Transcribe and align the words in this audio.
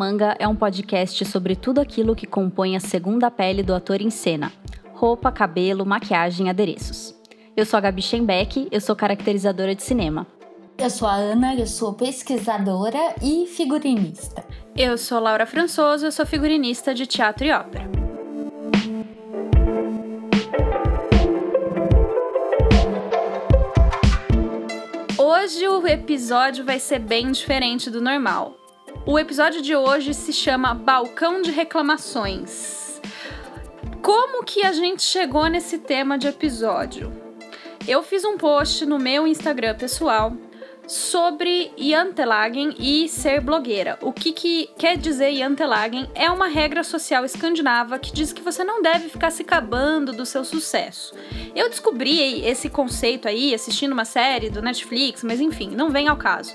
Contramanga 0.00 0.34
é 0.38 0.48
um 0.48 0.56
podcast 0.56 1.26
sobre 1.26 1.54
tudo 1.54 1.78
aquilo 1.78 2.16
que 2.16 2.26
compõe 2.26 2.74
a 2.74 2.80
segunda 2.80 3.30
pele 3.30 3.62
do 3.62 3.74
ator 3.74 4.00
em 4.00 4.08
cena: 4.08 4.50
roupa, 4.94 5.30
cabelo, 5.30 5.84
maquiagem, 5.84 6.48
adereços. 6.48 7.14
Eu 7.54 7.66
sou 7.66 7.76
a 7.76 7.80
Gabi 7.82 8.00
Schenbeck, 8.00 8.66
eu 8.70 8.80
sou 8.80 8.96
caracterizadora 8.96 9.74
de 9.74 9.82
cinema. 9.82 10.26
Eu 10.78 10.88
sou 10.88 11.06
a 11.06 11.16
Ana, 11.16 11.54
eu 11.54 11.66
sou 11.66 11.92
pesquisadora 11.92 13.14
e 13.20 13.46
figurinista. 13.46 14.42
Eu 14.74 14.96
sou 14.96 15.20
Laura 15.20 15.44
Françoso, 15.44 16.06
eu 16.06 16.12
sou 16.12 16.24
figurinista 16.24 16.94
de 16.94 17.04
teatro 17.04 17.44
e 17.44 17.52
ópera. 17.52 17.90
Hoje 25.18 25.68
o 25.68 25.86
episódio 25.86 26.64
vai 26.64 26.78
ser 26.78 27.00
bem 27.00 27.30
diferente 27.30 27.90
do 27.90 28.00
normal. 28.00 28.59
O 29.10 29.18
episódio 29.18 29.60
de 29.60 29.74
hoje 29.74 30.14
se 30.14 30.32
chama 30.32 30.72
Balcão 30.72 31.42
de 31.42 31.50
Reclamações. 31.50 33.00
Como 34.00 34.44
que 34.44 34.64
a 34.64 34.70
gente 34.70 35.02
chegou 35.02 35.48
nesse 35.48 35.78
tema 35.78 36.16
de 36.16 36.28
episódio? 36.28 37.12
Eu 37.88 38.04
fiz 38.04 38.24
um 38.24 38.36
post 38.36 38.86
no 38.86 39.00
meu 39.00 39.26
Instagram 39.26 39.74
pessoal 39.74 40.32
sobre 40.86 41.72
Jantelagen 41.76 42.72
e 42.78 43.08
ser 43.08 43.40
blogueira. 43.40 43.98
O 44.00 44.12
que, 44.12 44.32
que 44.32 44.70
quer 44.78 44.96
dizer 44.96 45.34
Jantelagen? 45.34 46.08
É 46.14 46.30
uma 46.30 46.46
regra 46.46 46.84
social 46.84 47.24
escandinava 47.24 47.98
que 47.98 48.12
diz 48.12 48.32
que 48.32 48.42
você 48.42 48.62
não 48.62 48.80
deve 48.80 49.08
ficar 49.08 49.32
se 49.32 49.42
cabando 49.42 50.12
do 50.12 50.24
seu 50.24 50.44
sucesso. 50.44 51.16
Eu 51.54 51.68
descobri 51.68 52.44
esse 52.46 52.68
conceito 52.68 53.26
aí 53.26 53.52
assistindo 53.52 53.90
uma 53.92 54.04
série 54.04 54.50
do 54.50 54.62
Netflix, 54.62 55.24
mas 55.24 55.40
enfim, 55.40 55.70
não 55.70 55.90
vem 55.90 56.06
ao 56.06 56.16
caso. 56.16 56.54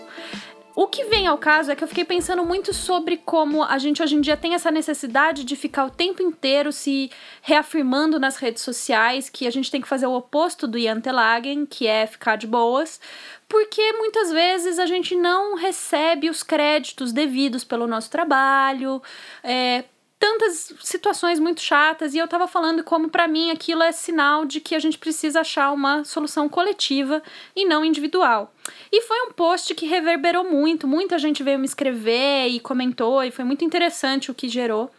O 0.76 0.88
que 0.88 1.06
vem 1.06 1.26
ao 1.26 1.38
caso 1.38 1.72
é 1.72 1.76
que 1.76 1.82
eu 1.82 1.88
fiquei 1.88 2.04
pensando 2.04 2.44
muito 2.46 2.74
sobre 2.74 3.16
como 3.16 3.64
a 3.64 3.78
gente 3.78 4.04
hoje 4.04 4.16
em 4.16 4.20
dia 4.20 4.36
tem 4.36 4.56
essa 4.56 4.70
necessidade 4.70 5.46
de 5.46 5.56
ficar 5.56 5.86
o 5.86 5.90
tempo 5.90 6.22
inteiro 6.22 6.70
se 6.74 7.10
reafirmando 7.42 8.20
nas 8.20 8.36
redes 8.36 8.62
sociais, 8.62 9.30
que 9.30 9.48
a 9.48 9.52
gente 9.52 9.72
tem 9.72 9.80
que 9.80 9.88
fazer 9.88 10.06
o 10.06 10.14
oposto 10.14 10.68
do 10.68 10.78
Jantelagen, 10.78 11.66
que 11.66 11.88
é 11.88 12.06
ficar 12.06 12.36
de 12.36 12.46
boas, 12.46 13.00
porque 13.48 13.94
muitas 13.94 14.30
vezes 14.34 14.78
a 14.78 14.86
gente 14.86 15.16
não 15.16 15.56
recebe 15.56 16.30
os 16.30 16.44
créditos 16.44 17.14
devidos 17.14 17.64
pelo 17.64 17.88
nosso 17.88 18.12
trabalho, 18.12 19.02
é, 19.42 19.86
tantas 20.26 20.74
situações 20.80 21.40
muito 21.40 21.62
chatas 21.62 22.16
e 22.16 22.18
eu 22.18 22.28
tava 22.28 22.48
falando 22.48 22.84
como 22.84 23.10
para 23.10 23.28
mim 23.28 23.52
aquilo 23.52 23.84
é 23.84 23.92
sinal 23.92 24.44
de 24.44 24.60
que 24.60 24.74
a 24.74 24.80
gente 24.80 24.98
precisa 24.98 25.42
achar 25.42 25.72
uma 25.72 26.04
solução 26.04 26.50
coletiva 26.50 27.22
e 27.56 27.64
não 27.64 27.86
individual. 27.86 28.52
E 28.92 29.02
foi 29.04 29.22
um 29.28 29.32
post 29.32 29.76
que 29.76 29.86
reverberou 29.86 30.44
muito, 30.44 30.88
muita 30.88 31.20
gente 31.20 31.44
veio 31.44 31.60
me 31.60 31.66
escrever 31.66 32.48
e 32.48 32.60
comentou 32.60 33.24
e 33.24 33.30
foi 33.30 33.46
muito 33.46 33.64
interessante 33.64 34.32
o 34.32 34.34
que 34.34 34.50
gerou. 34.50 34.90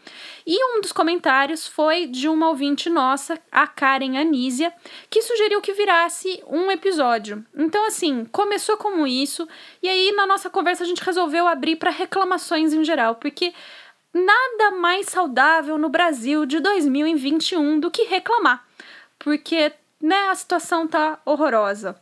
E 0.46 0.64
um 0.64 0.80
dos 0.80 0.92
comentários 0.92 1.66
foi 1.66 2.06
de 2.06 2.28
uma 2.28 2.48
ouvinte 2.48 2.88
nossa, 2.88 3.36
a 3.50 3.66
Karen 3.66 4.16
Anísia, 4.16 4.72
que 5.10 5.20
sugeriu 5.20 5.60
que 5.60 5.72
virasse 5.72 6.40
um 6.46 6.70
episódio. 6.70 7.44
Então, 7.52 7.84
assim, 7.84 8.24
começou 8.26 8.76
como 8.76 9.08
isso, 9.08 9.48
e 9.82 9.88
aí 9.88 10.12
na 10.12 10.24
nossa 10.24 10.48
conversa 10.48 10.84
a 10.84 10.86
gente 10.86 11.02
resolveu 11.02 11.48
abrir 11.48 11.74
para 11.74 11.90
reclamações 11.90 12.72
em 12.72 12.84
geral, 12.84 13.16
porque 13.16 13.52
nada 14.16 14.76
mais 14.76 15.06
saudável 15.06 15.76
no 15.76 15.88
Brasil 15.88 16.46
de 16.46 16.58
2021 16.60 17.78
do 17.78 17.90
que 17.90 18.04
reclamar, 18.04 18.66
porque 19.18 19.72
né, 20.00 20.28
a 20.30 20.34
situação 20.34 20.88
tá 20.88 21.20
horrorosa. 21.24 22.00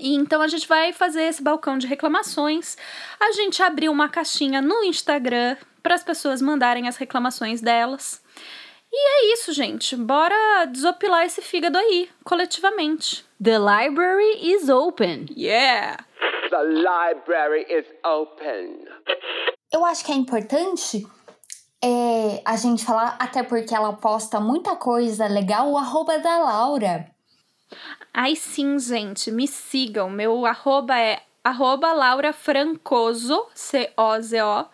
E 0.00 0.14
então 0.14 0.40
a 0.40 0.48
gente 0.48 0.66
vai 0.66 0.92
fazer 0.92 1.24
esse 1.24 1.42
balcão 1.42 1.76
de 1.76 1.86
reclamações. 1.86 2.76
A 3.20 3.32
gente 3.32 3.62
abriu 3.62 3.92
uma 3.92 4.08
caixinha 4.08 4.62
no 4.62 4.82
Instagram 4.82 5.56
para 5.82 5.94
as 5.94 6.02
pessoas 6.02 6.40
mandarem 6.40 6.88
as 6.88 6.96
reclamações 6.96 7.60
delas. 7.60 8.22
E 8.90 8.96
é 8.96 9.32
isso, 9.32 9.52
gente. 9.52 9.96
Bora 9.96 10.66
desopilar 10.66 11.24
esse 11.24 11.40
fígado 11.42 11.78
aí, 11.78 12.10
coletivamente. 12.24 13.24
The 13.42 13.58
library 13.58 14.52
is 14.54 14.68
open. 14.68 15.26
Yeah! 15.36 15.96
The 16.50 16.62
library 16.62 17.66
is 17.68 17.86
open. 18.04 18.86
Eu 19.72 19.84
acho 19.86 20.04
que 20.04 20.12
é 20.12 20.14
importante 20.14 21.06
é, 21.82 22.40
a 22.44 22.56
gente 22.56 22.84
falar, 22.84 23.16
até 23.18 23.42
porque 23.42 23.74
ela 23.74 23.92
posta 23.92 24.38
muita 24.38 24.76
coisa 24.76 25.26
legal, 25.26 25.70
o 25.70 25.76
arroba 25.76 26.18
da 26.18 26.38
Laura. 26.38 27.10
Ai 28.14 28.36
sim, 28.36 28.78
gente, 28.78 29.30
me 29.30 29.48
sigam. 29.48 30.08
Meu 30.08 30.46
arroba 30.46 30.98
é 30.98 31.22
arroba 31.42 31.92
Laura 31.92 32.32
Francoso, 32.32 33.46
C-O-Z-O. 33.54 34.66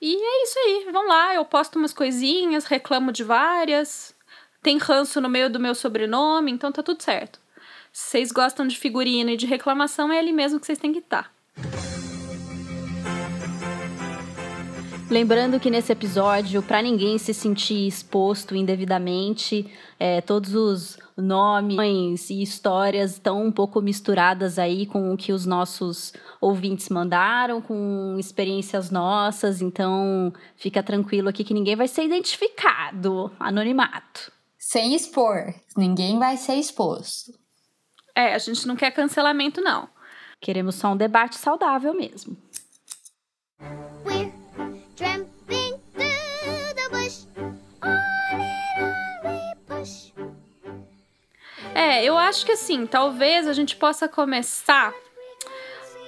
E 0.00 0.14
é 0.14 0.42
isso 0.44 0.58
aí, 0.58 0.92
vão 0.92 1.06
lá, 1.06 1.34
eu 1.34 1.44
posto 1.44 1.78
umas 1.78 1.92
coisinhas, 1.92 2.64
reclamo 2.64 3.12
de 3.12 3.24
várias. 3.24 4.14
Tem 4.62 4.78
ranço 4.78 5.20
no 5.20 5.28
meio 5.28 5.50
do 5.50 5.60
meu 5.60 5.74
sobrenome, 5.74 6.50
então 6.50 6.72
tá 6.72 6.82
tudo 6.82 7.02
certo. 7.02 7.40
Se 7.92 8.10
vocês 8.10 8.32
gostam 8.32 8.66
de 8.66 8.78
figurino 8.78 9.30
e 9.30 9.36
de 9.36 9.46
reclamação, 9.46 10.12
é 10.12 10.18
ali 10.18 10.32
mesmo 10.32 10.60
que 10.60 10.66
vocês 10.66 10.78
têm 10.78 10.92
que 10.92 10.98
estar. 10.98 11.24
Tá. 11.24 11.87
Lembrando 15.10 15.58
que 15.58 15.70
nesse 15.70 15.90
episódio, 15.90 16.62
para 16.62 16.82
ninguém 16.82 17.16
se 17.16 17.32
sentir 17.32 17.86
exposto 17.86 18.54
indevidamente, 18.54 19.66
é, 19.98 20.20
todos 20.20 20.54
os 20.54 20.98
nomes 21.16 22.28
e 22.28 22.42
histórias 22.42 23.12
estão 23.12 23.42
um 23.42 23.50
pouco 23.50 23.80
misturadas 23.80 24.58
aí 24.58 24.84
com 24.84 25.10
o 25.10 25.16
que 25.16 25.32
os 25.32 25.46
nossos 25.46 26.12
ouvintes 26.42 26.90
mandaram, 26.90 27.62
com 27.62 28.16
experiências 28.18 28.90
nossas, 28.90 29.62
então 29.62 30.30
fica 30.56 30.82
tranquilo 30.82 31.30
aqui 31.30 31.42
que 31.42 31.54
ninguém 31.54 31.74
vai 31.74 31.88
ser 31.88 32.04
identificado, 32.04 33.32
anonimato. 33.40 34.30
Sem 34.58 34.94
expor, 34.94 35.54
ninguém 35.74 36.18
vai 36.18 36.36
ser 36.36 36.56
exposto. 36.56 37.32
É, 38.14 38.34
a 38.34 38.38
gente 38.38 38.66
não 38.66 38.76
quer 38.76 38.90
cancelamento, 38.90 39.62
não. 39.62 39.88
Queremos 40.38 40.74
só 40.74 40.92
um 40.92 40.96
debate 40.96 41.36
saudável 41.36 41.94
mesmo. 41.94 42.36
É, 51.74 52.04
eu 52.04 52.18
acho 52.18 52.44
que 52.44 52.52
assim, 52.52 52.86
talvez 52.86 53.46
a 53.46 53.52
gente 53.52 53.76
possa 53.76 54.08
começar 54.08 54.92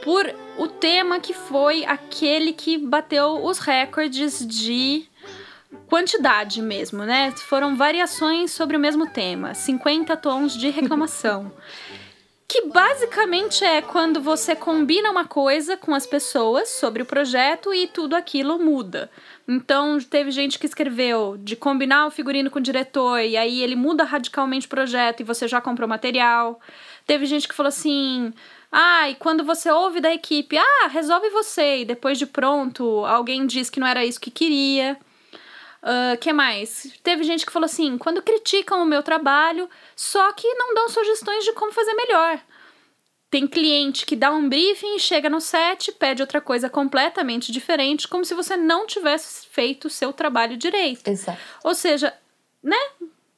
por 0.02 0.34
o 0.58 0.66
tema 0.66 1.20
que 1.20 1.32
foi 1.32 1.84
aquele 1.84 2.52
que 2.52 2.78
bateu 2.78 3.44
os 3.44 3.58
recordes 3.58 4.44
de 4.46 5.08
quantidade 5.86 6.62
mesmo, 6.62 7.04
né? 7.04 7.32
Foram 7.32 7.76
variações 7.76 8.52
sobre 8.52 8.76
o 8.76 8.80
mesmo 8.80 9.08
tema, 9.08 9.54
50 9.54 10.16
tons 10.16 10.56
de 10.56 10.70
reclamação. 10.70 11.52
que 12.50 12.62
basicamente 12.62 13.64
é 13.64 13.80
quando 13.80 14.20
você 14.20 14.56
combina 14.56 15.08
uma 15.08 15.24
coisa 15.24 15.76
com 15.76 15.94
as 15.94 16.04
pessoas 16.04 16.68
sobre 16.68 17.00
o 17.00 17.06
projeto 17.06 17.72
e 17.72 17.86
tudo 17.86 18.16
aquilo 18.16 18.58
muda. 18.58 19.08
Então, 19.46 20.00
teve 20.00 20.32
gente 20.32 20.58
que 20.58 20.66
escreveu 20.66 21.36
de 21.38 21.54
combinar 21.54 22.08
o 22.08 22.10
figurino 22.10 22.50
com 22.50 22.58
o 22.58 22.62
diretor 22.62 23.20
e 23.20 23.36
aí 23.36 23.62
ele 23.62 23.76
muda 23.76 24.02
radicalmente 24.02 24.66
o 24.66 24.68
projeto 24.68 25.20
e 25.20 25.24
você 25.24 25.46
já 25.46 25.60
comprou 25.60 25.88
material. 25.88 26.60
Teve 27.06 27.24
gente 27.24 27.46
que 27.46 27.54
falou 27.54 27.68
assim: 27.68 28.32
ah, 28.72 29.08
e 29.08 29.14
quando 29.14 29.44
você 29.44 29.70
ouve 29.70 30.00
da 30.00 30.12
equipe, 30.12 30.58
ah, 30.58 30.88
resolve 30.88 31.30
você, 31.30 31.82
e 31.82 31.84
depois 31.84 32.18
de 32.18 32.26
pronto, 32.26 33.06
alguém 33.06 33.46
diz 33.46 33.70
que 33.70 33.78
não 33.78 33.86
era 33.86 34.04
isso 34.04 34.20
que 34.20 34.30
queria. 34.30 34.98
Uh, 35.82 36.16
que 36.18 36.30
mais? 36.30 36.92
Teve 37.02 37.24
gente 37.24 37.46
que 37.46 37.52
falou 37.52 37.64
assim: 37.64 37.96
quando 37.96 38.20
criticam 38.20 38.82
o 38.82 38.86
meu 38.86 39.02
trabalho, 39.02 39.68
só 39.96 40.30
que 40.32 40.46
não 40.54 40.74
dão 40.74 40.88
sugestões 40.90 41.42
de 41.42 41.52
como 41.52 41.72
fazer 41.72 41.94
melhor. 41.94 42.38
Tem 43.30 43.46
cliente 43.46 44.04
que 44.04 44.16
dá 44.16 44.32
um 44.32 44.48
briefing, 44.48 44.98
chega 44.98 45.30
no 45.30 45.40
set, 45.40 45.92
pede 45.92 46.20
outra 46.20 46.40
coisa 46.40 46.68
completamente 46.68 47.52
diferente, 47.52 48.08
como 48.08 48.24
se 48.24 48.34
você 48.34 48.56
não 48.56 48.86
tivesse 48.86 49.46
feito 49.46 49.86
o 49.86 49.90
seu 49.90 50.12
trabalho 50.12 50.56
direito. 50.56 51.06
Exato. 51.08 51.38
Ou 51.62 51.74
seja, 51.74 52.12
né? 52.62 52.76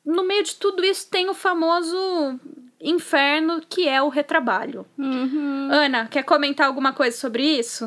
No 0.04 0.26
meio 0.26 0.42
de 0.42 0.56
tudo 0.56 0.82
isso 0.82 1.08
tem 1.08 1.28
o 1.28 1.34
famoso 1.34 2.40
inferno 2.80 3.60
que 3.68 3.86
é 3.86 4.02
o 4.02 4.08
retrabalho. 4.08 4.86
Uhum. 4.98 5.68
Ana, 5.70 6.08
quer 6.08 6.24
comentar 6.24 6.66
alguma 6.66 6.92
coisa 6.92 7.16
sobre 7.16 7.44
isso? 7.44 7.84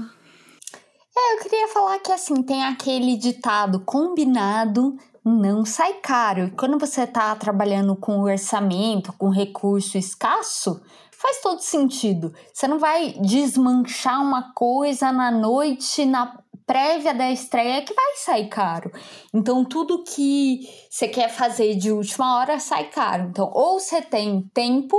É, 1.18 1.34
eu 1.34 1.40
queria 1.42 1.68
falar 1.70 2.00
que 2.00 2.12
assim, 2.12 2.44
tem 2.44 2.64
aquele 2.64 3.18
ditado 3.18 3.82
combinado 3.82 4.98
não 5.26 5.66
sai 5.66 5.94
caro. 5.96 6.46
E 6.46 6.52
quando 6.52 6.78
você 6.78 7.02
está 7.02 7.36
trabalhando 7.36 7.96
com 7.96 8.22
orçamento, 8.22 9.12
com 9.14 9.30
recurso 9.30 9.98
escasso, 9.98 10.80
faz 11.26 11.42
todo 11.42 11.60
sentido. 11.60 12.34
Você 12.54 12.68
não 12.68 12.78
vai 12.78 13.14
desmanchar 13.20 14.22
uma 14.22 14.54
coisa 14.54 15.12
na 15.12 15.32
noite, 15.32 16.06
na 16.06 16.40
prévia 16.68 17.16
da 17.16 17.32
estreia, 17.32 17.82
que 17.82 17.94
vai 17.94 18.16
sair 18.18 18.48
caro. 18.48 18.92
Então, 19.34 19.66
tudo 19.66 20.04
que 20.04 20.70
você 20.90 21.08
quer 21.08 21.30
fazer 21.30 21.76
de 21.76 21.92
última 21.92 22.38
hora 22.38 22.60
sai 22.60 22.90
caro. 22.90 23.30
Então, 23.30 23.50
ou 23.54 23.80
você 23.80 24.02
tem 24.04 24.48
tempo, 24.54 24.98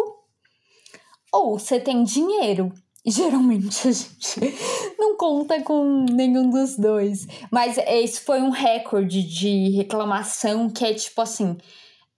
ou 1.33 1.59
você 1.59 1.79
tem 1.79 2.03
dinheiro. 2.03 2.73
geralmente 3.07 3.87
a 3.87 3.93
gente 3.93 4.57
não 4.99 5.17
conta 5.17 5.63
com 5.63 6.07
nenhum 6.11 6.51
dos 6.51 6.77
dois. 6.77 7.27
Mas 7.53 7.79
esse 7.79 8.21
foi 8.21 8.41
um 8.41 8.51
recorde 8.51 9.23
de 9.23 9.71
reclamação 9.77 10.69
que 10.69 10.85
é 10.85 10.93
tipo 10.93 11.21
assim. 11.21 11.57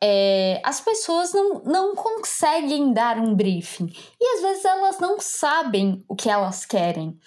É, 0.03 0.61
as 0.65 0.81
pessoas 0.81 1.33
não, 1.33 1.63
não 1.65 1.95
conseguem 1.95 2.93
dar 2.93 3.19
um 3.19 3.35
briefing. 3.35 3.93
E 4.21 4.37
às 4.37 4.43
vezes 4.43 4.65
elas 4.65 4.99
não 4.99 5.19
sabem 5.19 6.05
o 6.09 6.15
que 6.15 6.31
elas 6.31 6.65
querem. 6.65 7.19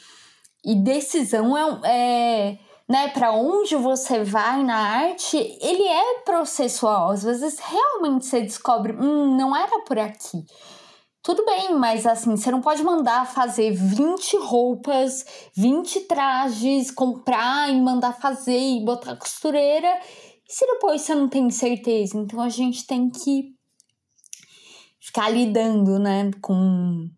E 0.63 0.75
decisão 0.75 1.57
é, 1.57 1.79
é 1.85 2.57
né, 2.91 3.07
para 3.07 3.31
onde 3.31 3.75
você 3.77 4.21
vai 4.21 4.63
na 4.63 4.75
arte, 4.75 5.37
ele 5.37 5.87
é 5.87 6.19
processual. 6.25 7.11
Às 7.11 7.23
vezes 7.23 7.57
realmente 7.59 8.25
você 8.25 8.41
descobre, 8.41 8.91
hum, 8.93 9.37
não 9.37 9.55
era 9.55 9.79
por 9.85 9.97
aqui. 9.97 10.45
Tudo 11.23 11.45
bem, 11.45 11.75
mas 11.75 12.05
assim, 12.05 12.35
você 12.35 12.49
não 12.51 12.61
pode 12.61 12.83
mandar 12.83 13.27
fazer 13.27 13.71
20 13.71 14.37
roupas, 14.39 15.23
20 15.55 16.01
trajes, 16.01 16.91
comprar 16.91 17.69
e 17.71 17.79
mandar 17.79 18.13
fazer 18.13 18.59
e 18.59 18.83
botar 18.83 19.15
costureira, 19.15 19.99
se 20.51 20.65
depois 20.67 21.01
você 21.01 21.15
não 21.15 21.29
tem 21.29 21.49
certeza. 21.49 22.17
Então 22.17 22.41
a 22.41 22.49
gente 22.49 22.85
tem 22.85 23.09
que 23.09 23.55
ficar 24.99 25.29
lidando, 25.29 25.97
né, 25.97 26.29
com 26.41 27.09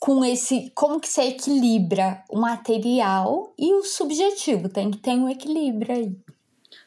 com 0.00 0.24
esse 0.24 0.70
como 0.76 1.00
que 1.00 1.08
você 1.08 1.22
equilibra 1.22 2.22
o 2.30 2.38
material 2.40 3.52
e 3.58 3.74
o 3.74 3.82
subjetivo, 3.82 4.68
tem 4.68 4.92
que 4.92 4.98
ter 4.98 5.10
um 5.10 5.28
equilíbrio 5.28 5.92
aí. 5.92 6.16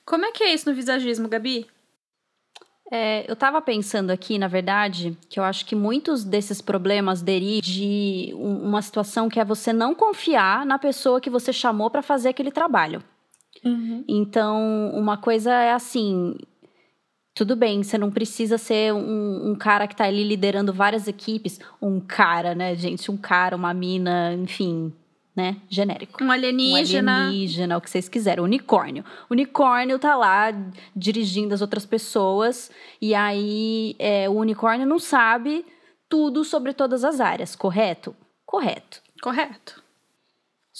Como 0.05 0.25
é 0.25 0.31
que 0.31 0.43
é 0.43 0.53
isso 0.53 0.69
no 0.69 0.75
visagismo, 0.75 1.27
Gabi? 1.27 1.67
É, 2.89 3.29
eu 3.29 3.33
estava 3.33 3.61
pensando 3.61 4.11
aqui, 4.11 4.37
na 4.37 4.47
verdade, 4.47 5.17
que 5.29 5.39
eu 5.39 5.43
acho 5.43 5.65
que 5.65 5.75
muitos 5.75 6.23
desses 6.23 6.61
problemas 6.61 7.21
derivam 7.21 7.61
de 7.61 8.33
uma 8.33 8.81
situação 8.81 9.29
que 9.29 9.39
é 9.39 9.45
você 9.45 9.71
não 9.71 9.93
confiar 9.93 10.65
na 10.65 10.79
pessoa 10.79 11.21
que 11.21 11.29
você 11.29 11.53
chamou 11.53 11.89
para 11.89 12.01
fazer 12.01 12.29
aquele 12.29 12.51
trabalho. 12.51 13.03
Uhum. 13.63 14.03
Então, 14.07 14.91
uma 14.93 15.17
coisa 15.17 15.51
é 15.51 15.73
assim: 15.73 16.35
tudo 17.33 17.55
bem, 17.55 17.81
você 17.81 17.97
não 17.97 18.11
precisa 18.11 18.57
ser 18.57 18.93
um, 18.93 19.51
um, 19.51 19.55
cara 19.55 19.87
que 19.87 19.93
está 19.93 20.05
ali 20.05 20.23
liderando 20.23 20.73
várias 20.73 21.07
equipes. 21.07 21.59
Um 21.81 21.99
cara, 21.99 22.53
né, 22.53 22.75
gente? 22.75 23.09
Um 23.09 23.17
cara, 23.17 23.55
uma 23.55 23.73
mina, 23.73 24.33
enfim, 24.33 24.93
né? 25.35 25.57
Genérico. 25.69 26.23
Um 26.23 26.31
alienígena. 26.31 27.11
Um 27.11 27.15
alienígena, 27.15 27.77
o 27.77 27.81
que 27.81 27.89
vocês 27.89 28.09
quiserem. 28.09 28.43
Unicórnio. 28.43 29.05
Unicórnio 29.29 29.97
tá 29.97 30.15
lá 30.15 30.51
dirigindo 30.95 31.53
as 31.53 31.61
outras 31.61 31.85
pessoas. 31.85 32.69
E 33.01 33.15
aí 33.15 33.95
é, 33.97 34.29
o 34.29 34.33
unicórnio 34.33 34.85
não 34.85 34.99
sabe 34.99 35.65
tudo 36.09 36.43
sobre 36.43 36.73
todas 36.73 37.05
as 37.05 37.21
áreas, 37.21 37.55
correto? 37.55 38.13
Correto. 38.45 39.01
Correto. 39.21 39.80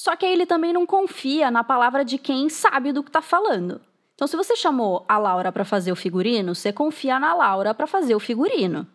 Só 0.01 0.15
que 0.15 0.25
aí 0.25 0.33
ele 0.33 0.47
também 0.47 0.73
não 0.73 0.83
confia 0.83 1.51
na 1.51 1.63
palavra 1.63 2.03
de 2.03 2.17
quem 2.17 2.49
sabe 2.49 2.91
do 2.91 3.03
que 3.03 3.11
tá 3.11 3.21
falando. 3.21 3.79
Então, 4.15 4.27
se 4.27 4.35
você 4.35 4.55
chamou 4.55 5.05
a 5.07 5.19
Laura 5.19 5.51
para 5.51 5.63
fazer 5.63 5.91
o 5.91 5.95
figurino, 5.95 6.55
você 6.55 6.73
confia 6.73 7.19
na 7.19 7.35
Laura 7.35 7.71
para 7.71 7.85
fazer 7.85 8.15
o 8.15 8.19
figurino. 8.19 8.87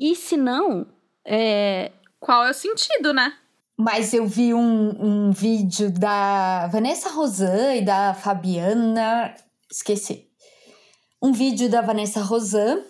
E 0.00 0.16
se 0.16 0.36
não, 0.36 0.84
é... 1.24 1.92
qual 2.18 2.44
é 2.44 2.50
o 2.50 2.54
sentido, 2.54 3.12
né? 3.12 3.34
Mas 3.78 4.12
eu 4.12 4.26
vi 4.26 4.52
um, 4.52 5.28
um 5.28 5.30
vídeo 5.30 5.92
da 5.92 6.66
Vanessa 6.66 7.08
Rosan 7.10 7.76
e 7.76 7.84
da 7.84 8.12
Fabiana. 8.12 9.32
Esqueci. 9.70 10.26
Um 11.22 11.30
vídeo 11.30 11.70
da 11.70 11.82
Vanessa 11.82 12.20
Rosan 12.20 12.82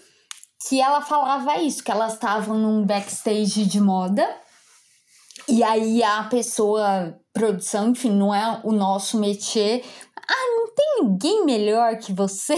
que 0.66 0.80
ela 0.80 1.02
falava 1.02 1.58
isso, 1.58 1.84
que 1.84 1.90
elas 1.90 2.14
estavam 2.14 2.56
num 2.56 2.86
backstage 2.86 3.66
de 3.66 3.78
moda. 3.78 4.26
E 5.46 5.62
aí 5.62 6.02
a 6.02 6.24
pessoa, 6.24 7.14
produção, 7.38 7.90
enfim, 7.90 8.10
não 8.10 8.34
é 8.34 8.60
o 8.64 8.72
nosso 8.72 9.18
métier. 9.18 9.84
Ah, 10.16 10.46
não 10.56 10.74
tem 10.74 11.02
ninguém 11.02 11.44
melhor 11.44 11.96
que 11.96 12.12
você. 12.12 12.56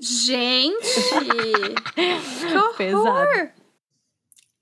Gente! 0.00 0.74
que 1.94 2.56
horror! 2.56 2.74
Pesado. 2.76 3.50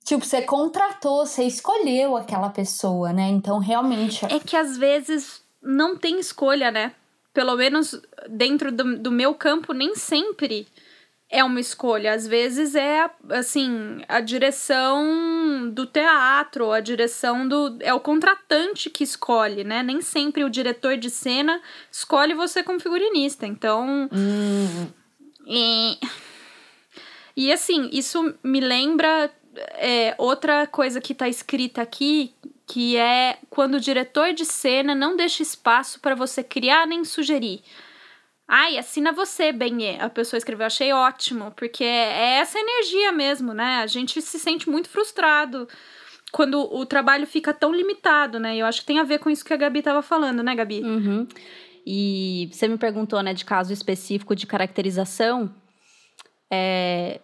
Tipo, 0.04 0.24
você 0.24 0.42
contratou, 0.42 1.26
você 1.26 1.44
escolheu 1.44 2.16
aquela 2.16 2.48
pessoa, 2.48 3.12
né? 3.12 3.28
Então, 3.28 3.58
realmente. 3.58 4.24
É 4.26 4.38
que 4.38 4.56
às 4.56 4.76
vezes 4.76 5.42
não 5.60 5.96
tem 5.96 6.20
escolha, 6.20 6.70
né? 6.70 6.92
Pelo 7.34 7.56
menos 7.56 8.00
dentro 8.28 8.70
do, 8.70 8.98
do 8.98 9.10
meu 9.10 9.34
campo, 9.34 9.72
nem 9.72 9.94
sempre 9.96 10.66
é 11.30 11.42
uma 11.42 11.60
escolha. 11.60 12.12
Às 12.12 12.26
vezes 12.26 12.74
é, 12.74 13.10
assim, 13.30 14.00
a 14.08 14.20
direção 14.20 15.70
do 15.70 15.86
teatro, 15.86 16.70
a 16.70 16.80
direção 16.80 17.46
do. 17.46 17.76
É 17.80 17.92
o 17.92 18.00
contratante 18.00 18.88
que 18.88 19.04
escolhe, 19.04 19.64
né? 19.64 19.82
Nem 19.82 20.00
sempre 20.00 20.44
o 20.44 20.50
diretor 20.50 20.96
de 20.96 21.10
cena 21.10 21.60
escolhe 21.90 22.34
você 22.34 22.62
como 22.62 22.80
figurinista. 22.80 23.46
Então. 23.46 24.08
Hum. 24.12 24.86
E, 25.46 25.98
e 27.36 27.52
assim, 27.52 27.88
isso 27.92 28.34
me 28.42 28.60
lembra 28.60 29.30
é, 29.74 30.14
outra 30.18 30.66
coisa 30.66 31.00
que 31.00 31.12
está 31.12 31.28
escrita 31.28 31.82
aqui, 31.82 32.34
que 32.66 32.96
é 32.96 33.38
quando 33.48 33.74
o 33.74 33.80
diretor 33.80 34.32
de 34.32 34.44
cena 34.44 34.94
não 34.94 35.16
deixa 35.16 35.42
espaço 35.42 36.00
para 36.00 36.14
você 36.14 36.42
criar 36.42 36.86
nem 36.86 37.04
sugerir. 37.04 37.62
Ai, 38.48 38.78
assina 38.78 39.12
você, 39.12 39.52
Benê. 39.52 39.98
A 39.98 40.08
pessoa 40.08 40.38
escreveu, 40.38 40.66
achei 40.66 40.92
ótimo, 40.92 41.50
porque 41.56 41.82
é 41.82 42.38
essa 42.38 42.58
energia 42.58 43.10
mesmo, 43.12 43.52
né? 43.52 43.80
A 43.82 43.86
gente 43.86 44.22
se 44.22 44.38
sente 44.38 44.70
muito 44.70 44.88
frustrado 44.88 45.68
quando 46.32 46.60
o 46.60 46.86
trabalho 46.86 47.26
fica 47.26 47.52
tão 47.52 47.72
limitado, 47.72 48.38
né? 48.38 48.56
Eu 48.56 48.66
acho 48.66 48.80
que 48.80 48.86
tem 48.86 48.98
a 48.98 49.04
ver 49.04 49.18
com 49.18 49.30
isso 49.30 49.44
que 49.44 49.52
a 49.52 49.56
Gabi 49.56 49.80
estava 49.80 50.02
falando, 50.02 50.42
né, 50.42 50.54
Gabi? 50.54 50.80
Uhum. 50.80 51.26
E 51.84 52.48
você 52.52 52.68
me 52.68 52.76
perguntou, 52.76 53.22
né, 53.22 53.32
de 53.32 53.44
caso 53.44 53.72
específico 53.72 54.34
de 54.34 54.46
caracterização. 54.46 55.52
É, 56.50 57.20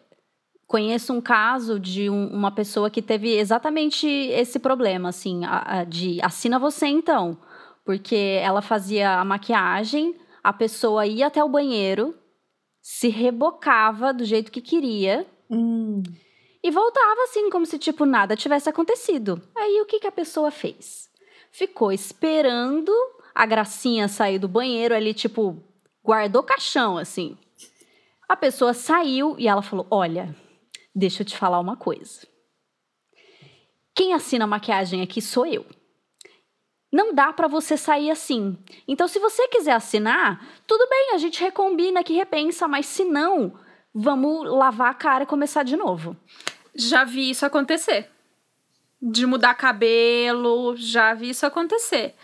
conheço 0.66 1.12
um 1.12 1.20
caso 1.20 1.78
de 1.78 2.08
um, 2.08 2.28
uma 2.28 2.50
pessoa 2.50 2.88
que 2.88 3.02
teve 3.02 3.36
exatamente 3.36 4.06
esse 4.06 4.58
problema, 4.58 5.10
assim, 5.10 5.44
a, 5.44 5.80
a, 5.80 5.84
de 5.84 6.18
assina 6.22 6.58
você 6.58 6.86
então. 6.86 7.36
Porque 7.84 8.40
ela 8.40 8.62
fazia 8.62 9.18
a 9.18 9.24
maquiagem, 9.24 10.14
a 10.42 10.52
pessoa 10.52 11.06
ia 11.06 11.26
até 11.26 11.42
o 11.42 11.48
banheiro, 11.48 12.14
se 12.80 13.08
rebocava 13.08 14.12
do 14.12 14.24
jeito 14.24 14.50
que 14.50 14.60
queria. 14.60 15.26
Hum. 15.50 16.02
E 16.62 16.70
voltava 16.70 17.22
assim, 17.24 17.50
como 17.50 17.66
se 17.66 17.78
tipo 17.78 18.04
nada 18.04 18.36
tivesse 18.36 18.68
acontecido. 18.68 19.40
Aí 19.56 19.80
o 19.80 19.86
que, 19.86 20.00
que 20.00 20.06
a 20.06 20.12
pessoa 20.12 20.50
fez? 20.50 21.10
Ficou 21.50 21.92
esperando 21.92 22.92
a 23.34 23.44
gracinha 23.46 24.08
sair 24.08 24.38
do 24.38 24.48
banheiro 24.48 24.94
ali, 24.94 25.12
tipo, 25.12 25.62
guardou 26.04 26.42
caixão, 26.42 26.96
assim. 26.96 27.36
A 28.28 28.36
pessoa 28.36 28.72
saiu 28.72 29.36
e 29.38 29.46
ela 29.46 29.62
falou: 29.62 29.86
Olha, 29.90 30.34
Deixa 30.94 31.22
eu 31.22 31.26
te 31.26 31.36
falar 31.36 31.58
uma 31.58 31.76
coisa. 31.76 32.26
Quem 33.94 34.12
assina 34.12 34.44
a 34.44 34.48
maquiagem 34.48 35.00
aqui 35.00 35.22
sou 35.22 35.46
eu. 35.46 35.64
Não 36.92 37.14
dá 37.14 37.32
para 37.32 37.48
você 37.48 37.76
sair 37.76 38.10
assim. 38.10 38.56
Então, 38.86 39.08
se 39.08 39.18
você 39.18 39.48
quiser 39.48 39.72
assinar, 39.72 40.46
tudo 40.66 40.86
bem, 40.90 41.14
a 41.14 41.18
gente 41.18 41.42
recombina 41.42 42.04
que 42.04 42.12
repensa, 42.12 42.68
mas 42.68 42.84
se 42.84 43.02
não, 43.04 43.54
vamos 43.94 44.46
lavar 44.46 44.90
a 44.90 44.94
cara 44.94 45.24
e 45.24 45.26
começar 45.26 45.62
de 45.62 45.74
novo. 45.74 46.14
Já 46.74 47.02
vi 47.04 47.30
isso 47.30 47.46
acontecer. 47.46 48.10
De 49.00 49.26
mudar 49.26 49.54
cabelo, 49.54 50.76
já 50.76 51.14
vi 51.14 51.30
isso 51.30 51.46
acontecer. 51.46 52.14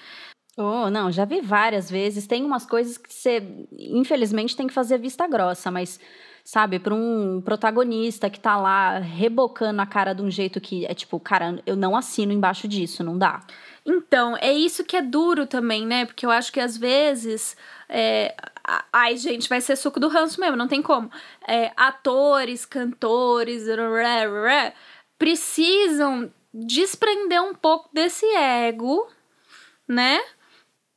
Oh, 0.57 0.91
não, 0.91 1.11
já 1.11 1.25
vi 1.25 1.41
várias 1.41 1.91
vezes. 1.91 2.27
Tem 2.27 2.45
umas 2.45 2.67
coisas 2.67 2.99
que 2.99 3.13
você, 3.13 3.43
infelizmente, 3.73 4.57
tem 4.57 4.67
que 4.67 4.75
fazer 4.75 4.99
vista 4.99 5.27
grossa, 5.27 5.71
mas 5.71 5.99
sabe, 6.45 6.79
para 6.79 6.95
um 6.95 7.43
protagonista 7.43 8.31
que 8.31 8.41
tá 8.41 8.57
lá 8.57 8.99
rebocando 8.99 9.83
a 9.83 9.87
cara 9.87 10.15
de 10.15 10.23
um 10.23 10.31
jeito 10.31 10.61
que 10.61 10.87
é 10.87 10.95
tipo, 10.95 11.21
cara, 11.21 11.63
eu 11.67 11.77
não 11.77 11.95
assino 11.95 12.33
embaixo 12.33 12.67
disso, 12.67 13.05
não 13.05 13.19
dá. 13.19 13.43
Então, 13.89 14.37
é 14.37 14.53
isso 14.53 14.85
que 14.85 14.99
é 14.99 15.01
duro 15.01 15.47
também, 15.47 15.87
né? 15.87 16.05
Porque 16.05 16.27
eu 16.27 16.31
acho 16.31 16.53
que 16.53 16.61
às 16.61 16.77
vezes. 16.77 17.57
É... 17.89 18.37
Ai, 18.93 19.17
gente, 19.17 19.49
vai 19.49 19.63
ser 19.63 19.77
suco 19.77 19.99
do 19.99 20.09
ranço 20.09 20.39
mesmo, 20.39 20.59
não 20.59 20.69
tem 20.69 20.83
como. 20.83 21.11
É, 21.47 21.73
atores, 21.75 22.67
cantores, 22.67 23.65
precisam 25.19 26.31
desprender 26.53 27.43
um 27.43 27.55
pouco 27.55 27.89
desse 27.91 28.27
ego, 28.37 29.11
né? 29.89 30.21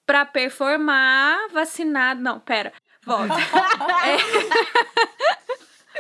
Pra 0.06 0.26
performar 0.26 1.48
vacinado. 1.50 2.22
Não, 2.22 2.42
pera. 2.42 2.74
Volta. 3.06 3.36
é... 4.06 4.18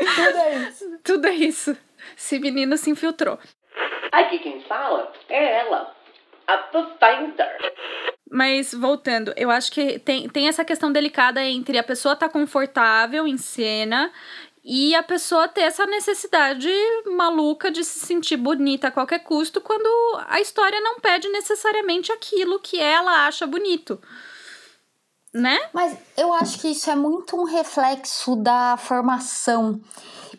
Tudo 0.03 0.37
é 0.37 0.55
isso. 0.57 0.99
Tudo 1.05 1.27
é 1.27 1.33
isso. 1.33 1.77
Esse 2.17 2.37
menino 2.37 2.75
se 2.75 2.89
infiltrou. 2.89 3.39
Aqui 4.11 4.39
quem 4.39 4.61
fala 4.63 5.13
é 5.29 5.59
ela, 5.59 5.95
a 6.47 6.57
Pathfinder. 6.57 7.73
Mas 8.29 8.73
voltando, 8.73 9.33
eu 9.35 9.51
acho 9.51 9.71
que 9.71 9.99
tem, 9.99 10.29
tem 10.29 10.47
essa 10.47 10.63
questão 10.63 10.91
delicada 10.91 11.43
entre 11.43 11.77
a 11.77 11.83
pessoa 11.83 12.13
estar 12.13 12.27
tá 12.27 12.31
confortável 12.31 13.27
em 13.27 13.37
cena 13.37 14.11
e 14.63 14.95
a 14.95 15.01
pessoa 15.01 15.47
ter 15.47 15.61
essa 15.61 15.85
necessidade 15.85 16.69
maluca 17.07 17.71
de 17.71 17.83
se 17.83 18.05
sentir 18.05 18.37
bonita 18.37 18.87
a 18.87 18.91
qualquer 18.91 19.19
custo 19.19 19.59
quando 19.59 19.89
a 20.27 20.39
história 20.39 20.79
não 20.79 20.99
pede 20.99 21.27
necessariamente 21.29 22.11
aquilo 22.11 22.59
que 22.59 22.79
ela 22.79 23.25
acha 23.27 23.47
bonito. 23.47 23.99
Né? 25.33 25.57
Mas 25.73 25.97
eu 26.17 26.33
acho 26.33 26.59
que 26.59 26.69
isso 26.69 26.89
é 26.89 26.95
muito 26.95 27.37
um 27.37 27.45
reflexo 27.45 28.35
da 28.35 28.75
formação 28.77 29.81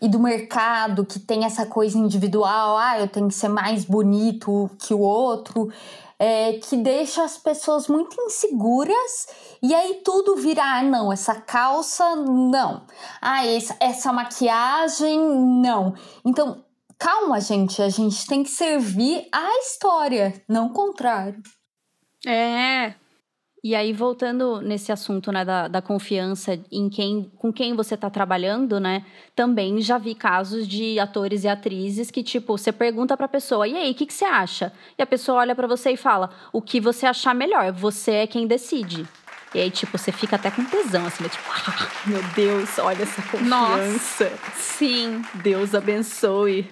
e 0.02 0.09
do 0.09 0.18
mercado 0.18 1.06
que 1.06 1.21
tem 1.21 1.44
essa 1.44 1.64
coisa 1.64 1.97
individual, 1.97 2.76
ah, 2.76 2.99
eu 2.99 3.06
tenho 3.06 3.28
que 3.28 3.35
ser 3.35 3.49
mais 3.49 3.85
bonito 3.85 4.68
que 4.80 4.92
o 4.92 4.99
outro 4.99 5.73
é, 6.18 6.54
que 6.54 6.76
deixa 6.76 7.23
as 7.23 7.38
pessoas 7.38 7.87
muito 7.87 8.21
inseguras 8.21 9.28
e 9.62 9.73
aí 9.73 10.02
tudo 10.04 10.35
vira, 10.35 10.61
ah, 10.61 10.82
não, 10.82 11.12
essa 11.12 11.37
calça, 11.37 12.16
não. 12.16 12.85
Ah, 13.21 13.47
essa, 13.47 13.76
essa 13.78 14.12
maquiagem, 14.12 15.21
não. 15.21 15.94
Então, 16.25 16.64
calma, 16.99 17.40
gente, 17.40 17.80
a 17.80 17.88
gente 17.88 18.26
tem 18.26 18.42
que 18.42 18.50
servir 18.50 19.28
a 19.30 19.59
história, 19.61 20.35
não 20.49 20.66
o 20.66 20.73
contrário. 20.73 21.40
É, 22.26 22.94
e 23.64 23.76
aí, 23.76 23.92
voltando 23.92 24.61
nesse 24.61 24.90
assunto, 24.90 25.31
né, 25.31 25.45
da, 25.45 25.69
da 25.69 25.81
confiança 25.81 26.59
em 26.71 26.88
quem, 26.88 27.31
com 27.38 27.52
quem 27.52 27.76
você 27.76 27.95
está 27.95 28.11
trabalhando, 28.11 28.81
né, 28.81 29.04
também 29.37 29.81
já 29.81 29.99
vi 29.99 30.16
casos 30.16 30.66
de 30.66 30.99
atores 30.99 31.45
e 31.45 31.49
atrizes 31.49 32.11
que, 32.11 32.25
tipo, 32.25 32.59
você 32.59 32.73
pergunta 32.73 33.16
pra 33.16 33.28
pessoa, 33.28 33.69
e 33.69 33.76
aí, 33.76 33.92
o 33.92 33.95
que, 33.95 34.07
que 34.07 34.12
você 34.14 34.25
acha? 34.25 34.73
E 34.99 35.02
a 35.02 35.07
pessoa 35.07 35.38
olha 35.38 35.54
para 35.54 35.69
você 35.69 35.92
e 35.92 35.97
fala, 35.97 36.31
o 36.52 36.61
que 36.61 36.81
você 36.81 37.07
achar 37.07 37.37
melhor, 37.37 37.71
você 37.71 38.11
é 38.12 38.26
quem 38.26 38.49
decide. 38.49 39.07
E 39.54 39.61
aí, 39.61 39.71
tipo, 39.71 39.97
você 39.97 40.11
fica 40.11 40.35
até 40.35 40.50
com 40.50 40.64
tesão, 40.64 41.07
assim, 41.07 41.23
né? 41.23 41.28
tipo, 41.28 41.45
ah, 41.54 41.88
meu 42.07 42.23
Deus, 42.35 42.78
olha 42.81 43.02
essa 43.02 43.23
confiança. 43.23 43.45
Nossa, 43.45 44.33
sim. 44.57 45.23
Deus 45.35 45.73
abençoe. 45.75 46.69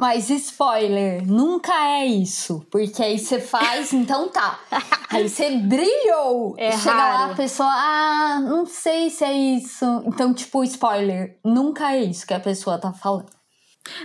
Mas 0.00 0.30
spoiler, 0.30 1.26
nunca 1.26 1.72
é 1.74 2.06
isso. 2.06 2.64
Porque 2.70 3.02
aí 3.02 3.18
você 3.18 3.40
faz, 3.40 3.92
então 3.92 4.28
tá. 4.28 4.60
Aí 5.10 5.26
você 5.28 5.50
brilhou. 5.56 6.54
É 6.58 6.70
Chega 6.70 6.92
raro. 6.92 7.28
lá, 7.28 7.32
a 7.32 7.34
pessoa, 7.34 7.68
ah, 7.68 8.40
não 8.40 8.66
sei 8.66 9.08
se 9.08 9.24
é 9.24 9.32
isso. 9.32 9.84
Então, 10.06 10.34
tipo, 10.34 10.62
spoiler, 10.64 11.38
nunca 11.42 11.94
é 11.94 12.02
isso 12.02 12.26
que 12.26 12.34
a 12.34 12.38
pessoa 12.38 12.78
tá 12.78 12.92
falando. 12.92 13.30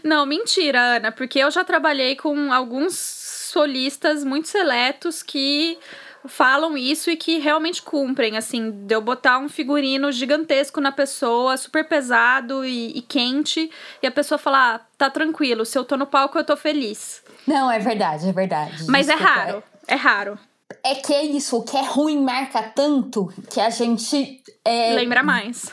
Não, 0.02 0.26
mentira, 0.26 0.80
Ana, 0.80 1.12
porque 1.12 1.40
eu 1.40 1.52
já 1.52 1.66
trabalhei 1.66 2.16
com 2.16 2.54
alguns 2.54 2.98
solistas 2.98 4.24
muito 4.24 4.48
seletos 4.48 5.22
que 5.22 5.78
falam 6.26 6.78
isso 6.78 7.10
e 7.10 7.18
que 7.18 7.40
realmente 7.40 7.82
cumprem, 7.82 8.38
assim, 8.38 8.72
de 8.72 8.96
eu 8.96 9.02
botar 9.02 9.40
um 9.40 9.50
figurino 9.50 10.12
gigantesco 10.12 10.80
na 10.80 10.92
pessoa, 10.92 11.58
super 11.58 11.88
pesado 11.88 12.66
e, 12.66 12.98
e 12.98 13.02
quente, 13.02 13.70
e 14.02 14.08
a 14.08 14.12
pessoa 14.12 14.38
falar, 14.38 14.76
ah, 14.76 14.82
tá 14.98 15.10
tranquilo, 15.10 15.66
se 15.66 15.78
eu 15.78 15.84
tô 15.84 15.98
no 15.98 16.06
palco 16.08 16.38
eu 16.38 16.44
tô 16.44 16.56
feliz. 16.56 17.22
Não, 17.46 17.70
é 17.70 17.80
verdade, 17.80 18.28
é 18.28 18.32
verdade. 18.32 18.86
Mas 18.88 19.10
é 19.10 19.16
Desculpa. 19.16 19.34
raro, 19.34 19.64
é 19.88 19.96
raro. 19.96 20.40
É 20.84 20.96
que 20.96 21.14
é 21.14 21.24
isso, 21.24 21.58
o 21.58 21.64
que 21.64 21.78
é 21.78 21.84
ruim 21.84 22.22
marca 22.24 22.64
tanto 22.64 23.32
que 23.52 23.60
a 23.60 23.70
gente 23.70 24.42
é, 24.66 24.94
Lembra 24.94 25.22
mais. 25.22 25.72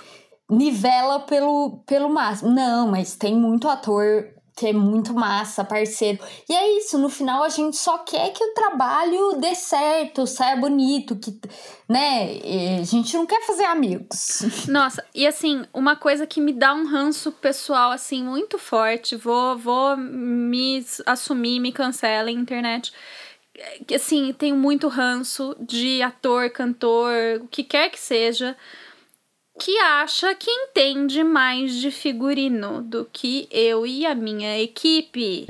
nivela 0.50 1.20
pelo, 1.20 1.82
pelo 1.86 2.10
máximo. 2.10 2.50
Não, 2.50 2.88
mas 2.88 3.16
tem 3.16 3.34
muito 3.34 3.68
ator 3.68 4.28
que 4.60 4.66
é 4.66 4.72
muito 4.74 5.14
massa, 5.14 5.64
parceiro. 5.64 6.18
E 6.46 6.52
é 6.52 6.76
isso, 6.76 6.98
no 6.98 7.08
final 7.08 7.42
a 7.42 7.48
gente 7.48 7.78
só 7.78 7.96
quer 7.96 8.30
que 8.30 8.44
o 8.44 8.52
trabalho 8.52 9.38
dê 9.40 9.54
certo, 9.54 10.26
saia 10.26 10.54
bonito, 10.54 11.16
que, 11.16 11.40
né? 11.88 12.34
E 12.44 12.78
A 12.78 12.84
gente 12.84 13.16
não 13.16 13.24
quer 13.24 13.40
fazer 13.46 13.64
amigos. 13.64 14.42
Nossa, 14.68 15.02
e 15.14 15.26
assim, 15.26 15.64
uma 15.72 15.96
coisa 15.96 16.26
que 16.26 16.42
me 16.42 16.52
dá 16.52 16.74
um 16.74 16.86
ranço 16.86 17.32
pessoal, 17.32 17.90
assim, 17.90 18.22
muito 18.22 18.58
forte, 18.58 19.16
vou, 19.16 19.56
vou 19.56 19.96
me 19.96 20.84
assumir, 21.06 21.58
me 21.58 21.72
cancela 21.72 22.30
internet. 22.30 22.92
Assim, 23.94 24.30
tenho 24.34 24.56
muito 24.56 24.88
ranço 24.88 25.56
de 25.58 26.02
ator, 26.02 26.50
cantor, 26.50 27.40
o 27.40 27.48
que 27.48 27.64
quer 27.64 27.88
que 27.88 27.98
seja, 27.98 28.54
que 29.58 29.78
acha 29.78 30.34
que 30.34 30.50
entende 30.50 31.24
mais 31.24 31.74
de 31.74 31.90
figurino 31.90 32.82
do 32.82 33.08
que 33.10 33.48
eu 33.50 33.86
e 33.86 34.06
a 34.06 34.14
minha 34.14 34.58
equipe. 34.60 35.46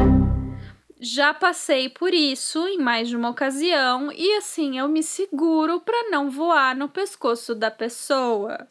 Já 1.02 1.32
passei 1.32 1.88
por 1.88 2.12
isso 2.12 2.66
em 2.68 2.78
mais 2.78 3.08
de 3.08 3.16
uma 3.16 3.30
ocasião 3.30 4.12
e 4.12 4.36
assim 4.36 4.78
eu 4.78 4.86
me 4.86 5.02
seguro 5.02 5.80
para 5.80 6.10
não 6.10 6.30
voar 6.30 6.76
no 6.76 6.90
pescoço 6.90 7.54
da 7.54 7.70
pessoa. 7.70 8.68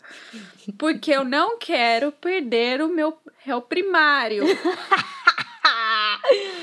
Porque 0.77 1.12
eu 1.12 1.24
não 1.24 1.57
quero 1.57 2.12
perder 2.12 2.81
o 2.81 2.89
meu 2.89 3.17
réu 3.39 3.62
primário. 3.62 4.43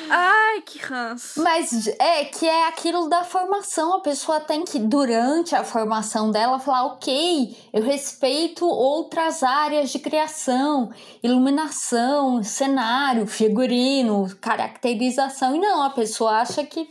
Ai, 0.09 0.61
que 0.63 0.79
ranço. 0.79 1.43
Mas 1.43 1.87
é 1.99 2.25
que 2.25 2.47
é 2.47 2.69
aquilo 2.69 3.09
da 3.09 3.25
formação. 3.25 3.95
A 3.95 4.01
pessoa 4.01 4.41
tem 4.41 4.65
que, 4.65 4.79
durante 4.79 5.55
a 5.55 5.65
formação 5.65 6.31
dela, 6.31 6.59
falar: 6.59 6.85
ok, 6.87 7.57
eu 7.73 7.83
respeito 7.83 8.67
outras 8.67 9.43
áreas 9.43 9.91
de 9.91 9.99
criação, 9.99 10.91
iluminação, 11.23 12.43
cenário, 12.43 13.27
figurino, 13.27 14.29
caracterização. 14.41 15.57
E 15.57 15.59
não, 15.59 15.83
a 15.83 15.91
pessoa 15.91 16.41
acha 16.41 16.65
que 16.65 16.89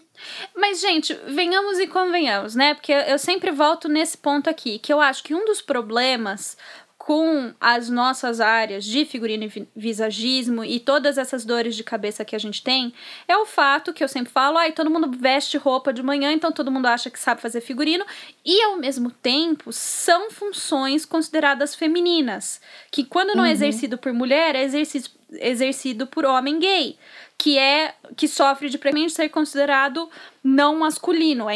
Mas, 0.55 0.81
gente, 0.81 1.13
venhamos 1.27 1.79
e 1.79 1.88
convenhamos, 1.88 2.55
né? 2.55 2.74
Porque 2.74 2.91
eu 2.91 3.17
sempre 3.17 3.51
volto 3.51 3.88
nesse 3.88 4.17
ponto 4.17 4.50
aqui, 4.50 4.79
que 4.79 4.91
eu 4.91 5.00
acho 5.00 5.24
que 5.24 5.34
um 5.34 5.45
dos 5.45 5.62
problemas 5.62 6.57
com 7.05 7.53
as 7.62 7.88
nossas 7.88 8.41
áreas 8.41 8.83
de 8.83 9.05
figurino 9.05 9.43
e 9.43 9.47
vi- 9.47 9.67
visagismo 9.75 10.65
e 10.65 10.79
todas 10.79 11.19
essas 11.19 11.45
dores 11.45 11.75
de 11.75 11.83
cabeça 11.83 12.25
que 12.25 12.35
a 12.35 12.39
gente 12.39 12.63
tem 12.63 12.91
é 13.27 13.38
o 13.38 13.45
fato 13.45 13.93
que 13.93 14.03
eu 14.03 14.07
sempre 14.07 14.33
falo, 14.33 14.57
ai, 14.57 14.71
todo 14.71 14.89
mundo 14.89 15.12
veste 15.15 15.55
roupa 15.55 15.93
de 15.93 16.01
manhã, 16.01 16.31
então 16.31 16.51
todo 16.51 16.71
mundo 16.71 16.88
acha 16.88 17.12
que 17.12 17.19
sabe 17.19 17.41
fazer 17.41 17.62
figurino, 17.62 18.03
e 18.43 18.59
ao 18.63 18.77
mesmo 18.77 19.12
tempo 19.12 19.71
são 19.71 20.31
funções 20.31 21.05
consideradas 21.05 21.75
femininas, 21.75 22.59
que 22.89 23.03
quando 23.03 23.35
não 23.35 23.45
é 23.45 23.51
exercido 23.51 24.00
por 24.00 24.12
mulher, 24.12 24.55
é 24.55 24.63
exercido, 24.63 25.07
exercido 25.33 26.07
por 26.07 26.25
homem 26.25 26.57
gay 26.57 26.97
que 27.38 27.58
é 27.58 27.94
que 28.15 28.27
sofre 28.27 28.70
de 28.70 28.77
premente 28.77 29.13
ser 29.13 29.30
considerado 29.30 30.10
não 30.44 30.77
masculino, 30.77 31.50
é 31.50 31.56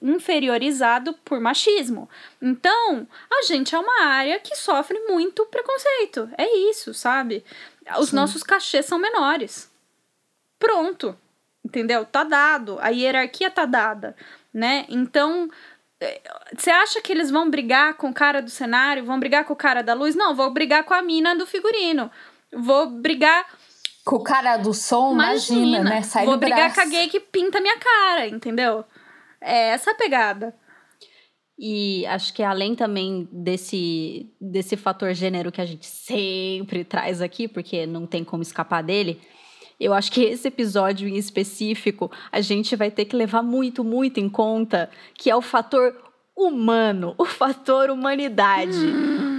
inferiorizado 0.00 1.12
por 1.24 1.40
machismo. 1.40 2.08
Então, 2.40 3.06
a 3.30 3.42
gente 3.42 3.74
é 3.74 3.78
uma 3.78 4.04
área 4.04 4.38
que 4.38 4.56
sofre 4.56 4.98
muito 5.08 5.44
preconceito. 5.46 6.30
É 6.38 6.56
isso, 6.70 6.94
sabe? 6.94 7.44
Os 7.98 8.12
nossos 8.12 8.42
cachês 8.42 8.86
são 8.86 8.98
menores. 8.98 9.70
Pronto. 10.58 11.16
Entendeu? 11.64 12.04
Tá 12.04 12.22
dado. 12.22 12.78
A 12.80 12.88
hierarquia 12.90 13.50
tá 13.50 13.64
dada, 13.64 14.16
né? 14.54 14.86
Então, 14.88 15.50
eh, 16.00 16.20
você 16.56 16.70
acha 16.70 17.00
que 17.02 17.12
eles 17.12 17.30
vão 17.30 17.50
brigar 17.50 17.94
com 17.94 18.08
o 18.08 18.14
cara 18.14 18.40
do 18.40 18.50
cenário, 18.50 19.04
vão 19.04 19.18
brigar 19.18 19.44
com 19.44 19.52
o 19.52 19.56
cara 19.56 19.82
da 19.82 19.92
luz? 19.92 20.14
Não, 20.14 20.34
vou 20.34 20.50
brigar 20.50 20.84
com 20.84 20.94
a 20.94 21.02
mina 21.02 21.34
do 21.34 21.44
figurino. 21.44 22.10
Vou 22.52 22.88
brigar 22.88 23.46
com 24.06 24.16
o 24.16 24.22
cara 24.22 24.56
do 24.56 24.72
som, 24.72 25.14
imagina, 25.14 25.60
Imagina, 25.60 25.90
né? 25.90 26.02
Sai 26.02 26.24
vou 26.24 26.36
do 26.36 26.40
brigar 26.40 26.72
braço. 26.72 26.76
com 26.76 26.80
a 26.80 26.84
gay 26.84 27.08
que 27.08 27.18
pinta 27.18 27.60
minha 27.60 27.76
cara, 27.76 28.28
entendeu? 28.28 28.84
É 29.40 29.70
essa 29.70 29.90
a 29.90 29.94
pegada. 29.94 30.54
E 31.58 32.06
acho 32.06 32.32
que 32.32 32.42
além 32.44 32.76
também 32.76 33.28
desse, 33.32 34.30
desse 34.40 34.76
fator 34.76 35.12
gênero 35.12 35.50
que 35.50 35.60
a 35.60 35.66
gente 35.66 35.86
sempre 35.86 36.84
traz 36.84 37.20
aqui, 37.20 37.48
porque 37.48 37.84
não 37.84 38.06
tem 38.06 38.22
como 38.22 38.44
escapar 38.44 38.80
dele, 38.80 39.20
eu 39.80 39.92
acho 39.92 40.12
que 40.12 40.22
esse 40.22 40.46
episódio 40.46 41.08
em 41.08 41.16
específico 41.16 42.08
a 42.30 42.40
gente 42.40 42.76
vai 42.76 42.92
ter 42.92 43.06
que 43.06 43.16
levar 43.16 43.42
muito, 43.42 43.82
muito 43.82 44.20
em 44.20 44.28
conta 44.28 44.88
que 45.14 45.28
é 45.28 45.34
o 45.34 45.42
fator 45.42 45.92
humano, 46.36 47.14
o 47.16 47.24
fator 47.24 47.88
humanidade. 47.90 48.76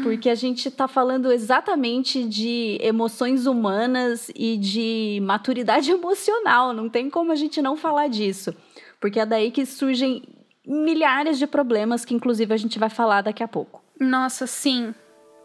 Porque 0.04 0.30
a 0.30 0.36
gente 0.36 0.72
tá 0.72 0.88
falando 0.88 1.32
exatamente 1.32 2.24
de 2.24 2.78
emoções 2.82 3.46
humanas 3.46 4.32
e 4.36 4.58
de 4.58 5.20
maturidade 5.22 5.92
emocional. 5.92 6.74
Não 6.74 6.90
tem 6.90 7.10
como 7.10 7.32
a 7.32 7.36
gente 7.36 7.62
não 7.62 7.78
falar 7.78 8.08
disso. 8.08 8.56
Porque 9.00 9.20
é 9.20 9.26
daí 9.26 9.52
que 9.52 9.66
surgem 9.66 10.24
milhares 10.66 11.38
de 11.38 11.46
problemas 11.46 12.04
que, 12.04 12.16
inclusive, 12.16 12.54
a 12.54 12.58
gente 12.58 12.80
vai 12.80 12.90
falar 12.90 13.22
daqui 13.22 13.44
a 13.44 13.48
pouco. 13.48 13.82
Nossa, 14.00 14.48
sim. 14.48 14.94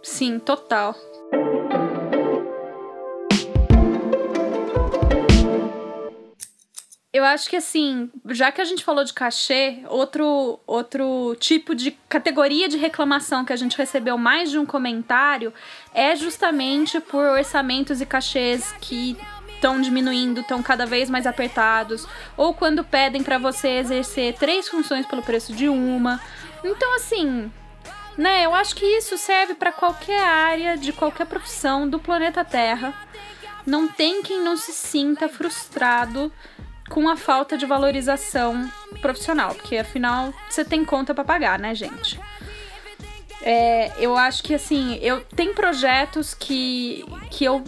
Sim, 0.03 0.39
total. 0.39 0.97
Eu 7.23 7.27
acho 7.27 7.49
que 7.49 7.55
assim, 7.55 8.11
já 8.31 8.51
que 8.51 8.61
a 8.61 8.65
gente 8.65 8.83
falou 8.83 9.05
de 9.05 9.13
cachê, 9.13 9.85
outro, 9.89 10.59
outro 10.67 11.37
tipo 11.39 11.73
de 11.73 11.93
categoria 12.09 12.69
de 12.69 12.77
reclamação 12.77 13.45
que 13.45 13.53
a 13.53 13.57
gente 13.57 13.79
recebeu 13.79 14.19
mais 14.19 14.51
de 14.51 14.59
um 14.59 14.67
comentário 14.67 15.55
é 15.95 16.17
justamente 16.17 16.99
por 16.99 17.25
orçamentos 17.25 18.01
e 18.01 18.07
cachês 18.07 18.75
que 18.81 19.17
estão 19.55 19.81
diminuindo, 19.81 20.41
estão 20.41 20.61
cada 20.65 20.85
vez 20.85 21.09
mais 21.09 21.25
apertados, 21.25 22.09
ou 22.37 22.53
quando 22.53 22.83
pedem 22.83 23.23
para 23.23 23.39
você 23.39 23.69
exercer 23.69 24.35
três 24.35 24.69
funções 24.69 25.07
pelo 25.07 25.23
preço 25.23 25.53
de 25.53 25.69
uma. 25.69 26.21
Então, 26.65 26.97
assim, 26.97 27.49
Né? 28.19 28.45
Eu 28.45 28.53
acho 28.53 28.75
que 28.75 28.85
isso 28.85 29.17
serve 29.17 29.55
para 29.55 29.71
qualquer 29.71 30.23
área, 30.23 30.77
de 30.77 30.93
qualquer 30.93 31.27
profissão 31.27 31.89
do 31.89 32.01
planeta 32.01 32.45
Terra. 32.45 32.93
Não 33.65 33.87
tem 33.87 34.23
quem 34.23 34.41
não 34.43 34.57
se 34.57 34.73
sinta 34.73 35.29
frustrado 35.29 36.33
com 36.89 37.09
a 37.09 37.17
falta 37.17 37.57
de 37.57 37.67
valorização 37.67 38.71
profissional, 39.01 39.55
porque 39.55 39.77
afinal 39.77 40.33
você 40.49 40.65
tem 40.65 40.85
conta 40.85 41.15
para 41.15 41.25
pagar, 41.25 41.59
né, 41.59 41.75
gente? 41.75 42.21
É, 43.41 43.93
eu 43.99 44.17
acho 44.17 44.43
que 44.43 44.55
assim, 44.55 44.97
eu 44.97 45.25
tem 45.25 45.53
projetos 45.53 46.33
que, 46.33 47.05
que 47.31 47.45
eu 47.45 47.65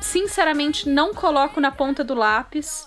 sinceramente 0.00 0.88
não 0.88 1.14
coloco 1.14 1.60
na 1.60 1.70
ponta 1.70 2.02
do 2.02 2.14
lápis 2.14 2.86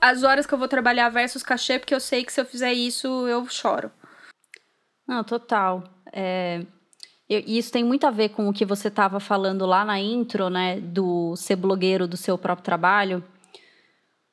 as 0.00 0.24
horas 0.24 0.44
que 0.44 0.52
eu 0.52 0.58
vou 0.58 0.66
trabalhar 0.66 1.08
versus 1.10 1.44
cachê, 1.44 1.78
porque 1.78 1.94
eu 1.94 2.00
sei 2.00 2.24
que 2.24 2.32
se 2.32 2.40
eu 2.40 2.44
fizer 2.44 2.72
isso 2.72 3.06
eu 3.28 3.48
choro. 3.48 3.90
Não, 5.06 5.22
total. 5.22 5.84
É, 6.12 6.66
isso 7.28 7.70
tem 7.70 7.84
muito 7.84 8.04
a 8.04 8.10
ver 8.10 8.30
com 8.30 8.48
o 8.48 8.52
que 8.52 8.64
você 8.64 8.88
estava 8.88 9.20
falando 9.20 9.64
lá 9.64 9.84
na 9.84 10.00
intro, 10.00 10.50
né? 10.50 10.80
Do 10.80 11.36
ser 11.36 11.54
blogueiro 11.54 12.08
do 12.08 12.16
seu 12.16 12.36
próprio 12.36 12.64
trabalho. 12.64 13.24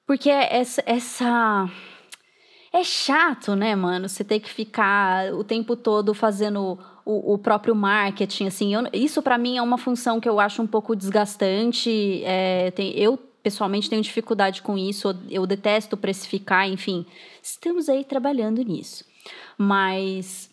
Porque 0.09 0.31
essa, 0.31 0.81
essa 0.87 1.69
é 2.73 2.83
chato, 2.83 3.55
né, 3.55 3.75
mano? 3.75 4.09
Você 4.09 4.23
ter 4.23 4.39
que 4.39 4.49
ficar 4.49 5.31
o 5.35 5.43
tempo 5.43 5.75
todo 5.75 6.15
fazendo 6.15 6.79
o, 7.05 7.33
o 7.35 7.37
próprio 7.37 7.75
marketing, 7.75 8.47
assim. 8.47 8.73
Eu, 8.73 8.87
isso 8.91 9.21
para 9.21 9.37
mim 9.37 9.57
é 9.57 9.61
uma 9.61 9.77
função 9.77 10.19
que 10.19 10.27
eu 10.27 10.39
acho 10.39 10.63
um 10.63 10.65
pouco 10.65 10.95
desgastante. 10.95 12.23
É, 12.23 12.71
tem, 12.71 12.89
eu 12.97 13.17
pessoalmente 13.17 13.87
tenho 13.87 14.01
dificuldade 14.01 14.63
com 14.63 14.75
isso. 14.75 15.15
Eu 15.29 15.45
detesto 15.45 15.95
precificar, 15.95 16.67
enfim. 16.67 17.05
Estamos 17.43 17.87
aí 17.87 18.03
trabalhando 18.03 18.63
nisso. 18.63 19.05
Mas 19.59 20.48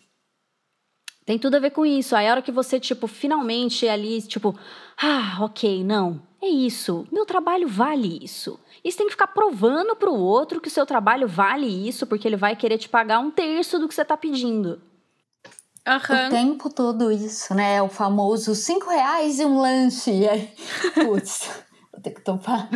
tem 1.27 1.37
tudo 1.37 1.55
a 1.55 1.59
ver 1.59 1.71
com 1.71 1.85
isso. 1.85 2.15
Aí 2.15 2.25
a 2.25 2.31
hora 2.31 2.41
que 2.41 2.53
você, 2.53 2.79
tipo, 2.79 3.05
finalmente 3.05 3.85
ali, 3.85 4.21
tipo, 4.21 4.57
ah, 4.97 5.39
ok, 5.41 5.83
não, 5.83 6.21
é 6.41 6.47
isso. 6.47 7.05
Meu 7.11 7.25
trabalho 7.25 7.67
vale 7.67 8.23
isso. 8.23 8.57
E 8.81 8.89
você 8.89 8.99
tem 8.99 9.07
que 9.07 9.11
ficar 9.11 9.27
provando 9.27 9.93
para 9.93 10.09
o 10.09 10.17
outro 10.17 10.61
que 10.61 10.69
o 10.69 10.71
seu 10.71 10.85
trabalho 10.85 11.27
vale 11.27 11.67
isso, 11.67 12.07
porque 12.07 12.25
ele 12.25 12.37
vai 12.37 12.55
querer 12.55 12.77
te 12.77 12.87
pagar 12.87 13.19
um 13.19 13.29
terço 13.29 13.77
do 13.77 13.89
que 13.89 13.93
você 13.93 14.03
está 14.03 14.15
pedindo. 14.15 14.81
Uhum. 15.85 16.27
O 16.27 16.29
tempo 16.29 16.69
todo 16.69 17.11
isso, 17.11 17.53
né? 17.53 17.81
O 17.81 17.89
famoso 17.89 18.55
cinco 18.55 18.89
reais 18.89 19.41
e 19.41 19.45
um 19.45 19.59
lanche. 19.59 20.11
E 20.11 20.29
aí, 20.29 20.49
putz, 20.95 21.49
vou 21.91 22.01
ter 22.01 22.11
que 22.11 22.21
topar. 22.21 22.69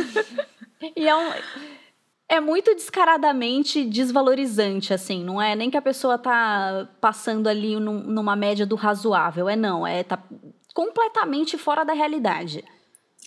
e 0.96 1.06
é 1.06 1.14
um 1.14 1.30
é 2.28 2.40
muito 2.40 2.74
descaradamente 2.74 3.84
desvalorizante, 3.84 4.92
assim. 4.92 5.24
Não 5.24 5.40
é 5.40 5.56
nem 5.56 5.70
que 5.70 5.76
a 5.76 5.82
pessoa 5.82 6.18
tá 6.18 6.88
passando 7.00 7.48
ali 7.48 7.80
num, 7.80 8.00
numa 8.00 8.36
média 8.36 8.66
do 8.66 8.76
razoável. 8.76 9.48
É 9.48 9.56
não, 9.56 9.86
é 9.86 10.02
tá 10.02 10.22
completamente 10.74 11.56
fora 11.56 11.84
da 11.84 11.94
realidade. 11.94 12.62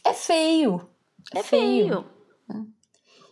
É 0.03 0.13
feio. 0.13 0.87
É 1.33 1.41
feio. 1.41 2.05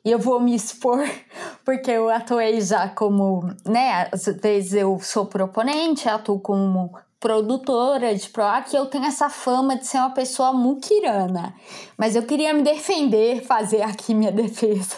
E 0.03 0.11
eu 0.11 0.17
vou 0.17 0.39
me 0.39 0.55
expor, 0.55 0.99
porque 1.63 1.91
eu 1.91 2.09
atuei 2.09 2.59
já 2.61 2.89
como, 2.89 3.43
né, 3.65 4.09
às 4.11 4.25
vezes 4.25 4.73
eu 4.73 4.97
sou 4.99 5.25
proponente, 5.25 6.09
atuo 6.09 6.39
como 6.39 6.97
produtora 7.19 8.15
de 8.15 8.29
PROAC, 8.29 8.73
eu 8.73 8.85
tenho 8.85 9.05
essa 9.05 9.29
fama 9.29 9.75
de 9.75 9.85
ser 9.85 9.97
uma 9.97 10.11
pessoa 10.11 10.53
muquirana. 10.53 11.53
Mas 11.97 12.15
eu 12.15 12.23
queria 12.23 12.53
me 12.53 12.61
defender, 12.61 13.43
fazer 13.43 13.81
aqui 13.81 14.13
minha 14.13 14.31
defesa. 14.31 14.95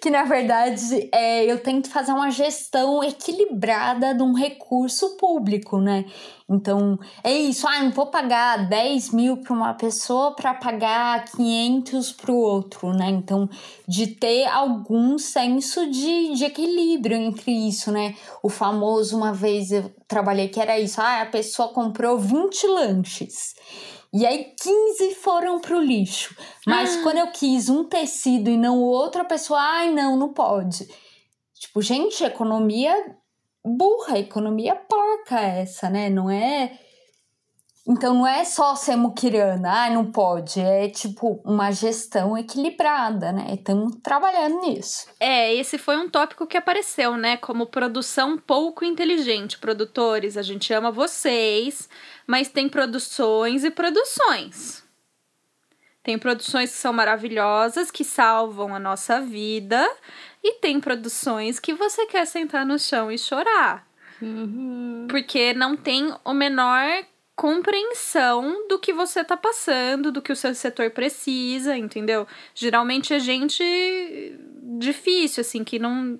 Que 0.00 0.08
na 0.08 0.24
verdade 0.24 1.08
é, 1.12 1.44
eu 1.44 1.58
tento 1.62 1.90
fazer 1.90 2.12
uma 2.12 2.30
gestão 2.30 3.04
equilibrada 3.04 4.14
de 4.14 4.22
um 4.22 4.32
recurso 4.32 5.16
público, 5.16 5.78
né? 5.78 6.06
Então, 6.50 6.98
é 7.22 7.32
isso. 7.32 7.68
Ah, 7.68 7.82
não 7.82 7.90
vou 7.90 8.06
pagar 8.06 8.68
10 8.68 9.10
mil 9.10 9.36
para 9.36 9.52
uma 9.52 9.74
pessoa 9.74 10.34
para 10.34 10.54
pagar 10.54 11.26
500 11.26 12.12
para 12.12 12.32
o 12.32 12.36
outro, 12.36 12.94
né? 12.94 13.10
Então, 13.10 13.48
de 13.86 14.06
ter 14.06 14.46
algum 14.46 15.18
senso 15.18 15.90
de, 15.90 16.32
de 16.32 16.44
equilíbrio 16.46 17.18
entre 17.18 17.52
isso, 17.52 17.92
né? 17.92 18.16
O 18.42 18.48
famoso, 18.48 19.14
uma 19.14 19.32
vez 19.32 19.70
eu 19.70 19.92
trabalhei 20.06 20.48
que 20.48 20.58
era 20.58 20.78
isso. 20.80 21.00
Ah, 21.02 21.20
a 21.20 21.26
pessoa 21.26 21.68
comprou 21.68 22.18
20 22.18 22.66
lanches. 22.68 23.54
E 24.10 24.24
aí 24.24 24.54
15 24.58 25.16
foram 25.16 25.60
pro 25.60 25.78
lixo. 25.78 26.34
Mas 26.66 26.96
ah. 26.96 27.02
quando 27.02 27.18
eu 27.18 27.26
quis 27.30 27.68
um 27.68 27.84
tecido 27.84 28.48
e 28.48 28.56
não 28.56 28.78
o 28.78 28.86
outro, 28.86 29.20
a 29.20 29.26
pessoa, 29.26 29.60
ai, 29.60 29.92
não, 29.92 30.16
não 30.16 30.32
pode. 30.32 30.88
Tipo, 31.52 31.82
gente, 31.82 32.24
economia 32.24 32.94
burra, 33.68 34.18
economia 34.18 34.74
porca 34.74 35.40
essa, 35.40 35.88
né? 35.90 36.08
Não 36.10 36.30
é. 36.30 36.78
Então 37.86 38.12
não 38.12 38.26
é 38.26 38.44
só 38.44 38.74
ser 38.74 38.96
muquirana, 38.96 39.84
ah, 39.86 39.90
não 39.90 40.12
pode. 40.12 40.60
É 40.60 40.88
tipo 40.88 41.40
uma 41.44 41.70
gestão 41.70 42.36
equilibrada, 42.36 43.32
né? 43.32 43.54
Estamos 43.54 43.96
trabalhando 44.02 44.60
nisso. 44.60 45.06
É, 45.18 45.54
esse 45.54 45.78
foi 45.78 45.96
um 45.96 46.10
tópico 46.10 46.46
que 46.46 46.56
apareceu, 46.56 47.16
né? 47.16 47.38
Como 47.38 47.66
produção 47.66 48.36
pouco 48.36 48.84
inteligente. 48.84 49.58
Produtores, 49.58 50.36
a 50.36 50.42
gente 50.42 50.70
ama 50.72 50.90
vocês, 50.90 51.88
mas 52.26 52.48
tem 52.48 52.68
produções 52.68 53.64
e 53.64 53.70
produções. 53.70 54.86
Tem 56.08 56.18
produções 56.18 56.70
que 56.70 56.78
são 56.78 56.92
maravilhosas, 56.92 57.90
que 57.90 58.02
salvam 58.02 58.74
a 58.74 58.78
nossa 58.78 59.20
vida, 59.20 59.86
e 60.42 60.54
tem 60.54 60.80
produções 60.80 61.58
que 61.58 61.74
você 61.74 62.06
quer 62.06 62.26
sentar 62.26 62.64
no 62.64 62.78
chão 62.78 63.10
e 63.10 63.18
chorar. 63.18 63.86
Uhum. 64.20 65.06
Porque 65.08 65.54
não 65.54 65.76
tem 65.76 66.12
o 66.24 66.32
menor 66.32 67.04
compreensão 67.38 68.66
do 68.68 68.80
que 68.80 68.92
você 68.92 69.22
tá 69.22 69.36
passando, 69.36 70.10
do 70.10 70.20
que 70.20 70.32
o 70.32 70.36
seu 70.36 70.52
setor 70.54 70.90
precisa, 70.90 71.76
entendeu? 71.76 72.26
Geralmente 72.52 73.14
é 73.14 73.20
gente 73.20 73.62
difícil, 74.78 75.42
assim, 75.42 75.62
que 75.62 75.78
não, 75.78 76.18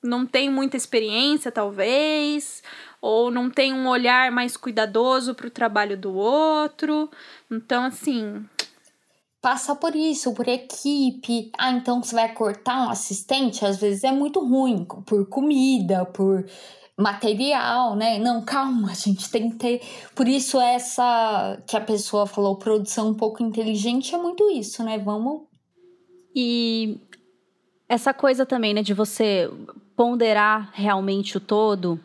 não 0.00 0.24
tem 0.24 0.48
muita 0.48 0.76
experiência, 0.76 1.50
talvez, 1.50 2.62
ou 3.00 3.28
não 3.28 3.50
tem 3.50 3.72
um 3.74 3.88
olhar 3.88 4.30
mais 4.30 4.56
cuidadoso 4.56 5.34
para 5.34 5.48
o 5.48 5.50
trabalho 5.50 5.96
do 5.96 6.14
outro. 6.14 7.10
Então, 7.50 7.86
assim, 7.86 8.44
passa 9.42 9.74
por 9.74 9.94
isso, 9.96 10.32
por 10.32 10.46
equipe. 10.46 11.50
Ah, 11.58 11.72
então 11.72 12.00
você 12.00 12.14
vai 12.14 12.32
cortar 12.32 12.86
um 12.86 12.90
assistente? 12.90 13.66
Às 13.66 13.78
vezes 13.78 14.04
é 14.04 14.12
muito 14.12 14.40
ruim, 14.40 14.84
por 14.84 15.26
comida, 15.28 16.06
por 16.06 16.46
material, 16.96 17.96
né? 17.96 18.18
Não, 18.18 18.44
calma, 18.44 18.92
a 18.92 18.94
gente 18.94 19.28
tem 19.28 19.50
que 19.50 19.56
ter. 19.56 19.82
Por 20.14 20.28
isso, 20.28 20.60
essa 20.60 21.60
que 21.66 21.76
a 21.76 21.80
pessoa 21.80 22.24
falou, 22.24 22.56
produção 22.56 23.08
um 23.08 23.14
pouco 23.14 23.42
inteligente, 23.42 24.14
é 24.14 24.18
muito 24.18 24.48
isso, 24.50 24.84
né? 24.84 24.98
Vamos. 24.98 25.42
E 26.34 26.98
essa 27.88 28.14
coisa 28.14 28.46
também, 28.46 28.72
né, 28.72 28.82
de 28.82 28.94
você 28.94 29.50
ponderar 29.96 30.70
realmente 30.72 31.36
o 31.36 31.40
todo 31.40 32.00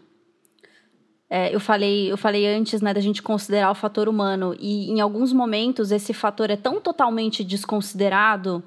é, 1.30 1.54
eu 1.54 1.60
falei, 1.60 2.12
eu 2.12 2.18
falei 2.18 2.48
antes, 2.48 2.82
né, 2.82 2.94
da 2.94 3.02
gente 3.02 3.22
considerar 3.22 3.70
o 3.72 3.76
fator 3.76 4.08
humano. 4.08 4.56
E 4.60 4.90
em 4.90 5.02
alguns 5.02 5.34
momentos 5.34 5.92
esse 5.92 6.14
fator 6.14 6.50
é 6.50 6.56
tão 6.56 6.80
totalmente 6.80 7.44
desconsiderado 7.44 8.64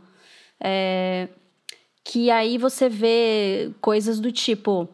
é, 0.63 1.29
que 2.05 2.31
aí 2.31 2.59
você 2.59 2.89
vê 2.89 3.71
coisas 3.81 4.21
do 4.21 4.31
tipo, 4.31 4.89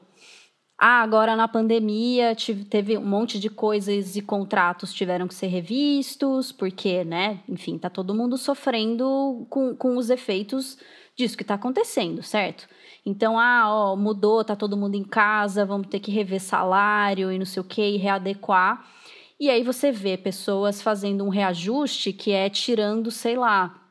ah, 0.78 1.00
agora 1.00 1.34
na 1.34 1.48
pandemia 1.48 2.36
teve 2.68 2.98
um 2.98 3.04
monte 3.04 3.40
de 3.40 3.48
coisas 3.48 4.14
e 4.14 4.20
contratos 4.20 4.92
tiveram 4.92 5.26
que 5.26 5.34
ser 5.34 5.46
revistos, 5.46 6.52
porque, 6.52 7.02
né, 7.02 7.40
enfim, 7.48 7.78
tá 7.78 7.88
todo 7.88 8.14
mundo 8.14 8.36
sofrendo 8.36 9.46
com, 9.48 9.74
com 9.74 9.96
os 9.96 10.10
efeitos 10.10 10.76
disso 11.16 11.36
que 11.36 11.42
está 11.42 11.54
acontecendo, 11.54 12.22
certo? 12.22 12.68
Então, 13.06 13.38
ah, 13.38 13.64
ó, 13.72 13.96
mudou, 13.96 14.44
tá 14.44 14.54
todo 14.54 14.76
mundo 14.76 14.96
em 14.96 15.04
casa, 15.04 15.64
vamos 15.64 15.86
ter 15.86 15.98
que 15.98 16.10
rever 16.10 16.42
salário 16.42 17.32
e 17.32 17.38
não 17.38 17.46
sei 17.46 17.62
o 17.62 17.64
que, 17.64 17.82
e 17.82 17.96
readequar. 17.96 18.84
E 19.40 19.48
aí 19.48 19.62
você 19.62 19.90
vê 19.90 20.18
pessoas 20.18 20.82
fazendo 20.82 21.24
um 21.24 21.30
reajuste 21.30 22.12
que 22.12 22.32
é 22.32 22.50
tirando, 22.50 23.10
sei 23.10 23.36
lá, 23.36 23.85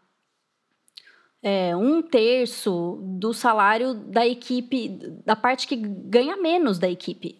é, 1.48 1.76
um 1.76 2.02
terço 2.02 2.98
do 3.04 3.32
salário 3.32 3.94
da 3.94 4.26
equipe, 4.26 4.90
da 5.24 5.36
parte 5.36 5.68
que 5.68 5.76
ganha 5.76 6.36
menos 6.36 6.80
da 6.80 6.90
equipe. 6.90 7.40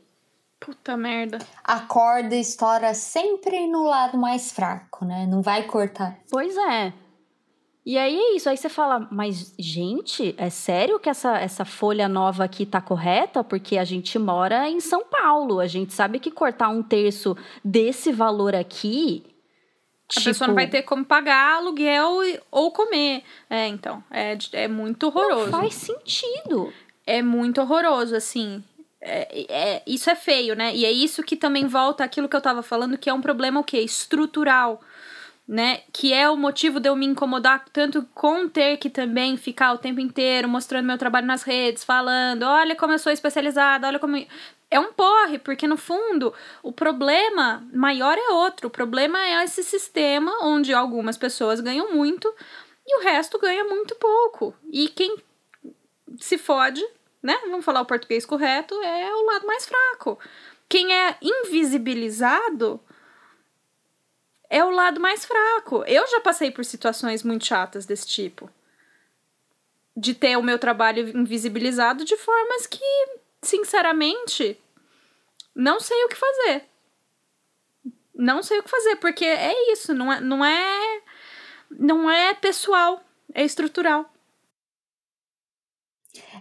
Puta 0.60 0.96
merda. 0.96 1.40
A 1.64 1.80
corda 1.80 2.36
estoura 2.36 2.94
sempre 2.94 3.66
no 3.66 3.82
lado 3.82 4.16
mais 4.16 4.52
fraco, 4.52 5.04
né? 5.06 5.26
Não 5.28 5.42
vai 5.42 5.64
cortar. 5.64 6.20
Pois 6.30 6.56
é. 6.56 6.94
E 7.84 7.98
aí 7.98 8.16
é 8.16 8.36
isso, 8.36 8.48
aí 8.48 8.58
você 8.58 8.70
fala, 8.70 9.08
mas 9.12 9.56
gente, 9.58 10.36
é 10.38 10.52
sério 10.52 11.00
que 11.00 11.10
essa, 11.10 11.40
essa 11.40 11.66
folha 11.66 12.08
nova 12.08 12.44
aqui 12.44 12.64
tá 12.66 12.82
correta? 12.82 13.44
Porque 13.44 13.76
a 13.76 13.84
gente 13.84 14.20
mora 14.20 14.70
em 14.70 14.80
São 14.80 15.04
Paulo, 15.06 15.60
a 15.60 15.68
gente 15.68 15.94
sabe 15.94 16.20
que 16.20 16.30
cortar 16.30 16.70
um 16.70 16.84
terço 16.84 17.36
desse 17.64 18.12
valor 18.12 18.56
aqui. 18.56 19.35
A 20.16 20.20
tipo... 20.20 20.26
pessoa 20.26 20.48
não 20.48 20.56
vai 20.56 20.68
ter 20.68 20.84
como 20.84 21.04
pagar 21.04 21.58
aluguel 21.58 22.20
ou 22.50 22.72
comer. 22.72 23.24
É, 23.50 23.68
então, 23.68 24.04
é, 24.10 24.38
é 24.54 24.68
muito 24.68 25.08
horroroso. 25.08 25.52
Não 25.52 25.60
faz 25.60 25.74
sentido. 25.74 26.74
É 27.06 27.22
muito 27.22 27.62
horroroso, 27.62 28.16
assim. 28.16 28.64
é, 29.02 29.46
é, 29.50 29.84
isso 29.86 30.10
é 30.10 30.16
feio, 30.16 30.56
né? 30.56 30.76
E 30.76 30.86
é 30.86 30.92
isso 30.92 31.22
que 31.22 31.36
também 31.36 31.68
volta 31.68 32.04
aquilo 32.04 32.28
que 32.28 32.36
eu 32.36 32.42
tava 32.42 32.64
falando, 32.64 32.98
que 32.98 33.10
é 33.10 33.14
um 33.14 33.22
problema 33.22 33.60
o 33.60 33.64
quê? 33.64 33.80
Estrutural 33.80 34.82
né? 35.48 35.82
Que 35.94 36.12
é 36.12 36.30
o 36.30 36.36
motivo 36.36 36.80
de 36.80 36.90
eu 36.90 36.96
me 36.96 37.06
incomodar 37.06 37.66
tanto 37.72 38.04
com 38.14 38.48
ter 38.48 38.78
que 38.78 38.90
também 38.90 39.38
ficar 39.38 39.74
o 39.74 39.78
tempo 39.78 40.00
inteiro 40.00 40.50
mostrando 40.50 40.86
meu 40.86 40.98
trabalho 40.98 41.28
nas 41.28 41.44
redes, 41.44 41.84
falando, 41.84 42.44
olha 42.44 42.76
como 42.76 42.94
eu 42.94 43.00
sou 43.00 43.12
especializada, 43.12 43.88
olha 43.88 44.00
como. 44.00 44.18
É 44.72 44.80
um 44.80 44.92
porre, 44.92 45.38
porque 45.38 45.68
no 45.68 45.78
fundo 45.78 46.34
o 46.64 46.72
problema 46.72 47.64
maior 47.72 48.18
é 48.18 48.32
outro. 48.32 48.68
O 48.68 48.72
problema 48.72 49.20
é 49.24 49.44
esse 49.44 49.64
sistema 49.64 50.32
onde 50.42 50.74
algumas 50.74 51.18
pessoas 51.18 51.60
ganham 51.60 51.94
muito 51.94 52.34
e 52.86 53.00
o 53.00 53.04
resto 53.04 53.40
ganha 53.40 53.64
muito 53.64 53.96
pouco. 53.96 54.56
E 54.72 54.90
quem 54.90 55.18
se 56.20 56.38
fode, 56.38 56.84
né? 57.22 57.38
Vamos 57.46 57.64
falar 57.64 57.82
o 57.82 57.86
português 57.86 58.26
correto, 58.26 58.74
é 58.82 59.14
o 59.14 59.26
lado 59.26 59.46
mais 59.46 59.66
fraco. 59.66 60.20
Quem 60.68 60.94
é 60.94 61.16
invisibilizado 61.22 62.82
é 64.50 64.64
o 64.64 64.70
lado 64.70 65.00
mais 65.00 65.26
fraco. 65.26 65.84
Eu 65.86 66.08
já 66.08 66.22
passei 66.22 66.52
por 66.52 66.64
situações 66.66 67.24
muito 67.24 67.46
chatas 67.46 67.86
desse 67.86 68.08
tipo. 68.08 68.50
De 69.96 70.14
ter 70.14 70.38
o 70.38 70.44
meu 70.44 70.60
trabalho 70.60 71.18
invisibilizado 71.18 72.04
de 72.04 72.18
formas 72.18 72.68
que, 72.68 72.80
sinceramente, 73.42 74.60
não 75.56 75.80
sei 75.80 76.04
o 76.04 76.10
que 76.10 76.16
fazer. 76.16 76.66
Não 78.14 78.44
sei 78.44 78.60
o 78.60 78.64
que 78.64 78.70
fazer, 78.70 78.96
porque 78.98 79.26
é 79.26 79.72
isso, 79.72 79.94
não 79.94 80.12
é, 80.12 80.22
não 80.22 80.46
é, 80.46 81.02
não 81.70 82.10
é 82.10 82.34
pessoal, 82.34 83.02
é 83.34 83.44
estrutural. 83.44 84.10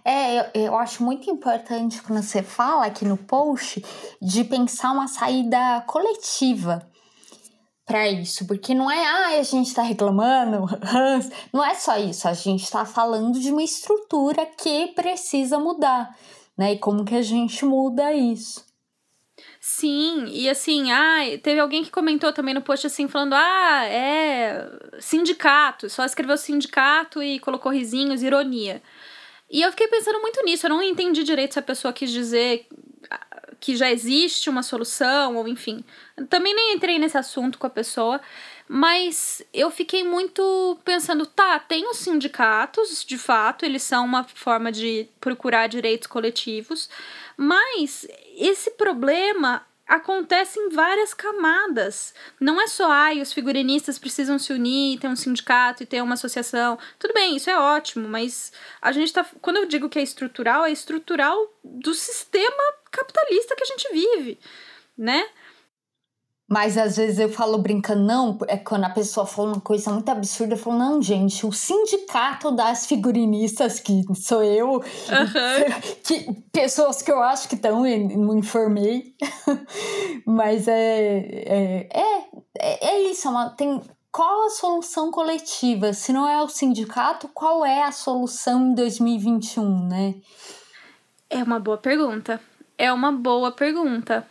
É, 0.05 0.39
eu, 0.39 0.63
eu 0.67 0.77
acho 0.77 1.03
muito 1.03 1.31
importante 1.31 2.01
quando 2.03 2.23
você 2.23 2.43
fala 2.43 2.87
aqui 2.87 3.05
no 3.05 3.17
post 3.17 3.85
de 4.21 4.45
pensar 4.45 4.93
uma 4.93 5.09
saída 5.09 5.81
coletiva 5.87 6.89
para 7.87 8.09
isso, 8.09 8.47
porque 8.47 8.75
não 8.75 8.91
é, 8.91 9.07
ah, 9.07 9.39
a 9.39 9.43
gente 9.43 9.69
está 9.69 9.83
reclamando, 9.83 10.67
não 11.53 11.65
é 11.65 11.75
só 11.75 11.99
isso, 11.99 12.27
a 12.27 12.33
gente 12.33 12.65
está 12.65 12.85
falando 12.85 13.39
de 13.39 13.51
uma 13.51 13.63
estrutura 13.63 14.47
que 14.47 14.89
precisa 14.89 15.59
mudar, 15.59 16.17
né? 16.57 16.73
E 16.73 16.79
como 16.79 17.05
que 17.05 17.15
a 17.15 17.23
gente 17.23 17.65
muda 17.65 18.13
isso? 18.13 18.65
Sim, 19.61 20.27
e 20.29 20.49
assim, 20.49 20.93
ah, 20.93 21.21
teve 21.43 21.59
alguém 21.61 21.83
que 21.83 21.91
comentou 21.91 22.33
também 22.33 22.55
no 22.55 22.63
post 22.63 22.87
assim, 22.87 23.09
falando, 23.09 23.35
ah, 23.35 23.85
é 23.85 24.67
sindicato, 25.01 25.89
só 25.91 26.05
escreveu 26.05 26.37
sindicato 26.37 27.23
e 27.23 27.39
colocou 27.39 27.73
risinhos, 27.73 28.23
ironia. 28.23 28.83
E 29.51 29.63
eu 29.63 29.71
fiquei 29.71 29.89
pensando 29.89 30.21
muito 30.21 30.43
nisso, 30.45 30.67
eu 30.67 30.71
não 30.71 30.83
entendi 30.83 31.23
direito 31.23 31.55
se 31.55 31.59
a 31.59 31.63
pessoa 31.63 31.93
quis 31.93 32.11
dizer 32.11 32.67
que 33.65 33.75
já 33.75 33.91
existe 33.91 34.51
uma 34.51 34.63
solução, 34.63 35.37
ou 35.37 35.49
enfim. 35.49 35.83
Também 36.29 36.55
nem 36.55 36.75
entrei 36.75 36.99
nesse 36.99 37.17
assunto 37.17 37.59
com 37.59 37.67
a 37.67 37.71
pessoa, 37.71 38.21
mas 38.69 39.43
eu 39.55 39.71
fiquei 39.71 40.05
muito 40.05 40.79
pensando, 40.85 41.25
tá, 41.25 41.59
tem 41.59 41.89
os 41.89 41.97
sindicatos, 41.97 43.03
de 43.03 43.17
fato, 43.17 43.65
eles 43.65 43.83
são 43.83 44.05
uma 44.05 44.23
forma 44.23 44.71
de 44.71 45.09
procurar 45.19 45.67
direitos 45.67 46.07
coletivos, 46.07 46.91
mas 47.39 48.07
esse 48.37 48.73
problema 48.73 49.65
acontece 49.89 50.61
em 50.61 50.69
várias 50.69 51.15
camadas. 51.15 52.13
Não 52.39 52.61
é 52.61 52.67
só, 52.67 52.91
ai, 52.91 53.23
os 53.23 53.33
figurinistas 53.33 53.99
precisam 53.99 54.39
se 54.39 54.53
unir, 54.53 54.99
ter 54.99 55.09
um 55.09 55.17
sindicato 55.17 55.83
e 55.83 55.87
ter 55.87 56.03
uma 56.03 56.15
associação. 56.15 56.79
Tudo 56.99 57.15
bem, 57.15 57.37
isso 57.37 57.49
é 57.49 57.59
ótimo, 57.59 58.07
mas 58.09 58.53
a 58.81 58.93
gente 58.93 59.11
tá. 59.11 59.25
Quando 59.41 59.57
eu 59.57 59.67
digo 59.67 59.89
que 59.89 59.99
é 59.99 60.03
estrutural, 60.03 60.67
é 60.67 60.73
estrutural 60.73 61.51
do 61.63 61.95
sistema 61.95 62.84
capitalista 62.97 63.55
que 63.57 63.63
a 63.63 63.67
gente 63.67 63.93
vive, 63.93 64.39
né? 64.97 65.25
Mas 66.47 66.77
às 66.77 66.97
vezes 66.97 67.19
eu 67.19 67.31
falo 67.31 67.57
brincando, 67.57 68.05
não, 68.05 68.39
é 68.47 68.59
quando 68.59 68.85
a 68.85 68.91
pessoa 68.91 69.27
fala 69.27 69.55
uma 69.55 69.61
coisa 69.61 69.91
muito 69.91 70.09
absurda, 70.11 70.55
eu 70.55 70.59
falo, 70.59 70.79
não, 70.79 71.03
gente, 71.03 71.47
o 71.47 71.53
sindicato 71.53 72.51
das 72.51 72.87
figurinistas, 72.87 73.81
que 73.81 74.03
sou 74.15 74.43
eu, 74.43 74.73
uhum. 74.73 74.83
que, 76.05 76.33
pessoas 76.53 77.01
que 77.01 77.11
eu 77.11 77.23
acho 77.23 77.49
que 77.49 77.55
estão, 77.55 77.83
não 77.83 78.37
informei, 78.39 79.15
mas 80.27 80.69
é, 80.69 81.19
é, 81.19 81.89
é, 82.59 82.89
é 82.89 83.03
isso, 83.11 83.27
é 83.27 83.31
uma, 83.31 83.49
tem, 83.49 83.81
qual 84.13 84.47
a 84.47 84.51
solução 84.51 85.11
coletiva? 85.11 85.93
Se 85.93 86.13
não 86.13 86.29
é 86.29 86.41
o 86.43 86.49
sindicato, 86.49 87.27
qual 87.35 87.65
é 87.65 87.83
a 87.83 87.91
solução 87.91 88.69
em 88.69 88.75
2021, 88.75 89.89
né? 89.89 90.15
É 91.29 91.43
uma 91.43 91.59
boa 91.59 91.79
pergunta. 91.79 92.41
É 92.77 92.93
uma 92.93 93.13
boa 93.13 93.53
pergunta. 93.53 94.27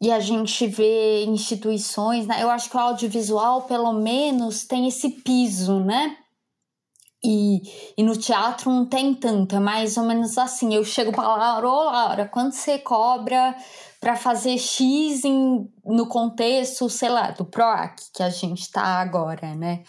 e 0.00 0.10
a 0.10 0.18
gente 0.18 0.66
vê 0.66 1.24
instituições, 1.24 2.26
né? 2.26 2.42
Eu 2.42 2.48
acho 2.48 2.70
que 2.70 2.76
o 2.76 2.80
audiovisual, 2.80 3.62
pelo 3.62 3.92
menos, 3.92 4.64
tem 4.64 4.88
esse 4.88 5.10
piso, 5.10 5.80
né? 5.80 6.16
E, 7.22 7.60
e 7.98 8.02
no 8.02 8.16
teatro 8.16 8.70
não 8.70 8.86
tem 8.86 9.12
tanto, 9.12 9.54
é 9.54 9.60
mais 9.60 9.98
ou 9.98 10.04
menos 10.04 10.38
assim. 10.38 10.74
Eu 10.74 10.82
chego 10.84 11.12
para 11.12 11.36
Laura, 11.36 11.68
ô 11.68 11.84
Laura, 11.84 12.26
quando 12.26 12.52
você 12.52 12.78
cobra 12.78 13.54
para 14.00 14.16
fazer 14.16 14.56
X 14.56 15.22
em, 15.22 15.70
no 15.84 16.06
contexto, 16.06 16.88
sei 16.88 17.10
lá, 17.10 17.30
do 17.32 17.44
PROAC, 17.44 18.00
que 18.14 18.22
a 18.22 18.30
gente 18.30 18.62
está 18.62 18.82
agora, 18.82 19.54
né? 19.54 19.82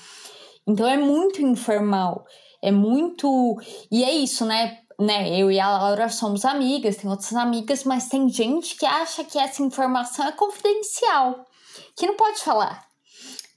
Então 0.67 0.86
é 0.86 0.98
muito 0.98 1.41
informal, 1.41 2.26
é 2.62 2.71
muito. 2.71 3.58
E 3.91 4.04
é 4.04 4.12
isso, 4.12 4.45
né? 4.45 4.78
né, 5.02 5.36
eu 5.36 5.52
e 5.52 5.60
a 5.60 5.69
Laura 5.69 6.08
somos 6.10 6.45
amigas, 6.45 6.97
tem 6.97 7.10
outras 7.10 7.34
amigas, 7.34 7.84
mas 7.84 8.08
tem 8.08 8.30
gente 8.30 8.76
que 8.76 8.86
acha 8.86 9.24
que 9.24 9.39
essa 9.39 9.63
informação 9.63 10.28
é 10.28 10.32
confidencial, 10.32 11.50
que 11.97 12.06
não 12.06 12.15
pode 12.15 12.39
falar. 12.39 12.86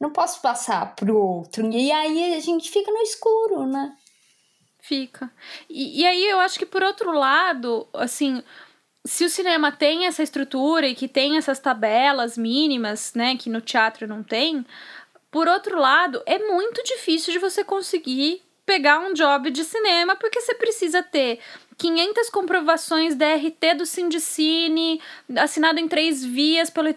Não 0.00 0.10
posso 0.10 0.40
passar 0.40 0.94
pro 0.96 1.16
outro. 1.16 1.70
E 1.70 1.92
aí 1.92 2.34
a 2.34 2.40
gente 2.40 2.70
fica 2.70 2.90
no 2.90 3.02
escuro, 3.02 3.66
né? 3.66 3.94
Fica. 4.80 5.30
E, 5.68 6.00
e 6.00 6.06
aí 6.06 6.26
eu 6.26 6.40
acho 6.40 6.58
que 6.58 6.66
por 6.66 6.82
outro 6.82 7.12
lado, 7.12 7.86
assim, 7.94 8.42
se 9.04 9.24
o 9.24 9.30
cinema 9.30 9.70
tem 9.70 10.06
essa 10.06 10.22
estrutura 10.22 10.86
e 10.86 10.94
que 10.94 11.08
tem 11.08 11.36
essas 11.36 11.58
tabelas 11.58 12.36
mínimas, 12.36 13.14
né, 13.14 13.36
que 13.36 13.48
no 13.48 13.60
teatro 13.60 14.06
não 14.06 14.22
tem, 14.22 14.66
por 15.30 15.48
outro 15.48 15.78
lado, 15.78 16.22
é 16.26 16.38
muito 16.38 16.82
difícil 16.82 17.32
de 17.32 17.38
você 17.38 17.64
conseguir 17.64 18.43
pegar 18.66 18.98
um 18.98 19.12
job 19.12 19.50
de 19.50 19.64
cinema 19.64 20.16
porque 20.16 20.40
você 20.40 20.54
precisa 20.54 21.02
ter 21.02 21.40
500 21.76 22.30
comprovações 22.30 23.14
DRT 23.14 23.74
do 23.76 23.86
Sindicine, 23.86 25.00
assinado 25.36 25.80
em 25.80 25.88
três 25.88 26.24
vias 26.24 26.70
pelo 26.70 26.88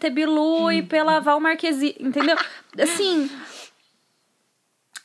hum. 0.65 0.71
e 0.71 0.83
pela 0.83 1.19
Val 1.19 1.39
Marquesi, 1.39 1.95
entendeu? 1.99 2.37
Assim, 2.81 3.29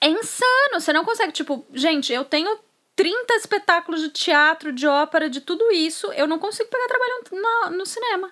é 0.01 0.09
insano, 0.09 0.81
você 0.81 0.93
não 0.93 1.05
consegue, 1.05 1.33
tipo, 1.33 1.65
gente, 1.73 2.13
eu 2.13 2.25
tenho 2.25 2.59
30 2.95 3.35
espetáculos 3.35 4.01
de 4.01 4.11
teatro, 4.11 4.73
de 4.73 4.87
ópera, 4.87 5.31
de 5.31 5.41
tudo 5.41 5.71
isso, 5.71 6.13
eu 6.13 6.27
não 6.27 6.39
consigo 6.39 6.69
pegar 6.69 6.87
trabalho 6.87 7.71
no, 7.71 7.79
no 7.79 7.87
cinema. 7.87 8.31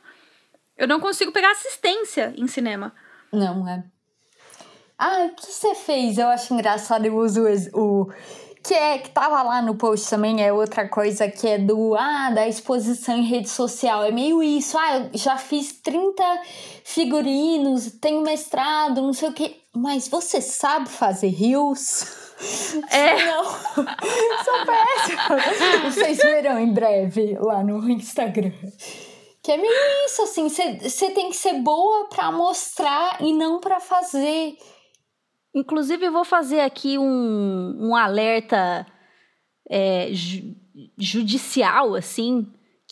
Eu 0.76 0.88
não 0.88 1.00
consigo 1.00 1.32
pegar 1.32 1.50
assistência 1.52 2.32
em 2.36 2.46
cinema. 2.46 2.94
Não, 3.32 3.68
é. 3.68 3.84
Ah, 5.02 5.24
o 5.24 5.34
que 5.34 5.46
você 5.46 5.74
fez? 5.74 6.18
Eu 6.18 6.28
acho 6.28 6.52
engraçado, 6.52 7.06
eu 7.06 7.16
uso 7.16 7.42
o. 7.72 8.06
Que 8.62 8.74
é 8.74 8.98
que 8.98 9.08
tava 9.08 9.42
lá 9.42 9.62
no 9.62 9.74
post 9.74 10.10
também, 10.10 10.44
é 10.44 10.52
outra 10.52 10.86
coisa 10.86 11.26
que 11.26 11.48
é 11.48 11.56
do 11.56 11.94
ah, 11.94 12.28
da 12.28 12.46
exposição 12.46 13.16
em 13.16 13.22
rede 13.22 13.48
social. 13.48 14.04
É 14.04 14.10
meio 14.10 14.42
isso. 14.42 14.76
Ah, 14.76 14.98
eu 14.98 15.10
já 15.14 15.38
fiz 15.38 15.72
30 15.80 16.22
figurinos, 16.84 17.92
tenho 17.92 18.20
mestrado, 18.20 19.00
não 19.00 19.14
sei 19.14 19.30
o 19.30 19.32
que. 19.32 19.56
Mas 19.74 20.06
você 20.06 20.42
sabe 20.42 20.90
fazer 20.90 21.28
rios? 21.28 22.04
É. 22.90 23.20
Não. 23.26 23.44
Sou 23.44 24.64
péssima. 24.64 25.36
Vocês 25.92 26.16
verão 26.16 26.58
em 26.58 26.72
breve 26.72 27.36
lá 27.38 27.62
no 27.62 27.86
Instagram. 27.90 28.50
Que 29.42 29.52
é 29.52 29.56
meio 29.58 29.72
isso, 30.06 30.22
assim, 30.22 30.48
você 30.48 31.10
tem 31.10 31.28
que 31.28 31.36
ser 31.36 31.54
boa 31.60 32.08
para 32.08 32.32
mostrar 32.32 33.18
e 33.20 33.34
não 33.34 33.60
para 33.60 33.78
fazer. 33.78 34.56
Inclusive, 35.54 36.06
eu 36.06 36.12
vou 36.12 36.24
fazer 36.24 36.60
aqui 36.60 36.98
um, 36.98 37.88
um 37.88 37.96
alerta 37.96 38.86
é, 39.68 40.08
ju 40.12 40.54
judicial, 40.96 41.94
assim, 41.94 42.46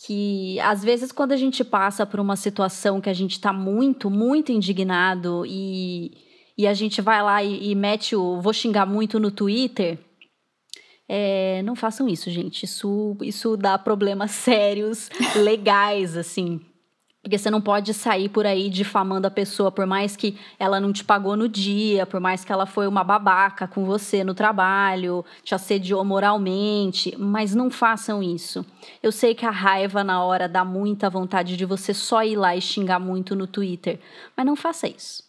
que 0.05 0.59
às 0.59 0.83
vezes 0.83 1.11
quando 1.11 1.31
a 1.31 1.37
gente 1.37 1.63
passa 1.63 2.05
por 2.05 2.19
uma 2.19 2.35
situação 2.35 3.01
que 3.01 3.09
a 3.09 3.13
gente 3.13 3.31
está 3.31 3.51
muito, 3.51 4.11
muito 4.11 4.51
indignado 4.51 5.43
e, 5.47 6.11
e 6.57 6.67
a 6.67 6.73
gente 6.73 7.01
vai 7.01 7.23
lá 7.23 7.43
e, 7.43 7.71
e 7.71 7.75
mete 7.75 8.15
o 8.15 8.39
vou 8.41 8.53
xingar 8.53 8.85
muito 8.85 9.19
no 9.19 9.31
Twitter, 9.31 9.97
é, 11.11 11.63
não 11.63 11.75
façam 11.75 12.07
isso, 12.07 12.29
gente. 12.29 12.65
Isso, 12.65 13.17
isso 13.23 13.57
dá 13.57 13.79
problemas 13.79 14.29
sérios, 14.45 15.09
legais, 15.35 16.15
assim. 16.15 16.61
Porque 17.29 17.37
você 17.37 17.51
não 17.51 17.61
pode 17.61 17.93
sair 17.93 18.27
por 18.27 18.47
aí 18.47 18.71
difamando 18.71 19.27
a 19.27 19.29
pessoa, 19.29 19.71
por 19.71 19.85
mais 19.85 20.15
que 20.15 20.35
ela 20.57 20.79
não 20.79 20.91
te 20.91 21.03
pagou 21.03 21.37
no 21.37 21.47
dia, 21.47 22.03
por 22.03 22.19
mais 22.19 22.43
que 22.43 22.51
ela 22.51 22.65
foi 22.65 22.87
uma 22.87 23.03
babaca 23.03 23.67
com 23.67 23.85
você 23.85 24.23
no 24.23 24.33
trabalho, 24.33 25.23
te 25.43 25.53
assediou 25.53 26.03
moralmente, 26.03 27.15
mas 27.19 27.53
não 27.53 27.69
façam 27.69 28.23
isso. 28.23 28.65
Eu 29.03 29.11
sei 29.11 29.35
que 29.35 29.45
a 29.45 29.51
raiva 29.51 30.03
na 30.03 30.23
hora 30.23 30.49
dá 30.49 30.65
muita 30.65 31.07
vontade 31.07 31.55
de 31.55 31.65
você 31.65 31.93
só 31.93 32.23
ir 32.23 32.35
lá 32.35 32.55
e 32.55 32.61
xingar 32.61 32.97
muito 32.97 33.35
no 33.35 33.45
Twitter, 33.45 33.99
mas 34.35 34.43
não 34.43 34.55
faça 34.55 34.87
isso. 34.87 35.23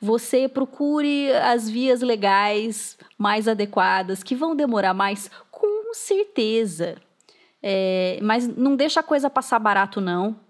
Você 0.00 0.48
procure 0.48 1.32
as 1.32 1.68
vias 1.68 2.02
legais 2.02 2.96
mais 3.18 3.48
adequadas, 3.48 4.22
que 4.22 4.36
vão 4.36 4.54
demorar 4.54 4.94
mais, 4.94 5.28
com 5.50 5.92
certeza. 5.92 6.94
É, 7.60 8.20
mas 8.22 8.46
não 8.46 8.76
deixa 8.76 9.00
a 9.00 9.02
coisa 9.02 9.28
passar 9.28 9.58
barato, 9.58 10.00
não 10.00 10.45